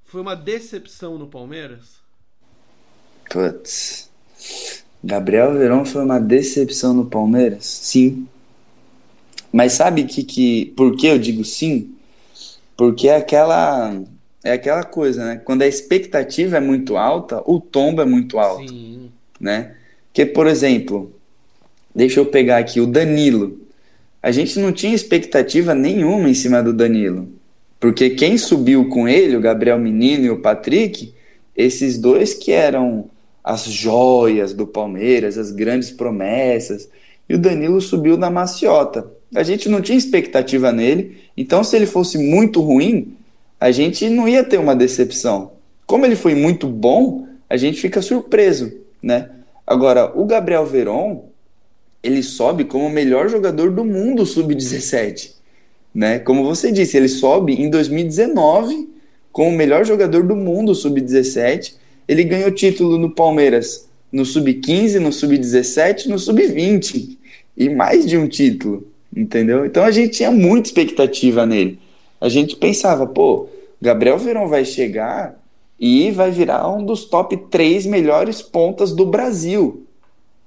foi 0.05 0.21
uma 0.21 0.37
decepção 0.37 1.19
no 1.19 1.27
Palmeiras? 1.27 1.99
Putz. 3.31 4.11
Gabriel 5.03 5.53
Verón 5.55 5.85
foi 5.85 6.03
uma 6.05 6.19
decepção 6.19 6.95
no 6.95 7.07
Palmeiras? 7.07 7.65
Sim. 7.65 8.27
Mas 9.53 9.73
sabe 9.73 10.05
que, 10.05 10.25
que 10.25 10.67
por 10.77 10.97
que 10.97 11.07
eu 11.07 11.19
digo 11.19 11.45
sim? 11.45 11.95
Porque 12.77 13.09
é 13.09 13.17
aquela 13.17 13.93
é 14.45 14.53
aquela 14.53 14.85
coisa, 14.85 15.25
né? 15.25 15.41
Quando 15.45 15.63
a 15.63 15.67
expectativa 15.67 16.57
é 16.57 16.61
muito 16.61 16.97
alta, 16.97 17.43
o 17.45 17.61
tombo 17.61 18.01
é 18.01 18.05
muito 18.05 18.39
alto, 18.39 18.69
sim. 18.69 19.11
né? 19.41 19.75
Que 20.13 20.25
por 20.25 20.47
exemplo, 20.47 21.13
deixa 21.95 22.21
eu 22.21 22.27
pegar 22.27 22.59
aqui 22.59 22.81
o 22.81 22.87
Danilo. 22.87 23.61
A 24.23 24.31
gente 24.31 24.59
não 24.59 24.73
tinha 24.73 24.95
expectativa 24.95 25.75
nenhuma 25.75 26.29
em 26.29 26.35
cima 26.35 26.63
do 26.63 26.73
Danilo. 26.73 27.29
Porque 27.81 28.11
quem 28.11 28.37
subiu 28.37 28.89
com 28.89 29.09
ele, 29.09 29.37
o 29.37 29.41
Gabriel 29.41 29.79
Menino 29.79 30.25
e 30.25 30.31
o 30.31 30.41
Patrick, 30.41 31.15
esses 31.57 31.99
dois 31.99 32.35
que 32.35 32.51
eram 32.51 33.09
as 33.43 33.65
joias 33.65 34.53
do 34.53 34.67
Palmeiras, 34.67 35.39
as 35.39 35.53
grandes 35.53 35.91
promessas, 35.91 36.89
e 37.29 37.35
o 37.35 37.39
Danilo 37.39 37.81
subiu 37.81 38.17
na 38.17 38.31
maciota. 38.31 39.11
A 39.35 39.43
gente 39.43 39.69
não 39.69 39.81
tinha 39.81 39.99
expectativa 39.99 40.73
nele, 40.73 41.19
então 41.37 41.63
se 41.63 41.77
ele 41.77 41.87
fosse 41.87 42.19
muito 42.19 42.61
ruim, 42.61 43.17
a 43.61 43.71
gente 43.71 44.09
não 44.09 44.29
ia 44.29 44.45
ter 44.45 44.59
uma 44.59 44.77
decepção. 44.77 45.53
Como 45.87 46.05
ele 46.05 46.17
foi 46.17 46.35
muito 46.35 46.67
bom, 46.67 47.27
a 47.49 47.57
gente 47.57 47.81
fica 47.81 48.03
surpreso, 48.03 48.73
né? 49.03 49.31
Agora, 49.67 50.13
o 50.19 50.25
Gabriel 50.25 50.67
Veron, 50.67 51.25
ele 52.03 52.23
sobe 52.23 52.65
como 52.65 52.87
o 52.87 52.91
melhor 52.91 53.29
jogador 53.29 53.71
do 53.71 53.85
mundo 53.85 54.25
sub-17 54.25 55.39
né? 55.95 56.19
Como 56.19 56.45
você 56.45 56.71
disse, 56.71 56.97
ele 56.97 57.09
sobe 57.09 57.55
em 57.55 57.69
2019 57.69 58.89
como 59.33 59.51
o 59.51 59.57
melhor 59.57 59.85
jogador 59.85 60.23
do 60.23 60.37
mundo 60.37 60.75
sub-17. 60.75 61.75
Ele 62.07 62.25
ganhou 62.25 62.51
título 62.51 62.99
no 62.99 63.11
Palmeiras 63.11 63.89
no 64.11 64.25
sub-15, 64.25 65.01
no 65.01 65.13
sub-17, 65.13 66.07
no 66.07 66.19
sub-20 66.19 67.17
e 67.57 67.69
mais 67.69 68.07
de 68.07 68.17
um 68.17 68.29
título, 68.29 68.87
entendeu? 69.15 69.67
Então 69.67 69.85
a 69.85 69.91
gente 69.91 70.13
tinha 70.13 70.31
muita 70.31 70.69
expectativa 70.69 71.45
nele. 71.45 71.79
A 72.21 72.29
gente 72.29 72.57
pensava, 72.57 73.07
pô, 73.07 73.49
Gabriel 73.81 74.19
Verão 74.19 74.49
vai 74.49 74.65
chegar 74.65 75.39
e 75.79 76.11
vai 76.11 76.31
virar 76.31 76.69
um 76.69 76.85
dos 76.85 77.05
top 77.05 77.37
três 77.49 77.87
melhores 77.87 78.43
pontas 78.43 78.93
do 78.93 79.07
Brasil. 79.07 79.87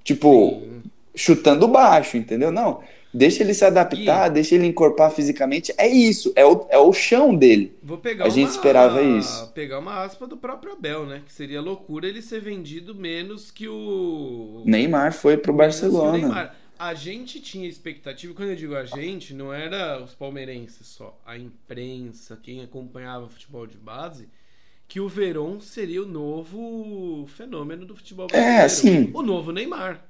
Tipo, 0.03 0.49
Sim. 0.49 0.81
chutando 1.15 1.67
baixo, 1.67 2.17
entendeu? 2.17 2.51
Não. 2.51 2.79
Deixa 3.13 3.43
ele 3.43 3.53
se 3.53 3.65
adaptar, 3.65 4.29
e... 4.29 4.33
deixa 4.33 4.55
ele 4.55 4.67
encorpar 4.67 5.11
fisicamente. 5.11 5.73
É 5.77 5.87
isso, 5.87 6.31
é 6.35 6.45
o, 6.45 6.65
é 6.69 6.77
o 6.77 6.93
chão 6.93 7.35
dele. 7.35 7.75
Vou 7.83 7.97
pegar 7.97 8.25
a 8.25 8.29
gente 8.29 8.47
uma, 8.47 8.55
esperava 8.55 9.01
isso. 9.01 9.51
Pegar 9.53 9.79
uma 9.79 10.03
aspa 10.03 10.25
do 10.25 10.37
próprio 10.37 10.73
Abel, 10.73 11.05
né? 11.05 11.21
Que 11.25 11.33
seria 11.33 11.61
loucura 11.61 12.07
ele 12.07 12.21
ser 12.21 12.39
vendido 12.39 12.95
menos 12.95 13.51
que 13.51 13.67
o. 13.67 14.63
Neymar 14.65 15.13
foi 15.13 15.35
pro 15.35 15.51
Barcelona. 15.51 16.53
A 16.81 16.95
gente 16.95 17.39
tinha 17.39 17.69
expectativa, 17.69 18.33
quando 18.33 18.49
eu 18.49 18.55
digo 18.55 18.75
a 18.75 18.85
gente, 18.85 19.35
não 19.35 19.53
era 19.53 20.03
os 20.03 20.15
palmeirenses 20.15 20.87
só, 20.87 21.15
a 21.23 21.37
imprensa, 21.37 22.39
quem 22.41 22.63
acompanhava 22.63 23.29
futebol 23.29 23.67
de 23.67 23.77
base, 23.77 24.27
que 24.87 24.99
o 24.99 25.07
Verón 25.07 25.59
seria 25.59 26.01
o 26.01 26.07
novo 26.07 27.27
fenômeno 27.37 27.85
do 27.85 27.95
futebol 27.95 28.25
é, 28.25 28.29
brasileiro. 28.29 28.59
É, 28.59 28.65
assim. 28.65 29.11
O 29.13 29.21
novo 29.21 29.51
Neymar. 29.51 30.03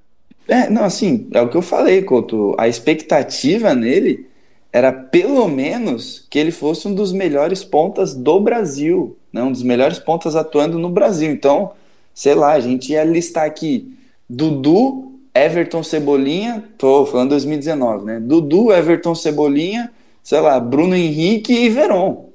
É, 0.47 0.69
não, 0.69 0.85
assim, 0.85 1.27
é 1.33 1.41
o 1.41 1.49
que 1.49 1.57
eu 1.57 1.61
falei, 1.61 2.03
Couto. 2.03 2.55
A 2.57 2.69
expectativa 2.69 3.75
nele 3.75 4.29
era 4.71 4.93
pelo 4.93 5.49
menos 5.49 6.25
que 6.29 6.39
ele 6.39 6.51
fosse 6.51 6.87
um 6.87 6.95
dos 6.95 7.11
melhores 7.11 7.65
pontas 7.65 8.15
do 8.15 8.39
Brasil, 8.39 9.17
né? 9.33 9.43
um 9.43 9.51
dos 9.51 9.61
melhores 9.61 9.99
pontas 9.99 10.37
atuando 10.37 10.79
no 10.79 10.89
Brasil. 10.89 11.31
Então, 11.31 11.73
sei 12.13 12.33
lá, 12.33 12.53
a 12.53 12.61
gente 12.61 12.93
ia 12.93 13.03
listar 13.03 13.45
aqui 13.45 13.93
Dudu, 14.29 15.10
Everton 15.33 15.81
Cebolinha, 15.83 16.63
tô 16.77 17.05
falando 17.05 17.29
2019, 17.29 18.05
né? 18.05 18.19
Dudu, 18.19 18.71
Everton 18.71 19.15
Cebolinha, 19.15 19.91
sei 20.21 20.39
lá, 20.39 20.59
Bruno 20.59 20.95
Henrique 20.95 21.53
e 21.53 21.69
Veron. 21.69 22.29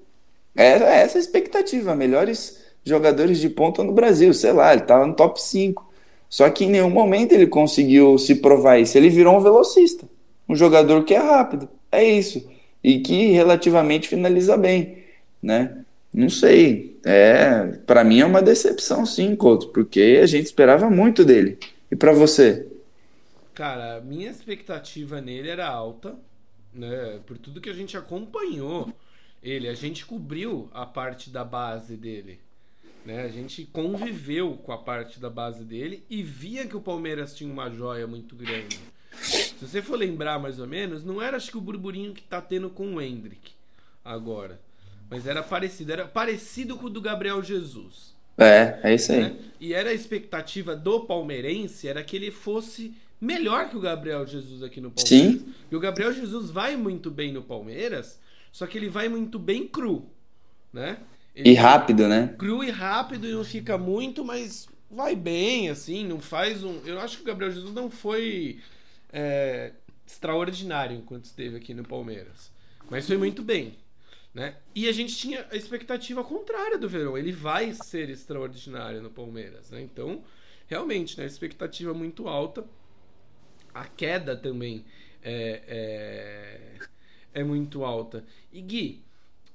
Era 0.55 0.87
essa 0.95 1.19
a 1.19 1.21
expectativa, 1.21 1.95
melhores 1.95 2.65
jogadores 2.85 3.39
de 3.39 3.51
ponta 3.51 3.85
no 3.85 3.93
Brasil, 3.93 4.33
sei 4.33 4.53
lá, 4.53 4.73
ele 4.73 4.83
tava 4.83 5.07
no 5.07 5.15
top 5.15 5.41
5. 5.43 5.87
Só 6.29 6.49
que 6.49 6.65
em 6.65 6.71
nenhum 6.71 6.91
momento 6.91 7.33
ele 7.33 7.47
conseguiu 7.47 8.17
se 8.19 8.37
provar 8.37 8.79
isso. 8.79 8.97
Ele 8.97 9.11
virou 9.11 9.37
um 9.37 9.41
velocista, 9.41 10.09
um 10.49 10.57
jogador 10.57 11.05
que 11.05 11.15
é 11.15 11.19
rápido, 11.19 11.69
é 11.93 12.03
isso, 12.03 12.49
e 12.83 13.01
que 13.01 13.33
relativamente 13.33 14.09
finaliza 14.09 14.57
bem, 14.57 14.99
né? 15.43 15.79
Não 16.15 16.31
sei, 16.31 16.99
é, 17.05 17.75
para 17.87 18.03
mim 18.03 18.21
é 18.21 18.25
uma 18.25 18.41
decepção 18.41 19.05
sim, 19.05 19.37
Couto, 19.37 19.69
porque 19.69 20.19
a 20.23 20.27
gente 20.27 20.47
esperava 20.47 20.89
muito 20.89 21.25
dele. 21.25 21.59
E 21.91 21.97
para 21.97 22.13
você? 22.13 22.67
Cara, 23.57 24.03
minha 24.03 24.31
expectativa 24.31 25.19
nele 25.19 25.49
era 25.49 25.67
alta, 25.67 26.15
né? 26.75 27.21
Por 27.25 27.39
tudo 27.39 27.59
que 27.59 27.71
a 27.71 27.73
gente 27.73 27.97
acompanhou 27.97 28.93
ele, 29.43 29.67
a 29.67 29.73
gente 29.73 30.05
cobriu 30.05 30.69
a 30.75 30.85
parte 30.85 31.31
da 31.31 31.43
base 31.43 31.97
dele. 31.97 32.39
Né? 33.03 33.23
A 33.23 33.29
gente 33.29 33.65
conviveu 33.65 34.59
com 34.59 34.73
a 34.73 34.77
parte 34.77 35.19
da 35.19 35.31
base 35.31 35.65
dele 35.65 36.05
e 36.11 36.23
via 36.23 36.67
que 36.67 36.77
o 36.77 36.83
Palmeiras 36.83 37.35
tinha 37.35 37.51
uma 37.51 37.71
joia 37.71 38.07
muito 38.07 38.37
grande. 38.37 38.79
Se 39.23 39.55
você 39.59 39.81
for 39.81 39.97
lembrar 39.97 40.39
mais 40.39 40.59
ou 40.59 40.67
menos, 40.67 41.03
não 41.03 41.23
era 41.23 41.39
acho 41.39 41.51
que 41.51 41.57
o 41.57 41.61
burburinho 41.63 42.13
que 42.13 42.23
tá 42.23 42.43
tendo 42.43 42.69
com 42.69 42.97
o 42.97 43.01
Hendrick 43.01 43.53
agora. 44.05 44.61
Mas 45.09 45.27
era 45.27 45.43
parecido, 45.43 45.93
era 45.93 46.07
parecido 46.07 46.77
com 46.77 46.89
o 46.89 46.91
do 46.91 47.01
Gabriel 47.01 47.43
Jesus. 47.43 48.15
É, 48.37 48.81
é 48.83 48.95
isso 48.95 49.13
aí. 49.13 49.23
Né? 49.23 49.37
E 49.59 49.73
era 49.73 49.89
a 49.89 49.95
expectativa 49.95 50.77
do 50.77 51.07
palmeirense 51.07 51.89
era 51.89 52.05
que 52.05 52.17
ele 52.17 52.31
fosse 52.31 52.95
melhor 53.21 53.69
que 53.69 53.77
o 53.77 53.81
Gabriel 53.81 54.27
Jesus 54.27 54.63
aqui 54.63 54.81
no 54.81 54.91
Palmeiras. 54.91 55.41
Sim. 55.41 55.55
E 55.71 55.77
o 55.77 55.81
Gabriel 55.81 56.13
Jesus 56.13 56.51
vai 56.51 56.77
muito 56.77 57.11
bem 57.11 57.33
no 57.33 57.43
Palmeiras, 57.43 58.21
só 58.53 58.67
que 58.67 58.79
ele 58.79 58.89
vai 58.89 59.09
muito 59.09 59.39
bem 59.39 59.67
cru, 59.67 60.09
né? 60.73 60.99
Ele 61.35 61.51
e 61.51 61.55
rápido, 61.55 62.09
né? 62.09 62.35
Cru 62.39 62.65
e 62.65 62.71
rápido 62.71 63.27
e 63.27 63.33
não 63.33 63.45
fica 63.45 63.77
muito, 63.77 64.25
mas 64.25 64.69
vai 64.91 65.15
bem, 65.15 65.69
assim, 65.69 66.07
não 66.07 66.21
faz 66.21 66.65
um. 66.65 66.81
Eu 66.87 66.99
acho 67.01 67.19
que 67.19 67.23
o 67.23 67.27
Gabriel 67.27 67.53
Jesus 67.53 67.75
não 67.75 67.91
foi 67.91 68.61
é, 69.13 69.73
extraordinário 70.07 70.97
enquanto 70.97 71.25
esteve 71.25 71.57
aqui 71.57 71.75
no 71.75 71.85
Palmeiras. 71.85 72.51
Mas 72.89 73.07
foi 73.07 73.17
muito 73.17 73.43
bem. 73.43 73.75
Né? 74.33 74.55
E 74.75 74.87
a 74.87 74.93
gente 74.93 75.17
tinha 75.17 75.47
a 75.51 75.57
expectativa 75.57 76.23
contrária 76.23 76.79
do 76.79 76.89
Verão. 76.89 77.17
Ele 77.17 77.33
vai 77.33 77.73
ser 77.73 78.11
extraordinário 78.11 79.03
no 79.03 79.11
Palmeiras. 79.11 79.71
Né? 79.71 79.81
Então, 79.81 80.23
realmente, 80.67 81.17
né, 81.17 81.25
a 81.25 81.27
expectativa 81.27 81.95
muito 81.95 82.29
alta. 82.29 82.65
A 83.81 83.85
queda 83.85 84.37
também 84.37 84.85
é, 85.23 85.63
é, 85.69 87.41
é 87.41 87.45
muito 87.45 87.85
alta. 87.85 88.25
E 88.53 88.61
Gui, 88.61 89.03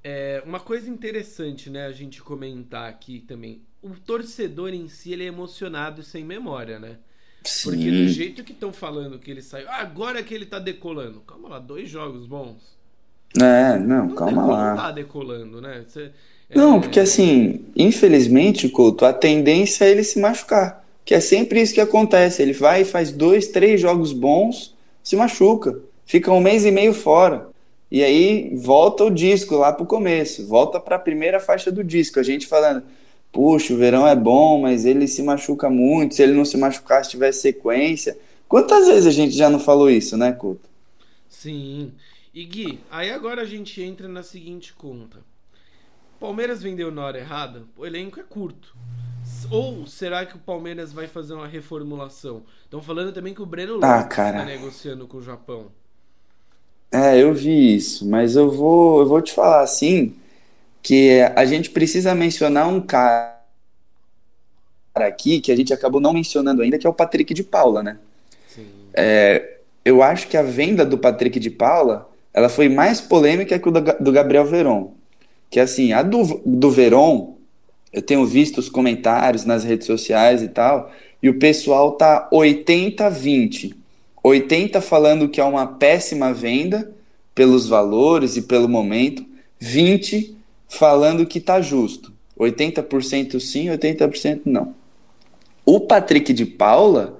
é, 0.03 0.41
uma 0.45 0.59
coisa 0.59 0.89
interessante, 0.89 1.69
né, 1.69 1.85
a 1.85 1.91
gente 1.91 2.21
comentar 2.21 2.89
aqui 2.89 3.19
também. 3.27 3.61
O 3.81 3.89
torcedor 3.89 4.73
em 4.73 4.87
si, 4.87 5.13
ele 5.13 5.23
é 5.23 5.27
emocionado 5.27 6.01
e 6.01 6.03
sem 6.03 6.23
memória, 6.23 6.79
né? 6.79 6.97
Sim. 7.43 7.69
Porque 7.69 7.89
do 7.89 8.07
jeito 8.07 8.43
que 8.43 8.51
estão 8.51 8.71
falando 8.71 9.17
que 9.17 9.31
ele 9.31 9.41
saiu, 9.41 9.67
agora 9.69 10.21
que 10.21 10.33
ele 10.33 10.45
tá 10.45 10.59
decolando. 10.59 11.21
Calma 11.21 11.49
lá, 11.49 11.59
dois 11.59 11.89
jogos 11.89 12.27
bons. 12.27 12.77
É, 13.35 13.79
não, 13.79 14.07
não 14.07 14.15
calma 14.15 14.45
lá. 14.45 14.69
Não 14.69 14.77
tá 14.77 14.91
decolando, 14.91 15.59
né? 15.59 15.83
Você, 15.87 16.11
não, 16.53 16.77
é... 16.77 16.79
porque 16.81 16.99
assim, 16.99 17.65
infelizmente, 17.75 18.69
Couto, 18.69 19.05
a 19.05 19.13
tendência 19.13 19.85
é 19.85 19.91
ele 19.91 20.03
se 20.03 20.19
machucar. 20.19 20.85
Que 21.03 21.15
é 21.15 21.19
sempre 21.19 21.61
isso 21.61 21.73
que 21.73 21.81
acontece. 21.81 22.41
Ele 22.41 22.53
vai 22.53 22.81
e 22.81 22.85
faz 22.85 23.11
dois, 23.11 23.47
três 23.47 23.79
jogos 23.81 24.13
bons, 24.13 24.75
se 25.03 25.15
machuca. 25.15 25.79
Fica 26.05 26.31
um 26.31 26.39
mês 26.39 26.65
e 26.65 26.71
meio 26.71 26.93
fora. 26.93 27.49
E 27.91 28.03
aí 28.03 28.55
volta 28.55 29.03
o 29.03 29.09
disco 29.09 29.55
lá 29.55 29.73
pro 29.73 29.85
começo, 29.85 30.47
volta 30.47 30.79
para 30.79 30.95
a 30.95 30.99
primeira 30.99 31.41
faixa 31.41 31.69
do 31.69 31.83
disco, 31.83 32.21
a 32.21 32.23
gente 32.23 32.47
falando, 32.47 32.83
puxa, 33.33 33.73
o 33.73 33.77
verão 33.77 34.07
é 34.07 34.15
bom, 34.15 34.61
mas 34.61 34.85
ele 34.85 35.07
se 35.07 35.21
machuca 35.21 35.69
muito, 35.69 36.15
se 36.15 36.23
ele 36.23 36.31
não 36.31 36.45
se 36.45 36.55
machucar, 36.55 37.03
se 37.03 37.11
tivesse 37.11 37.41
sequência. 37.41 38.17
Quantas 38.47 38.87
vezes 38.87 39.07
a 39.07 39.11
gente 39.11 39.35
já 39.35 39.49
não 39.49 39.59
falou 39.59 39.89
isso, 39.89 40.15
né, 40.15 40.31
Couto? 40.31 40.69
Sim. 41.27 41.91
E 42.33 42.45
Gui, 42.45 42.79
aí 42.89 43.11
agora 43.11 43.41
a 43.41 43.45
gente 43.45 43.81
entra 43.81 44.07
na 44.07 44.23
seguinte 44.23 44.73
conta. 44.73 45.17
Palmeiras 46.17 46.61
vendeu 46.61 46.91
na 46.91 47.03
hora 47.03 47.19
errada? 47.19 47.63
O 47.75 47.85
elenco 47.85 48.19
é 48.19 48.23
curto. 48.23 48.73
Ou 49.49 49.85
será 49.85 50.25
que 50.25 50.35
o 50.35 50.39
Palmeiras 50.39 50.93
vai 50.93 51.07
fazer 51.07 51.33
uma 51.33 51.47
reformulação? 51.47 52.43
Estão 52.63 52.81
falando 52.81 53.11
também 53.11 53.33
que 53.33 53.41
o 53.41 53.45
Breno 53.45 53.79
ah, 53.81 53.97
Lopes 53.97 54.11
está 54.11 54.45
negociando 54.45 55.07
com 55.07 55.17
o 55.17 55.21
Japão. 55.21 55.67
É, 56.91 57.21
eu 57.21 57.33
vi 57.33 57.75
isso, 57.75 58.07
mas 58.07 58.35
eu 58.35 58.49
vou, 58.49 59.01
eu 59.01 59.07
vou 59.07 59.21
te 59.21 59.33
falar 59.33 59.61
assim 59.61 60.15
que 60.81 61.21
a 61.35 61.45
gente 61.45 61.69
precisa 61.69 62.15
mencionar 62.15 62.67
um 62.67 62.81
cara 62.81 63.39
aqui 64.95 65.39
que 65.39 65.51
a 65.51 65.55
gente 65.55 65.73
acabou 65.73 66.01
não 66.01 66.13
mencionando 66.13 66.61
ainda, 66.61 66.77
que 66.77 66.87
é 66.87 66.89
o 66.89 66.93
Patrick 66.93 67.33
de 67.33 67.43
Paula, 67.43 67.83
né? 67.83 67.97
Sim. 68.47 68.67
É, 68.93 69.59
eu 69.85 70.01
acho 70.01 70.27
que 70.27 70.35
a 70.35 70.43
venda 70.43 70.85
do 70.85 70.97
Patrick 70.97 71.39
de 71.39 71.49
Paula 71.49 72.09
ela 72.33 72.49
foi 72.49 72.69
mais 72.69 73.01
polêmica 73.01 73.59
que 73.59 73.67
o 73.67 73.71
do 73.71 74.11
Gabriel 74.11 74.45
Veron. 74.45 74.93
Que 75.49 75.59
assim, 75.59 75.91
a 75.91 76.01
do, 76.01 76.41
do 76.45 76.71
Veron 76.71 77.37
eu 77.91 78.01
tenho 78.01 78.25
visto 78.25 78.57
os 78.57 78.69
comentários 78.69 79.45
nas 79.45 79.63
redes 79.63 79.87
sociais 79.87 80.41
e 80.41 80.47
tal, 80.47 80.91
e 81.21 81.29
o 81.29 81.37
pessoal 81.37 81.91
tá 81.93 82.29
80-20. 82.31 83.75
80 84.23 84.81
falando 84.81 85.29
que 85.29 85.41
é 85.41 85.43
uma 85.43 85.67
péssima 85.67 86.33
venda 86.33 86.91
pelos 87.33 87.67
valores 87.67 88.37
e 88.37 88.43
pelo 88.43 88.69
momento, 88.69 89.25
20 89.59 90.35
falando 90.67 91.25
que 91.25 91.39
tá 91.39 91.59
justo. 91.61 92.13
80% 92.39 93.39
sim, 93.39 93.67
80% 93.67 94.41
não. 94.45 94.75
O 95.65 95.79
Patrick 95.81 96.33
de 96.33 96.45
Paula, 96.45 97.19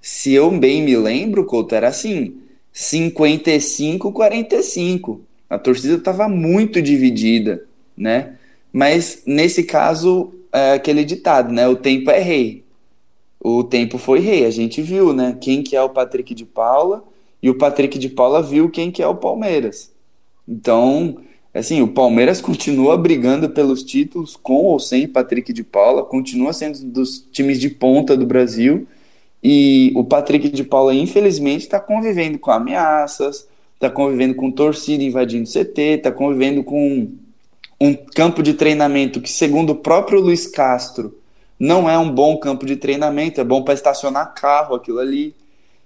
se 0.00 0.32
eu 0.32 0.50
bem 0.50 0.82
me 0.82 0.96
lembro, 0.96 1.44
Couto, 1.44 1.74
era 1.74 1.88
assim, 1.88 2.36
55-45. 2.74 5.20
A 5.50 5.58
torcida 5.58 5.96
estava 5.96 6.28
muito 6.28 6.80
dividida, 6.80 7.64
né? 7.96 8.36
Mas 8.72 9.22
nesse 9.26 9.64
caso, 9.64 10.32
é 10.52 10.72
aquele 10.72 11.04
ditado, 11.04 11.52
né? 11.52 11.66
O 11.68 11.76
tempo 11.76 12.10
é 12.10 12.20
rei. 12.20 12.64
O 13.40 13.64
tempo 13.64 13.98
foi 13.98 14.20
rei. 14.20 14.44
A 14.44 14.50
gente 14.50 14.80
viu, 14.80 15.12
né? 15.12 15.36
Quem 15.40 15.62
que 15.62 15.74
é 15.74 15.82
o 15.82 15.90
Patrick 15.90 16.34
de 16.34 16.44
Paula 16.44 17.04
e 17.42 17.50
o 17.50 17.56
Patrick 17.56 17.98
de 17.98 18.08
Paula 18.08 18.42
viu 18.42 18.70
quem 18.70 18.90
que 18.90 19.02
é 19.02 19.06
o 19.06 19.16
Palmeiras. 19.16 19.90
Então, 20.46 21.16
assim, 21.52 21.82
o 21.82 21.88
Palmeiras 21.88 22.40
continua 22.42 22.96
brigando 22.96 23.50
pelos 23.50 23.82
títulos 23.82 24.36
com 24.36 24.64
ou 24.64 24.78
sem 24.78 25.08
Patrick 25.08 25.52
de 25.52 25.64
Paula, 25.64 26.04
continua 26.04 26.52
sendo 26.52 26.78
dos 26.84 27.26
times 27.32 27.58
de 27.58 27.68
ponta 27.68 28.16
do 28.16 28.26
Brasil. 28.26 28.86
E 29.42 29.92
o 29.96 30.04
Patrick 30.04 30.50
de 30.50 30.62
Paula, 30.62 30.94
infelizmente, 30.94 31.62
está 31.62 31.80
convivendo 31.80 32.38
com 32.38 32.52
ameaças, 32.52 33.48
está 33.74 33.90
convivendo 33.90 34.36
com 34.36 34.52
torcida 34.52 35.02
invadindo 35.02 35.48
CT, 35.48 35.80
está 35.80 36.12
convivendo 36.12 36.62
com 36.62 37.10
um 37.82 37.96
campo 37.96 38.44
de 38.44 38.54
treinamento 38.54 39.20
que, 39.20 39.30
segundo 39.30 39.70
o 39.70 39.74
próprio 39.74 40.20
Luiz 40.20 40.46
Castro, 40.46 41.18
não 41.58 41.90
é 41.90 41.98
um 41.98 42.08
bom 42.08 42.36
campo 42.36 42.64
de 42.64 42.76
treinamento, 42.76 43.40
é 43.40 43.44
bom 43.44 43.64
para 43.64 43.74
estacionar 43.74 44.34
carro 44.34 44.76
aquilo 44.76 45.00
ali. 45.00 45.34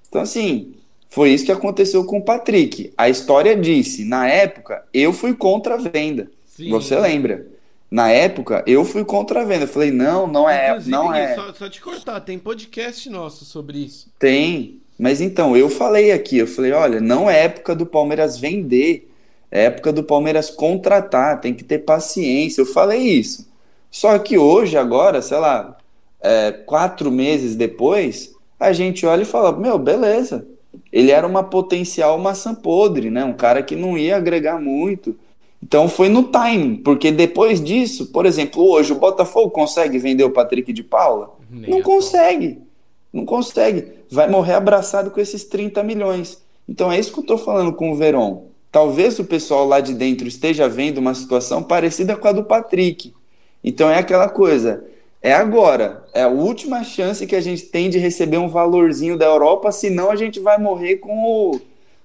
Então, 0.07 0.21
assim, 0.21 0.75
foi 1.09 1.31
isso 1.31 1.47
que 1.47 1.53
aconteceu 1.53 2.05
com 2.05 2.19
o 2.19 2.23
Patrick. 2.23 2.93
A 2.99 3.09
história 3.09 3.57
disse, 3.57 4.05
na 4.05 4.29
época, 4.29 4.85
eu 4.93 5.11
fui 5.11 5.33
contra 5.33 5.75
a 5.75 5.79
venda. 5.79 6.31
Sim. 6.45 6.69
Você 6.69 6.95
lembra? 6.97 7.47
Na 7.91 8.11
época, 8.11 8.63
eu 8.67 8.85
fui 8.85 9.03
contra 9.03 9.41
a 9.41 9.45
venda. 9.45 9.65
Eu 9.65 9.69
falei, 9.69 9.91
não, 9.91 10.27
não 10.27 10.51
é. 10.51 10.69
Inclusive, 10.69 10.91
não 10.91 11.15
é. 11.15 11.35
Só, 11.35 11.55
só 11.55 11.69
te 11.71 11.81
cortar, 11.81 12.21
tem 12.21 12.39
podcast 12.39 13.09
nosso 13.09 13.47
sobre 13.47 13.79
isso. 13.79 14.11
Tem. 14.19 14.83
Mas 14.99 15.23
então, 15.23 15.57
eu 15.57 15.71
falei 15.71 16.13
aqui, 16.13 16.37
eu 16.37 16.47
falei, 16.47 16.73
olha, 16.73 17.01
não 17.01 17.31
é 17.31 17.45
época 17.45 17.75
do 17.75 17.87
Palmeiras 17.87 18.39
vender, 18.39 19.11
é 19.51 19.65
época 19.65 19.93
do 19.93 20.03
Palmeiras 20.03 20.51
contratar, 20.51 21.41
tem 21.41 21.55
que 21.55 21.65
ter 21.65 21.79
paciência. 21.79 22.61
Eu 22.61 22.67
falei 22.67 23.01
isso. 23.01 23.49
Só 23.91 24.19
que 24.19 24.37
hoje, 24.37 24.77
agora, 24.77 25.23
sei 25.23 25.39
lá, 25.39 25.77
é, 26.21 26.53
quatro 26.53 27.11
meses 27.11 27.55
depois, 27.55 28.35
a 28.59 28.73
gente 28.73 29.07
olha 29.07 29.23
e 29.23 29.27
fala, 29.27 29.53
meu, 29.53 29.79
beleza. 29.79 30.47
Ele 30.93 31.11
era 31.11 31.27
uma 31.27 31.43
potencial 31.43 32.19
maçã 32.19 32.55
podre, 32.55 33.11
né? 33.11 33.25
Um 33.25 33.33
cara 33.33 33.63
que 33.63 33.75
não 33.75 33.97
ia 33.97 34.17
agregar 34.17 34.61
muito. 34.61 35.17
Então 35.63 35.89
foi 35.89 36.09
no 36.09 36.25
time, 36.25 36.77
porque 36.79 37.11
depois 37.11 37.63
disso, 37.63 38.07
por 38.13 38.27
exemplo, 38.27 38.63
hoje 38.63 38.93
o 38.93 38.99
Botafogo 38.99 39.51
consegue 39.51 39.99
vender 39.99 40.25
o 40.25 40.31
Patrick 40.31 40.73
de 40.73 40.83
Paula? 40.83 41.35
Nem 41.51 41.71
não 41.71 41.83
consegue. 41.83 42.59
Não 43.13 43.25
consegue. 43.25 43.87
Vai 44.11 44.29
morrer 44.29 44.55
abraçado 44.55 45.11
com 45.11 45.21
esses 45.21 45.45
30 45.45 45.83
milhões. 45.83 46.43
Então 46.69 46.93
é 46.93 46.99
isso 46.99 47.13
que 47.13 47.19
eu 47.19 47.23
estou 47.23 47.39
falando 47.39 47.73
com 47.73 47.91
o 47.91 47.97
Verón. 47.97 48.43
Talvez 48.77 49.19
o 49.19 49.25
pessoal 49.25 49.67
lá 49.67 49.81
de 49.81 49.95
dentro 49.95 50.29
esteja 50.29 50.69
vendo 50.69 50.99
uma 50.99 51.15
situação 51.15 51.63
parecida 51.63 52.15
com 52.15 52.29
a 52.29 52.33
do 52.33 52.45
Patrick. 52.45 53.15
Então 53.65 53.89
é 53.89 53.97
aquela 53.97 54.29
coisa. 54.29 54.85
É 55.23 55.33
agora. 55.33 56.05
É 56.13 56.25
a 56.25 56.29
última 56.29 56.85
chance 56.85 57.27
que 57.27 57.35
a 57.35 57.41
gente 57.41 57.63
tem 57.63 57.89
de 57.89 57.97
receber 57.97 58.37
um 58.37 58.51
valorzinho 58.51 59.17
da 59.17 59.25
Europa, 59.25 59.73
senão 59.73 60.11
a 60.11 60.15
gente 60.15 60.39
vai 60.41 60.59
morrer 60.59 60.97
com 60.97 61.25
o, 61.25 61.61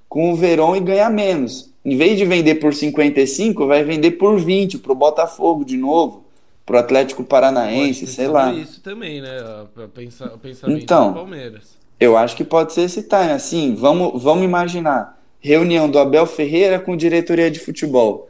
com 0.07 0.31
o 0.31 0.35
Verón 0.37 0.77
e 0.77 0.79
ganhar 0.79 1.09
menos. 1.09 1.69
Em 1.83 1.97
vez 1.97 2.17
de 2.17 2.23
vender 2.23 2.55
por 2.55 2.73
55, 2.73 3.67
vai 3.67 3.83
vender 3.83 4.11
por 4.11 4.39
20 4.39 4.77
para 4.77 4.93
o 4.93 4.95
Botafogo 4.95 5.65
de 5.65 5.75
novo 5.75 6.23
pro 6.65 6.77
Atlético 6.77 7.21
Paranaense, 7.21 8.07
sei 8.07 8.29
lá. 8.29 8.53
isso 8.53 8.79
também, 8.79 9.19
né? 9.19 9.39
O 9.75 10.37
pensamento 10.37 10.81
então, 10.81 11.09
do 11.09 11.15
Palmeiras. 11.15 11.75
Eu 11.99 12.15
acho 12.15 12.33
que 12.37 12.45
pode 12.45 12.71
ser 12.71 12.83
esse 12.83 13.03
time, 13.03 13.33
assim, 13.33 13.75
vamos, 13.75 14.23
vamos 14.23 14.45
imaginar. 14.45 15.20
Reunião 15.41 15.89
do 15.89 15.99
Abel 15.99 16.25
Ferreira 16.25 16.79
com 16.79 16.95
diretoria 16.95 17.51
de 17.51 17.59
futebol. 17.59 18.29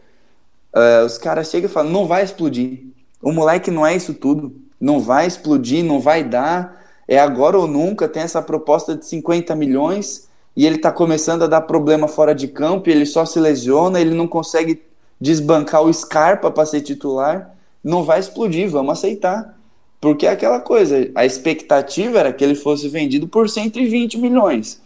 Uh, 0.73 1.05
os 1.05 1.17
caras 1.17 1.49
chegam 1.49 1.69
e 1.69 1.73
falam, 1.73 1.91
não 1.91 2.07
vai 2.07 2.23
explodir. 2.23 2.85
O 3.21 3.31
moleque 3.31 3.69
não 3.69 3.85
é 3.85 3.95
isso 3.95 4.13
tudo. 4.13 4.55
Não 4.79 4.99
vai 4.99 5.27
explodir, 5.27 5.83
não 5.83 5.99
vai 5.99 6.23
dar. 6.23 6.81
É 7.07 7.19
agora 7.19 7.59
ou 7.59 7.67
nunca, 7.67 8.07
tem 8.07 8.23
essa 8.23 8.41
proposta 8.41 8.95
de 8.95 9.05
50 9.05 9.53
milhões 9.55 10.27
e 10.55 10.65
ele 10.65 10.77
está 10.77 10.91
começando 10.91 11.43
a 11.43 11.47
dar 11.47 11.61
problema 11.61 12.07
fora 12.07 12.33
de 12.33 12.47
campo, 12.47 12.89
ele 12.89 13.05
só 13.05 13.25
se 13.25 13.39
lesiona, 13.39 14.01
ele 14.01 14.15
não 14.15 14.27
consegue 14.27 14.81
desbancar 15.19 15.81
o 15.81 15.93
Scarpa 15.93 16.49
para 16.49 16.65
ser 16.65 16.81
titular 16.81 17.53
não 17.83 18.03
vai 18.03 18.19
explodir, 18.19 18.69
vamos 18.69 18.97
aceitar. 18.97 19.57
Porque 19.99 20.25
é 20.25 20.29
aquela 20.29 20.59
coisa, 20.59 21.11
a 21.13 21.25
expectativa 21.25 22.19
era 22.19 22.33
que 22.33 22.43
ele 22.43 22.55
fosse 22.55 22.87
vendido 22.89 23.27
por 23.27 23.49
120 23.49 24.17
milhões. 24.17 24.81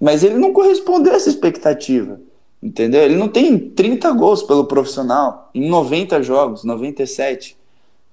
Mas 0.00 0.24
ele 0.24 0.36
não 0.36 0.52
correspondeu 0.52 1.12
a 1.12 1.16
essa 1.16 1.28
expectativa. 1.28 2.20
Entendeu? 2.62 3.02
Ele 3.02 3.16
não 3.16 3.28
tem 3.28 3.58
30 3.58 4.10
gols 4.12 4.42
pelo 4.42 4.66
profissional 4.66 5.50
em 5.54 5.68
90 5.68 6.22
jogos, 6.22 6.64
97. 6.64 7.56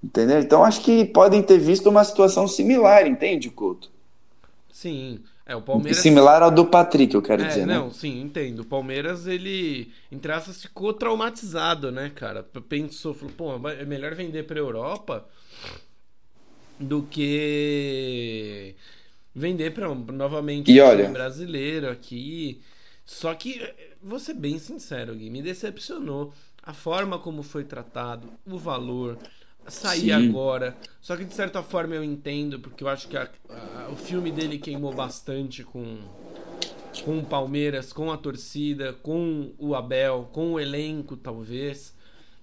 Entendeu? 0.04 0.40
Então 0.40 0.64
acho 0.64 0.82
que 0.82 1.06
podem 1.06 1.42
ter 1.42 1.58
visto 1.58 1.90
uma 1.90 2.04
situação 2.04 2.48
similar, 2.48 3.08
entende, 3.08 3.50
Couto? 3.50 3.90
Sim. 4.72 5.20
É, 5.46 5.56
o 5.56 5.62
Palmeiras... 5.62 6.00
Similar 6.00 6.44
ao 6.44 6.52
do 6.52 6.66
Patrick, 6.66 7.16
eu 7.16 7.22
quero 7.22 7.42
é, 7.42 7.48
dizer, 7.48 7.66
né? 7.66 7.76
não, 7.76 7.88
né? 7.88 7.94
sim, 7.94 8.22
entendo. 8.22 8.60
O 8.60 8.66
Palmeiras, 8.66 9.28
ele, 9.28 9.92
entre 10.12 10.32
aspas, 10.32 10.62
ficou 10.62 10.94
traumatizado, 10.94 11.90
né, 11.90 12.12
cara? 12.14 12.44
Pensou, 12.44 13.14
falou, 13.14 13.34
pô, 13.36 13.70
é 13.70 13.86
melhor 13.86 14.14
vender 14.14 14.44
pra 14.44 14.60
Europa 14.60 15.26
do 16.78 17.02
que 17.04 18.76
vender 19.38 19.72
para 19.72 19.94
novamente 19.94 20.72
e 20.72 20.82
olha... 20.82 21.08
brasileiro 21.10 21.90
aqui. 21.90 22.60
Só 23.06 23.34
que, 23.36 23.62
vou 24.02 24.20
ser 24.20 24.34
bem 24.34 24.58
sincero, 24.58 25.16
Gui, 25.16 25.30
me 25.30 25.42
decepcionou 25.42 26.34
a 26.64 26.74
forma 26.74 27.20
como 27.20 27.44
foi 27.44 27.64
tratado, 27.64 28.30
o 28.46 28.58
valor, 28.58 29.18
sair 29.68 30.08
Sim. 30.08 30.12
agora. 30.12 30.76
Só 31.00 31.16
que 31.16 31.24
de 31.24 31.34
certa 31.34 31.62
forma 31.64 31.96
eu 31.96 32.04
entendo, 32.04 32.60
porque 32.60 32.84
eu 32.84 32.90
acho 32.90 33.08
que 33.08 33.16
a, 33.16 33.30
a, 33.50 33.90
o 33.90 33.96
filme 33.96 34.32
dele 34.32 34.58
queimou 34.58 34.94
bastante 34.94 35.64
com, 35.64 36.00
com 37.06 37.20
o 37.20 37.26
Palmeiras, 37.26 37.94
com 37.94 38.12
a 38.12 38.18
torcida, 38.18 38.92
com 38.92 39.54
o 39.58 39.76
Abel, 39.76 40.30
com 40.34 40.54
o 40.54 40.60
elenco, 40.60 41.16
talvez, 41.16 41.96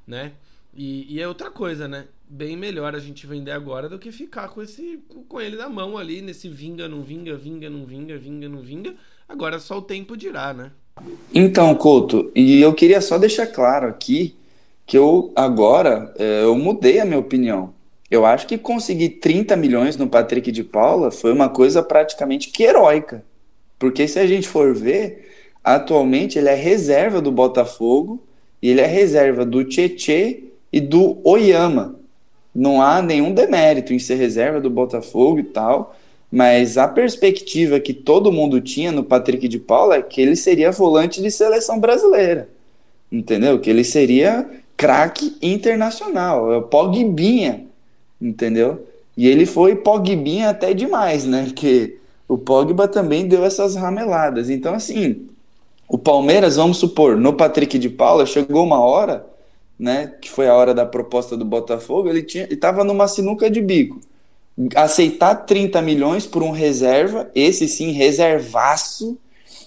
né? 0.07 0.33
E, 0.73 1.15
e 1.15 1.21
é 1.21 1.29
outra 1.29 1.51
coisa, 1.51 1.87
né? 1.87 2.07
Bem 2.29 2.57
melhor 2.57 2.95
a 2.95 2.99
gente 2.99 3.27
vender 3.27 3.51
agora 3.51 3.89
do 3.89 3.99
que 3.99 4.11
ficar 4.11 4.49
com 4.49 4.63
esse 4.63 4.99
com 5.29 5.41
ele 5.41 5.57
na 5.57 5.69
mão 5.69 5.99
ali, 5.99 6.23
nesse 6.23 6.49
vinga, 6.49 6.89
não 6.89 7.03
vinga, 7.03 7.37
vinga, 7.37 7.69
não 7.69 7.85
vinga, 7.85 8.17
vinga, 8.17 8.49
não 8.49 8.61
vinga. 8.61 8.95
Agora 9.29 9.59
só 9.59 9.79
o 9.79 9.83
tempo 9.83 10.17
dirá, 10.17 10.53
né? 10.53 10.73
Então, 11.35 11.75
Couto, 11.75 12.31
e 12.35 12.61
eu 12.61 12.73
queria 12.73 13.01
só 13.01 13.19
deixar 13.19 13.47
claro 13.47 13.89
aqui 13.89 14.35
que 14.87 14.97
eu 14.97 15.33
agora 15.35 16.13
é, 16.19 16.45
eu 16.45 16.57
mudei 16.57 17.01
a 17.01 17.05
minha 17.05 17.19
opinião. 17.19 17.75
Eu 18.11 18.25
acho 18.25 18.47
que 18.47 18.57
conseguir 18.57 19.09
30 19.21 19.57
milhões 19.57 19.97
no 19.97 20.09
Patrick 20.09 20.53
de 20.53 20.63
Paula 20.63 21.11
foi 21.11 21.33
uma 21.33 21.49
coisa 21.49 21.83
praticamente 21.83 22.51
que 22.51 22.63
heróica. 22.63 23.25
Porque 23.79 24.07
se 24.07 24.19
a 24.19 24.27
gente 24.27 24.47
for 24.47 24.75
ver, 24.75 25.31
atualmente 25.63 26.39
ele 26.39 26.49
é 26.49 26.55
reserva 26.55 27.21
do 27.21 27.33
Botafogo 27.33 28.23
e 28.63 28.71
ele 28.71 28.81
é 28.81 28.87
reserva 28.87 29.45
do 29.45 29.65
Tietê 29.65 30.45
e 30.73 30.81
do 30.81 31.19
Oyama. 31.27 31.99
Não 32.55 32.81
há 32.81 33.03
nenhum 33.03 33.33
demérito 33.33 33.93
em 33.93 33.99
ser 33.99 34.15
reserva 34.15 34.61
do 34.61 34.71
Botafogo 34.71 35.41
e 35.41 35.45
tal, 35.45 35.97
mas 36.31 36.79
a 36.79 36.87
perspectiva 36.87 37.81
que 37.81 37.93
todo 37.93 38.33
mundo 38.33 38.61
tinha 38.61 38.93
no 38.93 39.03
Patrick 39.03 39.49
de 39.49 39.59
Paula 39.59 39.97
é 39.97 40.03
que 40.03 40.21
ele 40.21 40.37
seria 40.37 40.71
volante 40.71 41.21
de 41.21 41.31
seleção 41.31 41.81
brasileira. 41.81 42.49
Entendeu? 43.11 43.61
Que 43.61 43.71
ele 43.71 43.85
seria 43.85 44.49
craque 44.77 45.37
internacional, 45.41 46.53
é 46.53 46.57
o 46.57 46.63
Pogbinha, 46.63 47.67
entendeu? 48.21 48.87
E 49.17 49.29
ele 49.29 49.47
foi 49.47 49.77
Pogbinha 49.77 50.51
até 50.51 50.75
demais, 50.75 51.25
né? 51.25 51.45
Porque 51.45 51.99
o 52.29 52.37
Pogba 52.37 52.89
também 52.89 53.29
deu 53.29 53.45
essas 53.45 53.77
rameladas. 53.77 54.51
Então, 54.51 54.75
assim, 54.75 55.27
o 55.89 55.99
Palmeiras, 55.99 56.57
vamos 56.57 56.79
supor, 56.79 57.17
no 57.17 57.35
Patrick 57.35 57.79
de 57.79 57.89
Paula, 57.89 58.27
chegou 58.27 58.65
uma 58.65 58.81
hora, 58.81 59.25
né? 59.85 60.15
Que 60.19 60.31
foi 60.31 60.49
a 60.49 60.55
hora 60.55 60.73
da 60.73 60.87
proposta 60.87 61.37
do 61.37 61.45
Botafogo, 61.45 62.09
ele 62.09 62.27
estava 62.51 62.83
numa 62.83 63.07
sinuca 63.07 63.51
de 63.51 63.61
bico. 63.61 64.01
Aceitar 64.75 65.35
30 65.35 65.83
milhões 65.83 66.27
por 66.27 66.43
um 66.43 66.51
reserva, 66.51 67.31
esse 67.35 67.69
sim, 67.69 67.91
reservaço, 67.93 69.19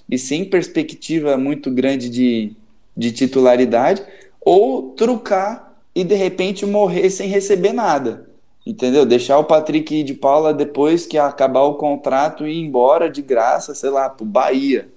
e 0.09 0.17
sem 0.17 0.43
perspectiva 0.43 1.37
muito 1.37 1.69
grande 1.69 2.09
de, 2.09 2.53
de 2.95 3.11
titularidade, 3.11 4.01
ou 4.41 4.93
trucar 4.93 5.75
e 5.93 6.03
de 6.03 6.15
repente 6.15 6.65
morrer 6.65 7.11
sem 7.11 7.29
receber 7.29 7.73
nada. 7.73 8.27
Entendeu? 8.65 9.05
Deixar 9.05 9.37
o 9.37 9.43
Patrick 9.43 10.01
de 10.01 10.15
Paula 10.15 10.51
depois 10.51 11.05
que 11.05 11.17
acabar 11.17 11.61
o 11.61 11.75
contrato 11.75 12.47
e 12.47 12.53
ir 12.53 12.65
embora 12.65 13.07
de 13.07 13.21
graça, 13.21 13.75
sei 13.75 13.91
lá, 13.91 14.09
pro 14.09 14.25
Bahia. 14.25 14.89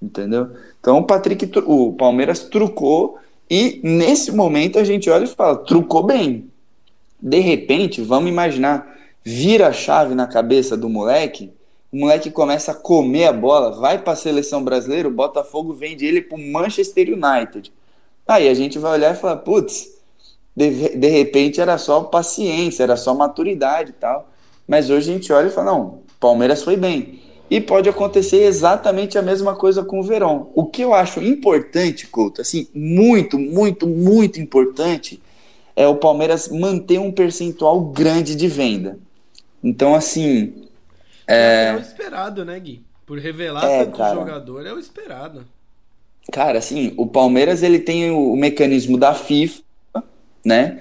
Entendeu? 0.00 0.52
Então 0.80 0.98
o 0.98 1.04
Patrick, 1.04 1.50
o 1.66 1.92
Palmeiras 1.92 2.40
trucou 2.40 3.18
e 3.50 3.80
nesse 3.82 4.32
momento 4.32 4.78
a 4.78 4.84
gente 4.84 5.08
olha 5.10 5.24
e 5.24 5.28
fala, 5.28 5.56
trucou 5.56 6.02
bem. 6.02 6.50
De 7.20 7.38
repente, 7.38 8.02
vamos 8.02 8.30
imaginar, 8.30 8.96
vira 9.22 9.68
a 9.68 9.72
chave 9.72 10.14
na 10.14 10.26
cabeça 10.26 10.76
do 10.76 10.88
moleque, 10.88 11.50
o 11.92 11.96
moleque 11.96 12.30
começa 12.30 12.72
a 12.72 12.74
comer 12.74 13.26
a 13.26 13.32
bola, 13.32 13.70
vai 13.70 13.98
para 13.98 14.14
a 14.14 14.16
seleção 14.16 14.64
brasileira, 14.64 15.08
o 15.08 15.12
Botafogo 15.12 15.72
vende 15.72 16.04
ele 16.04 16.20
para 16.20 16.36
o 16.36 16.52
Manchester 16.52 17.08
United. 17.08 17.72
Aí 18.26 18.48
a 18.48 18.54
gente 18.54 18.78
vai 18.78 18.92
olhar 18.92 19.14
e 19.14 19.18
falar, 19.18 19.36
putz, 19.36 19.94
de, 20.56 20.96
de 20.96 21.08
repente 21.08 21.60
era 21.60 21.78
só 21.78 22.00
paciência, 22.02 22.82
era 22.82 22.96
só 22.96 23.14
maturidade 23.14 23.90
e 23.90 23.94
tal. 23.94 24.28
Mas 24.66 24.88
hoje 24.90 25.10
a 25.10 25.14
gente 25.14 25.32
olha 25.32 25.48
e 25.48 25.50
fala, 25.50 25.72
não, 25.72 26.00
Palmeiras 26.18 26.62
foi 26.62 26.76
bem. 26.76 27.20
E 27.50 27.60
pode 27.60 27.88
acontecer 27.88 28.42
exatamente 28.42 29.18
a 29.18 29.22
mesma 29.22 29.54
coisa 29.54 29.84
com 29.84 30.00
o 30.00 30.02
Verón. 30.02 30.46
O 30.54 30.66
que 30.66 30.82
eu 30.82 30.94
acho 30.94 31.22
importante, 31.22 32.06
Couto, 32.06 32.40
assim, 32.40 32.66
muito, 32.74 33.38
muito, 33.38 33.86
muito 33.86 34.40
importante, 34.40 35.20
é 35.76 35.86
o 35.86 35.96
Palmeiras 35.96 36.48
manter 36.48 36.98
um 36.98 37.12
percentual 37.12 37.80
grande 37.80 38.34
de 38.34 38.48
venda. 38.48 38.98
Então, 39.62 39.94
assim. 39.94 40.54
É, 41.26 41.68
é 41.68 41.76
o 41.76 41.80
esperado, 41.80 42.44
né, 42.44 42.58
Gui? 42.58 42.82
Por 43.06 43.18
revelar 43.18 43.64
é, 43.64 43.84
tanto 43.84 43.98
cara, 43.98 44.14
jogador, 44.14 44.66
é 44.66 44.72
o 44.72 44.78
esperado. 44.78 45.44
Cara, 46.32 46.58
assim, 46.58 46.94
o 46.96 47.06
Palmeiras 47.06 47.62
ele 47.62 47.78
tem 47.78 48.10
o, 48.10 48.32
o 48.32 48.36
mecanismo 48.36 48.96
da 48.96 49.12
FIFA, 49.12 49.62
né? 50.44 50.80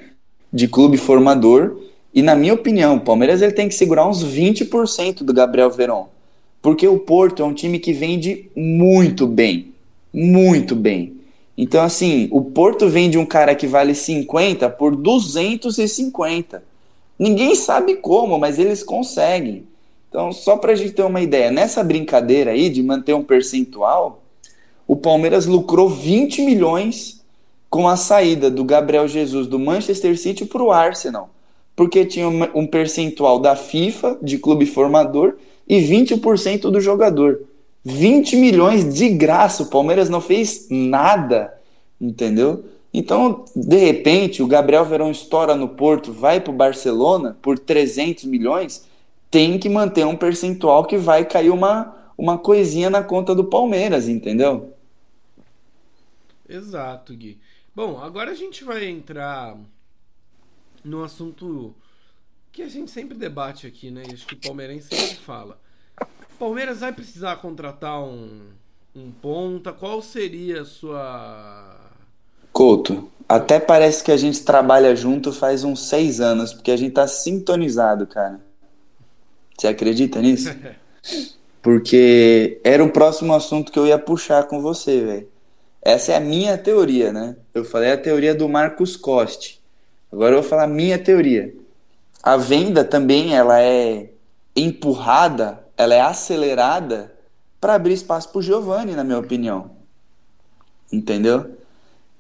De 0.51 0.67
clube 0.67 0.97
formador. 0.97 1.77
E 2.13 2.21
na 2.21 2.35
minha 2.35 2.53
opinião, 2.53 2.95
o 2.95 3.01
Palmeiras 3.01 3.41
ele 3.41 3.51
tem 3.51 3.67
que 3.67 3.75
segurar 3.75 4.07
uns 4.07 4.23
20% 4.23 5.23
do 5.23 5.33
Gabriel 5.33 5.69
Veron. 5.69 6.12
Porque 6.63 6.87
o 6.87 6.97
Porto 6.97 7.43
é 7.43 7.45
um 7.45 7.53
time 7.53 7.77
que 7.77 7.91
vende 7.91 8.49
muito 8.55 9.27
bem. 9.27 9.73
Muito 10.13 10.77
bem. 10.77 11.17
Então, 11.57 11.83
assim, 11.83 12.29
o 12.31 12.41
Porto 12.41 12.87
vende 12.87 13.17
um 13.17 13.25
cara 13.25 13.53
que 13.53 13.67
vale 13.67 13.93
50 13.93 14.69
por 14.69 14.95
250. 14.95 16.63
Ninguém 17.19 17.53
sabe 17.53 17.97
como, 17.97 18.39
mas 18.39 18.57
eles 18.57 18.81
conseguem. 18.81 19.65
Então, 20.07 20.31
só 20.31 20.55
para 20.55 20.71
a 20.71 20.75
gente 20.75 20.93
ter 20.93 21.03
uma 21.03 21.19
ideia, 21.19 21.51
nessa 21.51 21.83
brincadeira 21.83 22.51
aí 22.51 22.69
de 22.69 22.81
manter 22.81 23.13
um 23.13 23.23
percentual, 23.23 24.23
o 24.87 24.95
Palmeiras 24.95 25.45
lucrou 25.45 25.89
20 25.89 26.43
milhões 26.43 27.21
com 27.69 27.89
a 27.89 27.97
saída 27.97 28.49
do 28.49 28.63
Gabriel 28.63 29.07
Jesus 29.07 29.47
do 29.47 29.59
Manchester 29.59 30.17
City 30.17 30.45
para 30.45 30.63
o 30.63 30.71
Arsenal, 30.71 31.29
porque 31.75 32.05
tinha 32.05 32.29
um 32.29 32.65
percentual 32.65 33.37
da 33.37 33.53
FIFA 33.53 34.17
de 34.21 34.37
clube 34.37 34.65
formador 34.65 35.35
e 35.73 35.81
20% 35.81 36.69
do 36.69 36.79
jogador. 36.79 37.41
20 37.83 38.35
milhões 38.35 38.93
de 38.93 39.09
graça, 39.09 39.63
o 39.63 39.69
Palmeiras 39.69 40.07
não 40.07 40.21
fez 40.21 40.67
nada, 40.69 41.53
entendeu? 41.99 42.63
Então, 42.93 43.43
de 43.55 43.77
repente, 43.77 44.43
o 44.43 44.47
Gabriel 44.47 44.85
Verão 44.85 45.09
estoura 45.09 45.55
no 45.55 45.67
Porto, 45.67 46.13
vai 46.13 46.39
para 46.39 46.53
o 46.53 46.55
Barcelona 46.55 47.35
por 47.41 47.57
300 47.57 48.25
milhões, 48.25 48.87
tem 49.31 49.57
que 49.57 49.67
manter 49.67 50.05
um 50.05 50.15
percentual 50.15 50.85
que 50.85 50.95
vai 50.95 51.25
cair 51.25 51.49
uma, 51.49 51.95
uma 52.15 52.37
coisinha 52.37 52.91
na 52.91 53.01
conta 53.01 53.33
do 53.33 53.43
Palmeiras, 53.43 54.07
entendeu? 54.07 54.73
Exato, 56.47 57.15
Gui. 57.15 57.39
Bom, 57.75 57.99
agora 57.99 58.29
a 58.29 58.35
gente 58.35 58.63
vai 58.63 58.85
entrar 58.85 59.57
no 60.85 61.03
assunto 61.03 61.73
que 62.53 62.61
a 62.61 62.69
gente 62.69 62.91
sempre 62.91 63.17
debate 63.17 63.65
aqui, 63.65 63.89
né? 63.89 64.03
Acho 64.13 64.27
que 64.27 64.35
o 64.35 64.37
palmeirense 64.37 64.95
sempre 64.95 65.15
fala. 65.15 65.59
O 65.99 66.37
Palmeiras 66.37 66.81
vai 66.81 66.93
precisar 66.93 67.35
contratar 67.37 67.99
um, 68.03 68.41
um 68.95 69.11
ponta? 69.11 69.73
Qual 69.73 70.01
seria 70.03 70.61
a 70.61 70.65
sua. 70.65 71.79
Couto, 72.51 73.09
até 73.27 73.59
parece 73.59 74.03
que 74.03 74.11
a 74.11 74.17
gente 74.17 74.43
trabalha 74.43 74.95
junto 74.95 75.33
faz 75.33 75.63
uns 75.63 75.89
seis 75.89 76.21
anos, 76.21 76.53
porque 76.53 76.69
a 76.69 76.77
gente 76.77 76.93
tá 76.93 77.07
sintonizado, 77.07 78.05
cara. 78.05 78.39
Você 79.57 79.67
acredita 79.67 80.21
nisso? 80.21 80.49
Porque 81.61 82.59
era 82.61 82.83
o 82.83 82.91
próximo 82.91 83.33
assunto 83.33 83.71
que 83.71 83.79
eu 83.79 83.87
ia 83.87 83.97
puxar 83.97 84.43
com 84.47 84.61
você, 84.61 84.99
velho. 84.99 85.29
Essa 85.81 86.11
é 86.11 86.15
a 86.17 86.19
minha 86.19 86.57
teoria, 86.57 87.13
né? 87.13 87.37
Eu 87.53 87.63
falei 87.63 87.91
a 87.91 87.97
teoria 87.97 88.35
do 88.35 88.49
Marcos 88.49 88.97
Coste. 88.97 89.61
Agora 90.11 90.35
eu 90.35 90.41
vou 90.41 90.49
falar 90.49 90.63
a 90.63 90.67
minha 90.67 90.99
teoria 90.99 91.53
a 92.23 92.37
venda 92.37 92.85
também 92.85 93.35
ela 93.35 93.61
é 93.61 94.09
empurrada, 94.55 95.61
ela 95.75 95.93
é 95.93 95.99
acelerada 95.99 97.13
para 97.59 97.75
abrir 97.75 97.93
espaço 97.93 98.29
para 98.29 98.39
o 98.39 98.41
Giovanni, 98.41 98.93
na 98.93 99.03
minha 99.03 99.19
opinião. 99.19 99.71
Entendeu? 100.91 101.57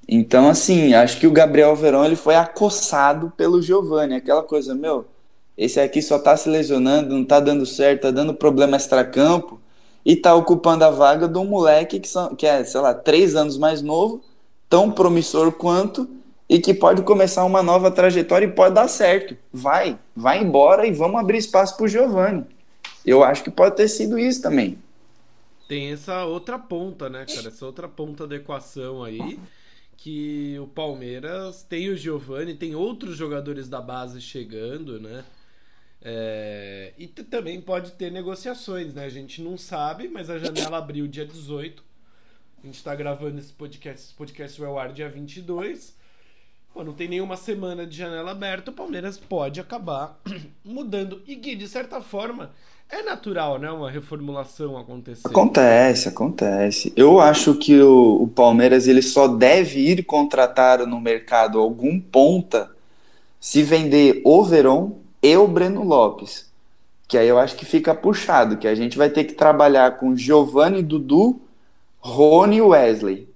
Então, 0.07 0.49
assim, 0.49 0.93
acho 0.93 1.19
que 1.19 1.27
o 1.27 1.31
Gabriel 1.31 1.73
Verão 1.75 2.03
ele 2.03 2.17
foi 2.17 2.35
acossado 2.35 3.31
pelo 3.37 3.61
Giovanni. 3.61 4.15
Aquela 4.15 4.43
coisa, 4.43 4.75
meu, 4.75 5.05
esse 5.57 5.79
aqui 5.79 6.01
só 6.01 6.19
tá 6.19 6.35
se 6.35 6.49
lesionando, 6.49 7.15
não 7.15 7.23
tá 7.23 7.39
dando 7.39 7.65
certo, 7.65 8.01
tá 8.01 8.11
dando 8.11 8.33
problema 8.33 8.75
extracampo 8.75 9.61
e 10.05 10.15
tá 10.15 10.35
ocupando 10.35 10.83
a 10.83 10.89
vaga 10.89 11.27
de 11.29 11.37
um 11.37 11.45
moleque 11.45 11.99
que, 11.99 12.07
são, 12.09 12.35
que 12.35 12.45
é, 12.45 12.63
sei 12.65 12.81
lá, 12.81 12.93
três 12.93 13.35
anos 13.35 13.57
mais 13.57 13.81
novo, 13.81 14.21
tão 14.67 14.91
promissor 14.91 15.53
quanto, 15.53 16.09
e 16.53 16.59
que 16.59 16.71
pode 16.71 17.01
começar 17.01 17.43
uma 17.45 17.63
nova 17.63 17.89
trajetória 17.89 18.45
e 18.45 18.51
pode 18.51 18.75
dar 18.75 18.87
certo. 18.87 19.35
Vai, 19.51 19.97
vai 20.15 20.37
embora 20.39 20.85
e 20.85 20.91
vamos 20.91 21.19
abrir 21.19 21.39
espaço 21.39 21.75
para 21.75 21.85
o 21.85 21.87
Giovanni. 21.87 22.45
Eu 23.03 23.23
acho 23.23 23.43
que 23.43 23.49
pode 23.49 23.75
ter 23.75 23.87
sido 23.87 24.19
isso 24.19 24.39
também. 24.39 24.77
Tem 25.67 25.91
essa 25.91 26.25
outra 26.25 26.59
ponta, 26.59 27.09
né, 27.09 27.25
cara? 27.25 27.47
Essa 27.47 27.65
outra 27.65 27.87
ponta 27.87 28.27
da 28.27 28.35
equação 28.35 29.03
aí. 29.03 29.39
Que 29.97 30.59
o 30.59 30.67
Palmeiras 30.67 31.63
tem 31.63 31.89
o 31.89 31.97
Giovanni, 31.97 32.53
tem 32.53 32.75
outros 32.75 33.17
jogadores 33.17 33.67
da 33.67 33.81
base 33.81 34.21
chegando, 34.21 34.99
né? 34.99 35.25
É... 36.03 36.93
E 36.99 37.07
também 37.07 37.59
pode 37.61 37.93
ter 37.93 38.11
negociações, 38.11 38.93
né? 38.93 39.05
A 39.05 39.09
gente 39.09 39.41
não 39.41 39.57
sabe, 39.57 40.07
mas 40.07 40.29
a 40.29 40.37
janela 40.37 40.77
abriu 40.77 41.07
dia 41.07 41.25
18. 41.25 41.83
A 42.61 42.65
gente 42.67 42.75
está 42.75 42.93
gravando 42.93 43.39
esse 43.39 43.53
podcast, 43.53 44.05
esse 44.05 44.13
podcast 44.13 44.59
vai 44.59 44.69
ao 44.69 44.77
ar 44.77 44.93
dia 44.93 45.09
22. 45.09 46.02
Pô, 46.73 46.83
não 46.83 46.93
tem 46.93 47.07
nenhuma 47.07 47.37
semana 47.37 47.85
de 47.85 47.95
janela 47.95 48.31
aberta, 48.31 48.71
o 48.71 48.73
Palmeiras 48.73 49.17
pode 49.17 49.59
acabar 49.59 50.19
mudando. 50.65 51.21
E 51.27 51.35
Gui, 51.35 51.55
de 51.55 51.67
certa 51.67 52.01
forma, 52.01 52.49
é 52.89 53.03
natural, 53.03 53.59
né? 53.59 53.69
Uma 53.69 53.91
reformulação 53.91 54.75
acontecer. 54.77 55.27
Acontece, 55.27 56.09
acontece. 56.09 56.91
Eu 56.95 57.19
acho 57.19 57.53
que 57.55 57.79
o, 57.79 58.23
o 58.23 58.27
Palmeiras 58.27 58.87
ele 58.87 59.03
só 59.03 59.27
deve 59.27 59.79
ir 59.79 60.03
contratar 60.03 60.85
no 60.87 60.99
mercado 60.99 61.59
algum 61.59 61.99
ponta 61.99 62.71
se 63.39 63.61
vender 63.61 64.21
o 64.25 64.43
Verón 64.43 64.93
e 65.21 65.37
o 65.37 65.47
Breno 65.47 65.83
Lopes. 65.83 66.51
Que 67.07 67.19
aí 67.19 67.27
eu 67.27 67.37
acho 67.37 67.55
que 67.55 67.65
fica 67.65 67.93
puxado, 67.93 68.57
que 68.57 68.67
a 68.67 68.73
gente 68.73 68.97
vai 68.97 69.09
ter 69.09 69.25
que 69.25 69.33
trabalhar 69.33 69.97
com 69.97 70.15
Giovanni, 70.15 70.81
Dudu, 70.81 71.39
Rony 71.99 72.57
e 72.57 72.61
Wesley. 72.61 73.29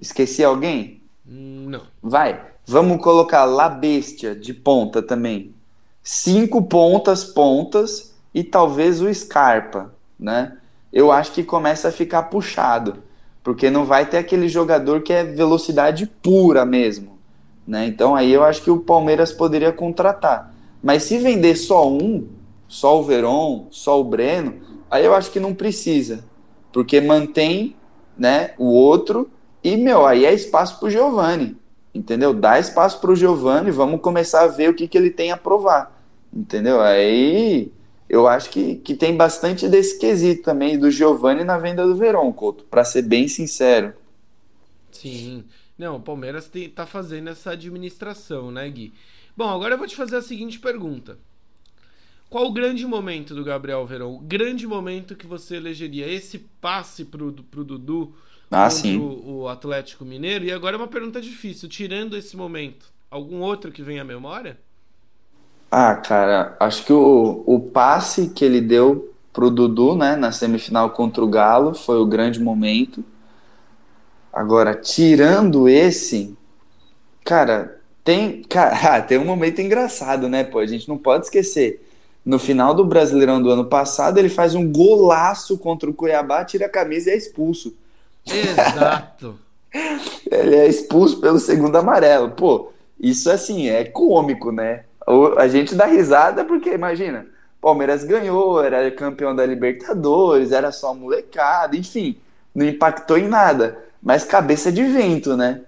Esqueci 0.00 0.44
alguém? 0.44 1.00
Não. 1.24 1.82
Vai. 2.00 2.55
Vamos 2.68 3.00
colocar 3.00 3.44
La 3.44 3.68
Bestia 3.68 4.34
de 4.34 4.52
ponta 4.52 5.00
também. 5.00 5.54
Cinco 6.02 6.60
pontas, 6.62 7.22
pontas 7.22 8.12
e 8.34 8.42
talvez 8.42 9.00
o 9.00 9.14
Scarpa, 9.14 9.94
né? 10.18 10.56
Eu 10.92 11.12
acho 11.12 11.30
que 11.30 11.44
começa 11.44 11.86
a 11.86 11.92
ficar 11.92 12.24
puxado, 12.24 13.04
porque 13.40 13.70
não 13.70 13.84
vai 13.84 14.04
ter 14.04 14.16
aquele 14.16 14.48
jogador 14.48 15.02
que 15.02 15.12
é 15.12 15.22
velocidade 15.22 16.06
pura 16.20 16.66
mesmo, 16.66 17.16
né? 17.64 17.86
Então 17.86 18.16
aí 18.16 18.32
eu 18.32 18.42
acho 18.42 18.62
que 18.62 18.70
o 18.70 18.80
Palmeiras 18.80 19.30
poderia 19.30 19.70
contratar. 19.70 20.52
Mas 20.82 21.04
se 21.04 21.18
vender 21.18 21.54
só 21.54 21.88
um, 21.88 22.26
só 22.66 22.98
o 22.98 23.04
Veron, 23.04 23.68
só 23.70 24.00
o 24.00 24.04
Breno, 24.04 24.54
aí 24.90 25.04
eu 25.04 25.14
acho 25.14 25.30
que 25.30 25.38
não 25.38 25.54
precisa, 25.54 26.24
porque 26.72 27.00
mantém, 27.00 27.76
né, 28.18 28.54
o 28.58 28.72
outro 28.72 29.30
e 29.62 29.76
meu, 29.76 30.04
aí 30.04 30.24
é 30.24 30.34
espaço 30.34 30.80
para 30.80 30.88
o 30.88 30.90
Giovani 30.90 31.56
entendeu? 31.96 32.34
Dá 32.34 32.58
espaço 32.58 33.00
para 33.00 33.10
o 33.10 33.16
Giovanni, 33.16 33.70
vamos 33.70 34.00
começar 34.00 34.42
a 34.42 34.48
ver 34.48 34.70
o 34.70 34.74
que, 34.74 34.86
que 34.86 34.96
ele 34.96 35.10
tem 35.10 35.32
a 35.32 35.36
provar, 35.36 36.00
entendeu? 36.32 36.80
Aí 36.80 37.72
eu 38.08 38.28
acho 38.28 38.50
que, 38.50 38.76
que 38.76 38.94
tem 38.94 39.16
bastante 39.16 39.68
desse 39.68 39.98
quesito 39.98 40.42
também 40.42 40.78
do 40.78 40.90
Giovanni 40.90 41.44
na 41.44 41.58
venda 41.58 41.86
do 41.86 41.96
Verón, 41.96 42.32
Couto, 42.32 42.64
para 42.64 42.84
ser 42.84 43.02
bem 43.02 43.26
sincero. 43.26 43.92
Sim, 44.92 45.44
não, 45.78 45.96
o 45.96 46.00
Palmeiras 46.00 46.48
tem, 46.48 46.68
tá 46.68 46.86
fazendo 46.86 47.28
essa 47.28 47.50
administração, 47.50 48.50
né, 48.50 48.68
Gui? 48.70 48.92
Bom, 49.36 49.48
agora 49.48 49.74
eu 49.74 49.78
vou 49.78 49.86
te 49.86 49.96
fazer 49.96 50.16
a 50.16 50.22
seguinte 50.22 50.58
pergunta. 50.58 51.18
Qual 52.28 52.46
o 52.46 52.52
grande 52.52 52.84
momento 52.86 53.34
do 53.34 53.44
Gabriel 53.44 53.86
Verón? 53.86 54.16
O 54.16 54.20
grande 54.20 54.66
momento 54.66 55.14
que 55.14 55.26
você 55.26 55.56
elegeria? 55.56 56.08
Esse 56.08 56.38
passe 56.60 57.04
pro, 57.04 57.32
pro 57.32 57.64
Dudu 57.64 58.14
ah, 58.50 58.70
sim. 58.70 58.98
O, 58.98 59.42
o, 59.42 59.48
Atlético 59.48 60.04
Mineiro. 60.04 60.44
E 60.44 60.52
agora 60.52 60.76
é 60.76 60.78
uma 60.78 60.88
pergunta 60.88 61.20
difícil, 61.20 61.68
tirando 61.68 62.16
esse 62.16 62.36
momento. 62.36 62.86
Algum 63.10 63.40
outro 63.40 63.72
que 63.72 63.82
vem 63.82 63.98
à 63.98 64.04
memória? 64.04 64.58
Ah, 65.70 65.94
cara, 65.96 66.56
acho 66.60 66.84
que 66.84 66.92
o, 66.92 67.42
o 67.46 67.60
passe 67.60 68.30
que 68.30 68.44
ele 68.44 68.60
deu 68.60 69.12
pro 69.32 69.50
Dudu, 69.50 69.96
né, 69.96 70.16
na 70.16 70.32
semifinal 70.32 70.90
contra 70.90 71.22
o 71.22 71.28
Galo, 71.28 71.74
foi 71.74 71.98
o 71.98 72.06
grande 72.06 72.40
momento. 72.40 73.04
Agora, 74.32 74.74
tirando 74.74 75.68
esse, 75.68 76.36
cara, 77.24 77.80
tem, 78.04 78.42
cara, 78.42 78.76
ah, 78.96 79.02
tem 79.02 79.18
um 79.18 79.24
momento 79.24 79.60
engraçado, 79.60 80.28
né, 80.28 80.44
pô? 80.44 80.60
A 80.60 80.66
gente 80.66 80.88
não 80.88 80.96
pode 80.96 81.24
esquecer. 81.24 81.84
No 82.24 82.38
final 82.38 82.74
do 82.74 82.84
Brasileirão 82.84 83.40
do 83.42 83.50
ano 83.50 83.66
passado, 83.66 84.18
ele 84.18 84.28
faz 84.28 84.54
um 84.54 84.70
golaço 84.70 85.58
contra 85.58 85.88
o 85.88 85.94
Cuiabá, 85.94 86.44
tira 86.44 86.66
a 86.66 86.68
camisa 86.68 87.10
e 87.10 87.12
é 87.12 87.16
expulso. 87.16 87.74
Exato. 88.26 89.38
ele 90.30 90.56
é 90.56 90.66
expulso 90.66 91.20
pelo 91.20 91.38
segundo 91.38 91.76
amarelo. 91.76 92.30
Pô, 92.30 92.72
isso 92.98 93.30
assim 93.30 93.68
é 93.68 93.84
cômico, 93.84 94.50
né? 94.50 94.84
A 95.36 95.46
gente 95.46 95.74
dá 95.74 95.86
risada 95.86 96.44
porque, 96.44 96.70
imagina, 96.70 97.26
Palmeiras 97.60 98.04
ganhou, 98.04 98.62
era 98.62 98.90
campeão 98.90 99.34
da 99.34 99.46
Libertadores, 99.46 100.52
era 100.52 100.72
só 100.72 100.94
molecada, 100.94 101.76
enfim, 101.76 102.16
não 102.54 102.66
impactou 102.66 103.18
em 103.18 103.28
nada. 103.28 103.78
Mas 104.02 104.24
cabeça 104.24 104.70
de 104.70 104.84
vento, 104.84 105.36
né? 105.36 105.62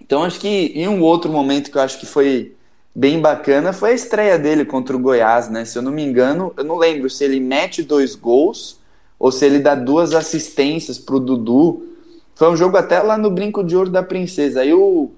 Então 0.00 0.24
acho 0.24 0.40
que 0.40 0.72
em 0.74 0.88
um 0.88 1.02
outro 1.02 1.30
momento 1.30 1.70
que 1.70 1.78
eu 1.78 1.82
acho 1.82 1.98
que 1.98 2.06
foi 2.06 2.54
bem 2.94 3.20
bacana 3.20 3.72
foi 3.72 3.90
a 3.90 3.94
estreia 3.94 4.38
dele 4.38 4.64
contra 4.64 4.96
o 4.96 4.98
Goiás, 4.98 5.48
né? 5.48 5.64
Se 5.64 5.78
eu 5.78 5.82
não 5.82 5.92
me 5.92 6.02
engano, 6.02 6.52
eu 6.56 6.64
não 6.64 6.76
lembro 6.76 7.08
se 7.08 7.22
ele 7.22 7.38
mete 7.38 7.82
dois 7.82 8.14
gols 8.14 8.79
ou 9.20 9.30
se 9.30 9.44
ele 9.44 9.58
dá 9.58 9.74
duas 9.74 10.14
assistências 10.14 10.98
pro 10.98 11.20
Dudu. 11.20 11.86
Foi 12.34 12.50
um 12.50 12.56
jogo 12.56 12.78
até 12.78 13.00
lá 13.02 13.18
no 13.18 13.30
Brinco 13.30 13.62
de 13.62 13.76
Ouro 13.76 13.90
da 13.90 14.02
Princesa. 14.02 14.62
Aí 14.62 14.72
o 14.72 15.10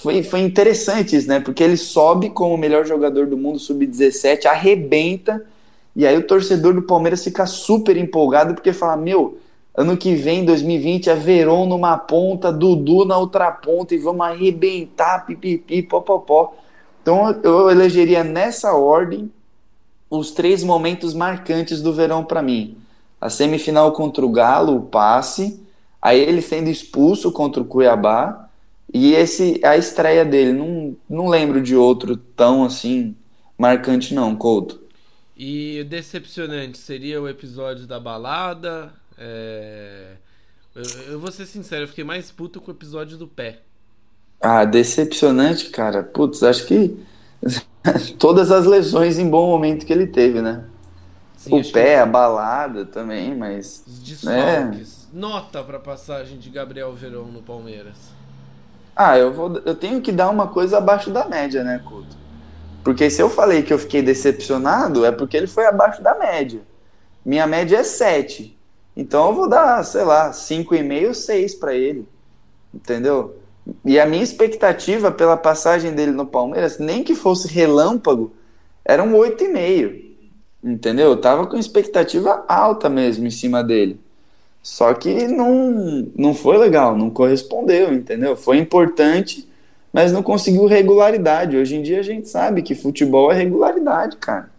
foi, 0.00 0.22
foi 0.22 0.40
interessante 0.40 1.16
isso, 1.16 1.28
né? 1.28 1.40
Porque 1.40 1.62
ele 1.62 1.76
sobe 1.76 2.30
como 2.30 2.54
o 2.54 2.58
melhor 2.58 2.86
jogador 2.86 3.26
do 3.26 3.36
mundo, 3.36 3.58
sub-17, 3.58 4.46
arrebenta, 4.46 5.44
e 5.94 6.06
aí 6.06 6.16
o 6.16 6.26
torcedor 6.26 6.72
do 6.72 6.82
Palmeiras 6.82 7.22
fica 7.22 7.44
super 7.44 7.96
empolgado, 7.96 8.54
porque 8.54 8.72
fala: 8.72 8.96
Meu, 8.96 9.38
ano 9.74 9.96
que 9.96 10.14
vem, 10.14 10.44
2020, 10.44 11.10
é 11.10 11.14
Verón 11.14 11.66
numa 11.66 11.98
ponta, 11.98 12.52
Dudu 12.52 13.04
na 13.04 13.18
outra 13.18 13.50
ponta, 13.50 13.94
e 13.94 13.98
vamos 13.98 14.24
arrebentar, 14.24 15.26
pipipi, 15.26 15.82
popopó. 15.82 16.54
Então 17.02 17.36
eu 17.42 17.68
elegeria 17.68 18.22
nessa 18.22 18.72
ordem 18.72 19.30
os 20.08 20.30
três 20.30 20.62
momentos 20.62 21.12
marcantes 21.12 21.82
do 21.82 21.92
verão 21.92 22.24
para 22.24 22.40
mim. 22.40 22.76
A 23.22 23.30
semifinal 23.30 23.92
contra 23.92 24.26
o 24.26 24.28
Galo, 24.28 24.76
o 24.76 24.82
passe, 24.82 25.64
aí 26.02 26.18
ele 26.18 26.42
sendo 26.42 26.68
expulso 26.68 27.30
contra 27.30 27.62
o 27.62 27.64
Cuiabá 27.64 28.48
e 28.92 29.14
esse 29.14 29.60
a 29.64 29.76
estreia 29.76 30.24
dele, 30.24 30.52
não, 30.52 30.96
não 31.08 31.28
lembro 31.28 31.62
de 31.62 31.76
outro 31.76 32.16
tão 32.16 32.64
assim 32.64 33.14
marcante 33.56 34.12
não, 34.12 34.34
Couto. 34.34 34.82
E 35.36 35.84
decepcionante 35.84 36.78
seria 36.78 37.22
o 37.22 37.28
episódio 37.28 37.86
da 37.86 38.00
balada. 38.00 38.92
É... 39.16 40.16
Eu, 40.74 40.82
eu, 41.12 41.20
vou 41.20 41.30
ser 41.30 41.46
sincero, 41.46 41.84
eu 41.84 41.88
fiquei 41.88 42.02
mais 42.02 42.32
puto 42.32 42.60
com 42.60 42.72
o 42.72 42.74
episódio 42.74 43.16
do 43.16 43.28
pé. 43.28 43.60
Ah, 44.40 44.64
decepcionante, 44.64 45.70
cara. 45.70 46.02
Putz, 46.02 46.42
acho 46.42 46.66
que 46.66 46.98
todas 48.18 48.50
as 48.50 48.66
lesões 48.66 49.16
em 49.16 49.30
bom 49.30 49.46
momento 49.46 49.86
que 49.86 49.92
ele 49.92 50.08
teve, 50.08 50.42
né? 50.42 50.64
Sim, 51.42 51.60
o 51.60 51.72
pé, 51.72 51.94
que... 51.96 52.00
a 52.00 52.06
balada 52.06 52.86
também, 52.86 53.34
mas. 53.36 53.82
Os 53.84 53.98
desfalques. 53.98 55.08
Né? 55.12 55.20
Nota 55.20 55.62
pra 55.64 55.80
passagem 55.80 56.38
de 56.38 56.48
Gabriel 56.48 56.92
Verão 56.94 57.24
no 57.24 57.42
Palmeiras. 57.42 57.96
Ah, 58.94 59.18
eu, 59.18 59.32
vou, 59.32 59.60
eu 59.64 59.74
tenho 59.74 60.00
que 60.00 60.12
dar 60.12 60.30
uma 60.30 60.46
coisa 60.46 60.78
abaixo 60.78 61.10
da 61.10 61.28
média, 61.28 61.64
né, 61.64 61.82
Couto? 61.84 62.16
Porque 62.84 63.10
se 63.10 63.20
eu 63.20 63.28
falei 63.28 63.62
que 63.62 63.72
eu 63.72 63.78
fiquei 63.78 64.02
decepcionado, 64.02 65.04
é 65.04 65.10
porque 65.10 65.36
ele 65.36 65.48
foi 65.48 65.66
abaixo 65.66 66.00
da 66.00 66.14
média. 66.14 66.62
Minha 67.24 67.46
média 67.46 67.78
é 67.78 67.82
7. 67.82 68.56
Então 68.96 69.28
eu 69.28 69.34
vou 69.34 69.48
dar, 69.48 69.84
sei 69.84 70.04
lá, 70.04 70.30
5,5, 70.30 71.12
6 71.12 71.54
para 71.56 71.74
ele. 71.74 72.06
Entendeu? 72.72 73.36
E 73.84 73.98
a 73.98 74.06
minha 74.06 74.22
expectativa 74.22 75.10
pela 75.10 75.36
passagem 75.36 75.92
dele 75.92 76.12
no 76.12 76.26
Palmeiras, 76.26 76.78
nem 76.78 77.02
que 77.02 77.16
fosse 77.16 77.48
relâmpago, 77.48 78.32
era 78.84 79.02
um 79.02 79.12
8,5. 79.12 80.11
Entendeu? 80.62 81.10
Eu 81.10 81.16
tava 81.16 81.46
com 81.46 81.56
expectativa 81.56 82.44
alta 82.46 82.88
mesmo 82.88 83.26
em 83.26 83.30
cima 83.30 83.64
dele. 83.64 83.98
Só 84.62 84.94
que 84.94 85.26
não, 85.26 86.08
não 86.16 86.34
foi 86.34 86.56
legal, 86.56 86.96
não 86.96 87.10
correspondeu, 87.10 87.92
entendeu? 87.92 88.36
Foi 88.36 88.58
importante, 88.58 89.48
mas 89.92 90.12
não 90.12 90.22
conseguiu 90.22 90.66
regularidade. 90.66 91.56
Hoje 91.56 91.74
em 91.74 91.82
dia 91.82 91.98
a 91.98 92.04
gente 92.04 92.28
sabe 92.28 92.62
que 92.62 92.76
futebol 92.76 93.32
é 93.32 93.34
regularidade, 93.34 94.16
cara. 94.18 94.52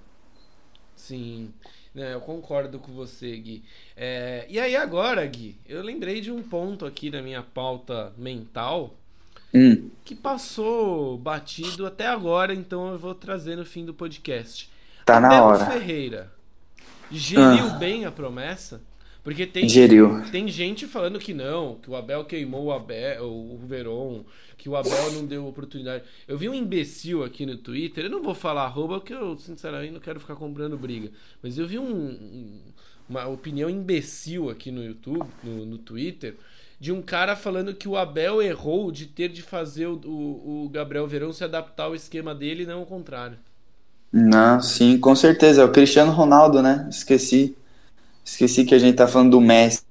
Sim, 0.97 1.49
né, 1.95 2.13
eu 2.13 2.19
concordo 2.19 2.79
com 2.79 2.91
você, 2.91 3.37
Gui. 3.37 3.63
É, 3.95 4.45
e 4.49 4.59
aí 4.59 4.75
agora, 4.75 5.25
Gui, 5.25 5.55
eu 5.67 5.81
lembrei 5.81 6.19
de 6.19 6.31
um 6.31 6.41
ponto 6.41 6.85
aqui 6.85 7.09
na 7.09 7.21
minha 7.21 7.41
pauta 7.41 8.11
mental 8.17 8.93
hum. 9.53 9.89
que 10.03 10.15
passou 10.15 11.17
batido 11.17 11.85
até 11.85 12.07
agora, 12.07 12.53
então 12.53 12.91
eu 12.91 12.99
vou 12.99 13.15
trazer 13.15 13.55
no 13.55 13.65
fim 13.65 13.85
do 13.85 13.93
podcast. 13.93 14.72
Tá 15.05 15.19
na 15.19 15.29
Beto 15.29 15.43
hora. 15.43 15.65
Ferreira 15.65 16.33
geriu 17.13 17.67
ah. 17.67 17.77
bem 17.77 18.05
a 18.05 18.11
promessa? 18.11 18.81
Porque 19.23 19.47
tem, 19.47 19.69
Geriu. 19.69 20.21
tem 20.33 20.49
gente 20.49 20.85
falando 20.85 21.17
que 21.17 21.33
não, 21.33 21.75
que 21.75 21.89
o 21.89 21.95
Abel 21.95 22.25
queimou 22.25 22.65
o, 22.65 22.71
Abel, 22.73 23.23
o 23.23 23.57
Veron, 23.65 24.25
que 24.57 24.67
o 24.67 24.75
Abel 24.75 25.13
não 25.13 25.25
deu 25.25 25.47
oportunidade. 25.47 26.03
Eu 26.27 26.37
vi 26.37 26.49
um 26.49 26.53
imbecil 26.53 27.23
aqui 27.23 27.45
no 27.45 27.55
Twitter, 27.55 28.03
eu 28.03 28.09
não 28.09 28.21
vou 28.21 28.35
falar 28.35 28.63
arroba, 28.63 28.99
porque 28.99 29.13
eu, 29.13 29.37
sinceramente, 29.37 29.93
não 29.93 30.01
quero 30.01 30.19
ficar 30.19 30.35
comprando 30.35 30.77
briga. 30.77 31.09
Mas 31.41 31.57
eu 31.57 31.65
vi 31.65 31.79
um, 31.79 32.59
uma 33.07 33.25
opinião 33.27 33.69
imbecil 33.69 34.49
aqui 34.49 34.71
no 34.71 34.83
YouTube, 34.83 35.25
no, 35.41 35.65
no 35.67 35.77
Twitter, 35.77 36.35
de 36.77 36.91
um 36.91 37.01
cara 37.01 37.33
falando 37.33 37.73
que 37.73 37.87
o 37.87 37.95
Abel 37.95 38.41
errou 38.41 38.91
de 38.91 39.05
ter 39.05 39.29
de 39.29 39.41
fazer 39.41 39.87
o, 39.87 40.01
o, 40.03 40.65
o 40.65 40.69
Gabriel 40.69 41.07
Verão 41.07 41.31
se 41.31 41.45
adaptar 41.45 41.85
ao 41.85 41.95
esquema 41.95 42.35
dele 42.35 42.63
e 42.63 42.65
não 42.65 42.79
ao 42.79 42.85
contrário. 42.85 43.37
Não, 44.13 44.61
sim, 44.61 44.99
com 44.99 45.15
certeza. 45.15 45.63
É 45.63 45.65
o 45.65 45.71
Cristiano 45.71 46.11
Ronaldo, 46.11 46.61
né? 46.61 46.87
Esqueci. 46.89 47.55
Esqueci 48.23 48.63
que 48.63 48.75
a 48.75 48.79
gente 48.79 48.95
tá 48.95 49.07
falando 49.07 49.31
do 49.31 49.41
Messi. 49.41 49.83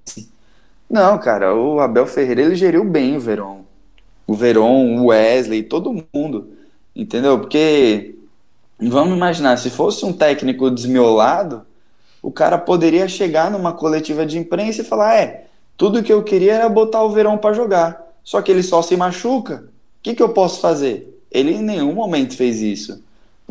Não, 0.89 1.19
cara, 1.19 1.55
o 1.55 1.81
Abel 1.81 2.07
Ferreira 2.07 2.43
ele 2.43 2.55
geriu 2.55 2.85
bem 2.85 3.17
o 3.17 3.21
Verón. 3.21 3.63
O 4.27 4.35
Verón, 4.35 4.97
o 5.01 5.07
Wesley, 5.07 5.65
todo 5.65 6.05
mundo. 6.15 6.51
Entendeu? 6.95 7.41
Porque 7.41 8.15
vamos 8.79 9.17
imaginar, 9.17 9.57
se 9.59 9.71
fosse 9.71 10.05
um 10.05 10.13
técnico 10.13 10.71
desmiolado, 10.71 11.67
o 12.23 12.31
cara 12.31 12.59
poderia 12.59 13.09
chegar 13.09 13.51
numa 13.51 13.73
coletiva 13.73 14.25
de 14.25 14.39
imprensa 14.39 14.83
e 14.83 14.85
falar: 14.85 15.17
"É, 15.17 15.47
tudo 15.77 16.03
que 16.03 16.13
eu 16.13 16.23
queria 16.23 16.55
era 16.55 16.69
botar 16.69 17.03
o 17.03 17.11
Verón 17.11 17.39
para 17.39 17.55
jogar. 17.55 18.01
Só 18.23 18.41
que 18.41 18.53
ele 18.53 18.63
só 18.63 18.83
se 18.83 18.97
machuca. 18.97 19.65
O 19.99 20.03
que, 20.03 20.15
que 20.15 20.23
eu 20.23 20.29
posso 20.31 20.61
fazer?" 20.61 21.09
Ele 21.31 21.53
em 21.55 21.63
nenhum 21.63 21.95
momento 21.95 22.37
fez 22.37 22.61
isso. 22.61 23.03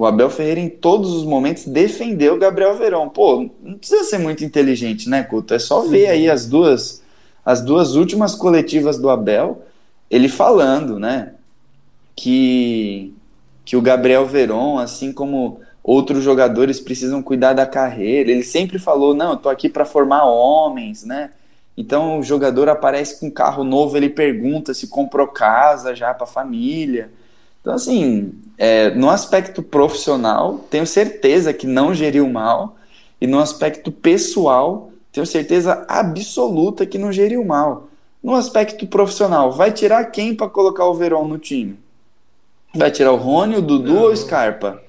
O 0.01 0.05
Abel 0.07 0.31
Ferreira, 0.31 0.59
em 0.59 0.67
todos 0.67 1.13
os 1.13 1.23
momentos, 1.23 1.67
defendeu 1.67 2.33
o 2.33 2.39
Gabriel 2.39 2.75
Verão. 2.75 3.07
Pô, 3.07 3.51
não 3.61 3.77
precisa 3.77 4.03
ser 4.03 4.17
muito 4.17 4.43
inteligente, 4.43 5.07
né, 5.07 5.21
Couto? 5.21 5.53
É 5.53 5.59
só 5.59 5.81
ver 5.81 6.07
aí 6.07 6.27
as 6.27 6.47
duas, 6.47 7.03
as 7.45 7.61
duas 7.61 7.93
últimas 7.95 8.33
coletivas 8.33 8.97
do 8.97 9.11
Abel, 9.11 9.61
ele 10.09 10.27
falando, 10.27 10.97
né, 10.97 11.33
que, 12.15 13.13
que 13.63 13.77
o 13.77 13.81
Gabriel 13.81 14.25
Verón, 14.25 14.79
assim 14.79 15.13
como 15.13 15.59
outros 15.83 16.23
jogadores, 16.23 16.79
precisam 16.79 17.21
cuidar 17.21 17.53
da 17.53 17.67
carreira. 17.67 18.31
Ele 18.31 18.43
sempre 18.43 18.79
falou: 18.79 19.13
não, 19.13 19.33
eu 19.33 19.37
tô 19.37 19.49
aqui 19.49 19.69
para 19.69 19.85
formar 19.85 20.25
homens, 20.25 21.03
né? 21.03 21.29
Então 21.77 22.17
o 22.17 22.23
jogador 22.23 22.69
aparece 22.69 23.19
com 23.19 23.27
um 23.27 23.31
carro 23.31 23.63
novo, 23.63 23.95
ele 23.95 24.09
pergunta 24.09 24.73
se 24.73 24.87
comprou 24.87 25.27
casa 25.27 25.93
já 25.93 26.11
para 26.11 26.23
a 26.23 26.27
família. 26.27 27.11
Então, 27.61 27.73
assim, 27.75 28.33
é, 28.57 28.89
no 28.91 29.09
aspecto 29.09 29.61
profissional, 29.61 30.65
tenho 30.69 30.85
certeza 30.85 31.53
que 31.53 31.67
não 31.67 31.93
geriu 31.93 32.27
mal, 32.27 32.75
e 33.19 33.27
no 33.27 33.39
aspecto 33.39 33.91
pessoal, 33.91 34.91
tenho 35.11 35.27
certeza 35.27 35.85
absoluta 35.87 36.85
que 36.85 36.97
não 36.97 37.11
geriu 37.11 37.45
mal. 37.45 37.87
No 38.21 38.33
aspecto 38.33 38.87
profissional, 38.87 39.51
vai 39.51 39.71
tirar 39.71 40.05
quem 40.05 40.35
para 40.35 40.49
colocar 40.49 40.85
o 40.85 40.95
Verón 40.95 41.27
no 41.27 41.37
time? 41.37 41.77
Vai 42.73 42.89
tirar 42.89 43.11
o 43.11 43.17
Rony, 43.17 43.57
o 43.57 43.61
Dudu 43.61 43.93
não. 43.93 44.03
ou 44.03 44.11
o 44.11 44.17
Scarpa? 44.17 44.81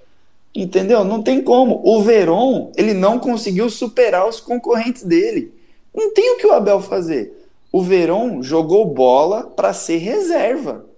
Entendeu? 0.55 1.05
Não 1.05 1.23
tem 1.23 1.43
como. 1.43 1.81
O 1.85 2.03
Verón, 2.03 2.71
ele 2.77 2.95
não 2.95 3.19
conseguiu 3.19 3.69
superar 3.69 4.29
os 4.29 4.39
concorrentes 4.39 5.03
dele. 5.03 5.53
Não 5.95 6.13
tem 6.13 6.35
o 6.35 6.37
que 6.37 6.47
o 6.47 6.53
Abel 6.53 6.81
fazer. 6.81 7.49
O 7.71 7.83
Verón 7.83 8.43
jogou 8.43 8.85
bola 8.85 9.45
para 9.45 9.73
ser 9.73 9.97
reserva 9.97 10.92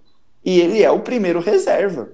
e 0.45 0.59
ele 0.59 0.83
é 0.83 0.91
o 0.91 0.99
primeiro 0.99 1.39
reserva. 1.39 2.09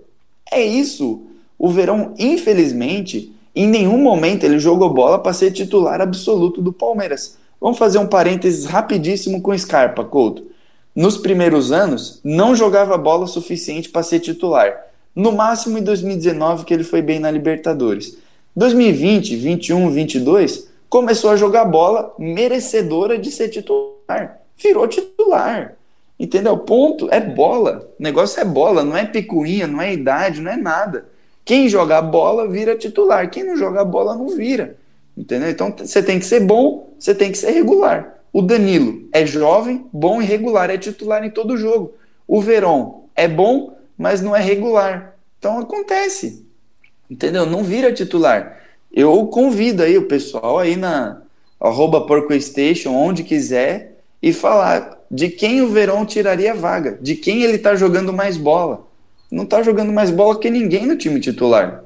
É 0.50 0.62
isso. 0.62 1.24
O 1.60 1.70
Verão, 1.70 2.14
infelizmente, 2.18 3.36
em 3.56 3.68
nenhum 3.68 3.98
momento 3.98 4.46
ele 4.46 4.58
jogou 4.58 4.90
bola 4.90 5.20
para 5.20 5.34
ser 5.34 5.52
titular 5.52 6.00
absoluto 6.00 6.62
do 6.62 6.72
Palmeiras. 6.72 7.38
Vamos 7.60 7.78
fazer 7.78 8.00
um 8.00 8.08
parênteses 8.08 8.66
rapidíssimo 8.66 9.42
com 9.42 9.56
Scarpa, 9.56 10.04
Couto. 10.04 10.50
nos 10.96 11.18
primeiros 11.18 11.72
anos, 11.72 12.20
não 12.24 12.56
jogava 12.56 12.98
bola 12.98 13.28
suficiente 13.28 13.90
para 13.90 14.04
ser 14.04 14.20
titular. 14.20 14.88
No 15.16 15.32
máximo 15.32 15.78
em 15.78 15.84
2019, 15.84 16.66
que 16.66 16.74
ele 16.74 16.84
foi 16.84 17.02
bem 17.02 17.20
na 17.20 17.30
Libertadores. 17.30 18.18
2020, 18.56 19.36
21, 19.36 19.90
22, 19.92 20.70
começou 20.90 21.30
a 21.30 21.36
jogar 21.36 21.66
bola 21.66 22.14
merecedora 22.18 23.18
de 23.18 23.30
ser 23.32 23.50
titular. 23.50 24.42
Virou 24.58 24.88
titular. 24.88 25.78
Entendeu? 26.22 26.56
Ponto. 26.56 27.10
É 27.12 27.20
bola. 27.20 27.90
O 28.00 28.04
negócio 28.04 28.40
é 28.40 28.46
bola, 28.46 28.84
não 28.84 28.96
é 28.96 29.08
picuinha, 29.08 29.66
não 29.66 29.82
é 29.82 29.92
idade, 29.92 30.40
não 30.40 30.52
é 30.52 30.56
nada. 30.56 31.10
Quem 31.44 31.68
joga 31.68 32.00
bola 32.00 32.48
vira 32.48 32.76
titular. 32.76 33.28
Quem 33.32 33.44
não 33.44 33.58
joga 33.58 33.84
bola 33.84 34.16
não 34.16 34.30
vira. 34.30 34.78
Entendeu? 35.18 35.50
Então 35.50 35.74
você 35.76 36.04
tem 36.04 36.20
que 36.20 36.26
ser 36.26 36.42
bom, 36.42 36.94
você 37.00 37.16
tem 37.16 37.32
que 37.32 37.40
ser 37.40 37.50
regular. 37.50 38.20
O 38.32 38.44
Danilo 38.44 39.10
é 39.12 39.26
jovem, 39.26 39.88
bom 39.92 40.22
e 40.22 40.26
regular, 40.26 40.70
é 40.70 40.78
titular 40.78 41.26
em 41.26 41.32
todo 41.32 41.58
jogo. 41.58 41.96
O 42.28 42.40
Verón 42.40 43.06
é 43.16 43.28
bom, 43.28 43.76
mas 43.98 44.22
não 44.22 44.36
é 44.36 44.42
regular. 44.42 45.16
Então 45.40 45.58
acontece. 45.58 46.46
Entendeu? 47.10 47.48
Não 47.48 47.64
vira 47.64 47.92
titular. 47.92 48.60
Eu 48.94 49.26
convido 49.26 49.82
aí 49.82 49.98
o 49.98 50.08
pessoal 50.08 50.60
aí 50.60 50.76
na 50.76 51.24
arroba 51.60 52.06
PorcoStation, 52.06 52.92
onde 52.92 53.24
quiser, 53.24 53.91
e 54.22 54.32
falar 54.32 55.00
de 55.10 55.30
quem 55.30 55.62
o 55.62 55.70
Verón 55.70 56.06
tiraria 56.06 56.52
a 56.52 56.56
vaga, 56.56 56.98
de 57.02 57.16
quem 57.16 57.44
ele 57.44 57.58
tá 57.58 57.76
jogando 57.76 58.14
mais 58.14 58.38
bola. 58.38 58.88
Não 59.32 59.46
tá 59.46 59.64
jogando 59.64 59.92
mais 59.92 60.12
bola 60.12 60.40
que 60.40 60.50
ninguém 60.50 60.86
no 60.86 60.98
time 60.98 61.20
titular. 61.20 61.84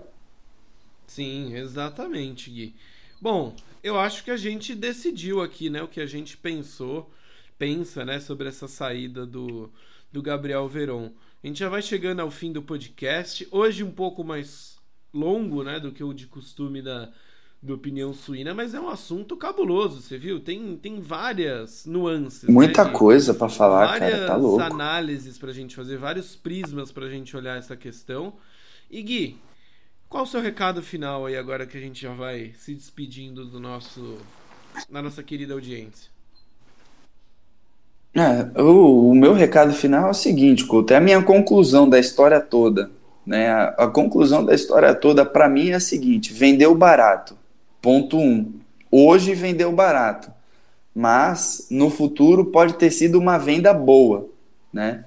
Sim, 1.07 1.55
exatamente, 1.55 2.49
Gui. 2.49 2.75
Bom, 3.21 3.55
eu 3.83 3.97
acho 3.97 4.23
que 4.23 4.31
a 4.31 4.37
gente 4.37 4.75
decidiu 4.75 5.41
aqui, 5.41 5.69
né, 5.69 5.81
o 5.81 5.87
que 5.87 6.01
a 6.01 6.05
gente 6.05 6.35
pensou, 6.35 7.09
pensa, 7.57 8.03
né, 8.03 8.19
sobre 8.19 8.49
essa 8.49 8.67
saída 8.67 9.25
do, 9.25 9.71
do 10.11 10.21
Gabriel 10.21 10.67
Veron. 10.67 11.11
A 11.43 11.47
gente 11.47 11.59
já 11.59 11.69
vai 11.69 11.81
chegando 11.81 12.19
ao 12.19 12.31
fim 12.31 12.51
do 12.51 12.61
podcast. 12.61 13.47
Hoje 13.51 13.83
um 13.83 13.91
pouco 13.91 14.23
mais 14.23 14.77
longo, 15.13 15.63
né, 15.63 15.79
do 15.79 15.91
que 15.91 16.03
o 16.03 16.13
de 16.13 16.27
costume 16.27 16.81
da, 16.81 17.11
do 17.65 17.73
Opinião 17.73 18.13
Suína, 18.13 18.53
mas 18.53 18.73
é 18.73 18.79
um 18.79 18.89
assunto 18.89 19.35
cabuloso, 19.35 20.01
você 20.01 20.17
viu? 20.17 20.39
Tem, 20.39 20.77
tem 20.77 20.99
várias 20.99 21.85
nuances. 21.85 22.47
Muita 22.47 22.85
né, 22.85 22.91
coisa 22.91 23.33
para 23.33 23.49
falar, 23.49 23.99
cara, 23.99 24.27
tá 24.27 24.35
louco. 24.35 24.57
Várias 24.57 24.73
análises 24.73 25.37
pra 25.37 25.51
gente 25.51 25.75
fazer, 25.75 25.97
vários 25.97 26.35
prismas 26.35 26.91
pra 26.91 27.09
gente 27.09 27.35
olhar 27.35 27.57
essa 27.57 27.75
questão. 27.75 28.33
E 28.89 29.01
Gui, 29.01 29.37
qual 30.07 30.23
o 30.23 30.27
seu 30.27 30.39
recado 30.39 30.81
final 30.81 31.25
aí 31.25 31.35
agora 31.35 31.65
que 31.65 31.77
a 31.77 31.81
gente 31.81 32.01
já 32.01 32.13
vai 32.13 32.53
se 32.57 32.73
despedindo 32.73 33.45
do 33.45 33.59
nosso 33.59 34.17
da 34.89 35.01
nossa 35.01 35.23
querida 35.23 35.53
audiência? 35.53 36.11
É, 38.13 38.61
o, 38.61 39.09
o, 39.09 39.15
meu 39.15 39.33
recado 39.33 39.73
final 39.73 40.07
é 40.07 40.11
o 40.11 40.13
seguinte, 40.13 40.65
Couto, 40.65 40.93
é 40.93 40.97
a 40.97 41.01
minha 41.01 41.21
conclusão 41.21 41.89
da 41.89 41.99
história 41.99 42.39
toda. 42.39 42.89
Né? 43.25 43.49
A, 43.49 43.67
a 43.77 43.87
conclusão 43.87 44.45
da 44.45 44.53
história 44.53 44.93
toda 44.93 45.25
para 45.25 45.49
mim 45.49 45.69
é 45.69 45.75
a 45.75 45.79
seguinte: 45.79 46.31
vendeu 46.31 46.73
barato. 46.75 47.35
Ponto 47.85 48.17
um. 48.17 48.51
Hoje 48.89 49.35
vendeu 49.35 49.71
barato, 49.71 50.31
mas 50.95 51.67
no 51.69 51.91
futuro 51.91 52.45
pode 52.45 52.73
ter 52.73 52.89
sido 52.89 53.19
uma 53.19 53.37
venda 53.37 53.71
boa, 53.75 54.27
né? 54.73 55.05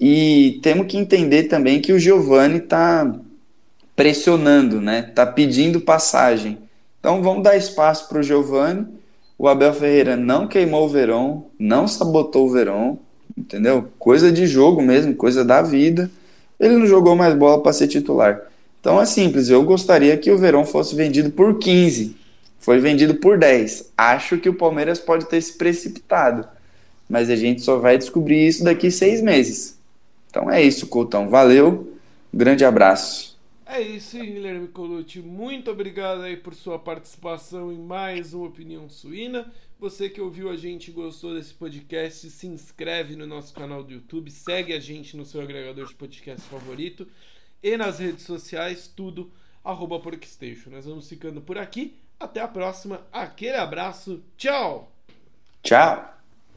E 0.00 0.58
temos 0.62 0.86
que 0.86 0.96
entender 0.96 1.42
também 1.42 1.82
que 1.82 1.92
o 1.92 1.98
Giovanni 1.98 2.60
está 2.60 3.14
pressionando, 3.94 4.80
né? 4.80 5.02
Tá 5.02 5.26
pedindo 5.26 5.82
passagem. 5.82 6.56
Então 6.98 7.22
vamos 7.22 7.42
dar 7.42 7.58
espaço 7.58 8.08
para 8.08 8.20
o 8.20 8.22
Giovani. 8.22 8.86
O 9.36 9.46
Abel 9.46 9.74
Ferreira 9.74 10.16
não 10.16 10.48
queimou 10.48 10.86
o 10.86 10.88
Verão, 10.88 11.48
não 11.58 11.86
sabotou 11.86 12.46
o 12.46 12.50
Verão, 12.50 13.00
entendeu? 13.36 13.90
Coisa 13.98 14.32
de 14.32 14.46
jogo 14.46 14.80
mesmo, 14.80 15.14
coisa 15.14 15.44
da 15.44 15.60
vida. 15.60 16.10
Ele 16.58 16.78
não 16.78 16.86
jogou 16.86 17.14
mais 17.14 17.34
bola 17.34 17.62
para 17.62 17.74
ser 17.74 17.86
titular. 17.86 18.40
Então 18.84 19.00
é 19.00 19.06
simples, 19.06 19.48
eu 19.48 19.64
gostaria 19.64 20.14
que 20.14 20.30
o 20.30 20.36
Verão 20.36 20.62
fosse 20.62 20.94
vendido 20.94 21.30
por 21.30 21.58
15. 21.58 22.14
Foi 22.58 22.78
vendido 22.78 23.14
por 23.14 23.38
10. 23.38 23.94
Acho 23.96 24.36
que 24.36 24.46
o 24.46 24.52
Palmeiras 24.52 24.98
pode 24.98 25.24
ter 25.24 25.40
se 25.40 25.56
precipitado. 25.56 26.46
Mas 27.08 27.30
a 27.30 27.34
gente 27.34 27.62
só 27.62 27.78
vai 27.78 27.96
descobrir 27.96 28.46
isso 28.46 28.62
daqui 28.62 28.90
seis 28.90 29.22
meses. 29.22 29.80
Então 30.28 30.50
é 30.50 30.62
isso, 30.62 30.86
Coutão. 30.86 31.30
Valeu. 31.30 31.96
Grande 32.30 32.62
abraço. 32.62 33.38
É 33.64 33.80
isso, 33.80 34.18
Guilherme 34.18 34.68
Colucci. 34.68 35.20
Muito 35.20 35.70
obrigado 35.70 36.20
aí 36.20 36.36
por 36.36 36.54
sua 36.54 36.78
participação 36.78 37.72
em 37.72 37.78
mais 37.78 38.34
uma 38.34 38.48
Opinião 38.48 38.86
Suína. 38.90 39.50
Você 39.80 40.10
que 40.10 40.20
ouviu 40.20 40.50
a 40.50 40.56
gente 40.58 40.88
e 40.88 40.92
gostou 40.92 41.34
desse 41.34 41.54
podcast, 41.54 42.28
se 42.28 42.46
inscreve 42.46 43.16
no 43.16 43.26
nosso 43.26 43.54
canal 43.54 43.82
do 43.82 43.94
YouTube, 43.94 44.30
segue 44.30 44.74
a 44.74 44.78
gente 44.78 45.16
no 45.16 45.24
seu 45.24 45.40
agregador 45.40 45.86
de 45.86 45.94
podcast 45.94 46.42
favorito 46.50 47.08
e 47.64 47.78
nas 47.78 47.98
redes 47.98 48.24
sociais, 48.24 48.86
tudo 48.86 49.32
arroba 49.64 49.98
Porkstation. 49.98 50.68
Nós 50.68 50.84
vamos 50.84 51.08
ficando 51.08 51.40
por 51.40 51.56
aqui. 51.56 51.98
Até 52.20 52.40
a 52.40 52.46
próxima. 52.46 53.00
Aquele 53.10 53.56
abraço. 53.56 54.22
Tchau! 54.36 54.92
Tchau! 55.62 56.14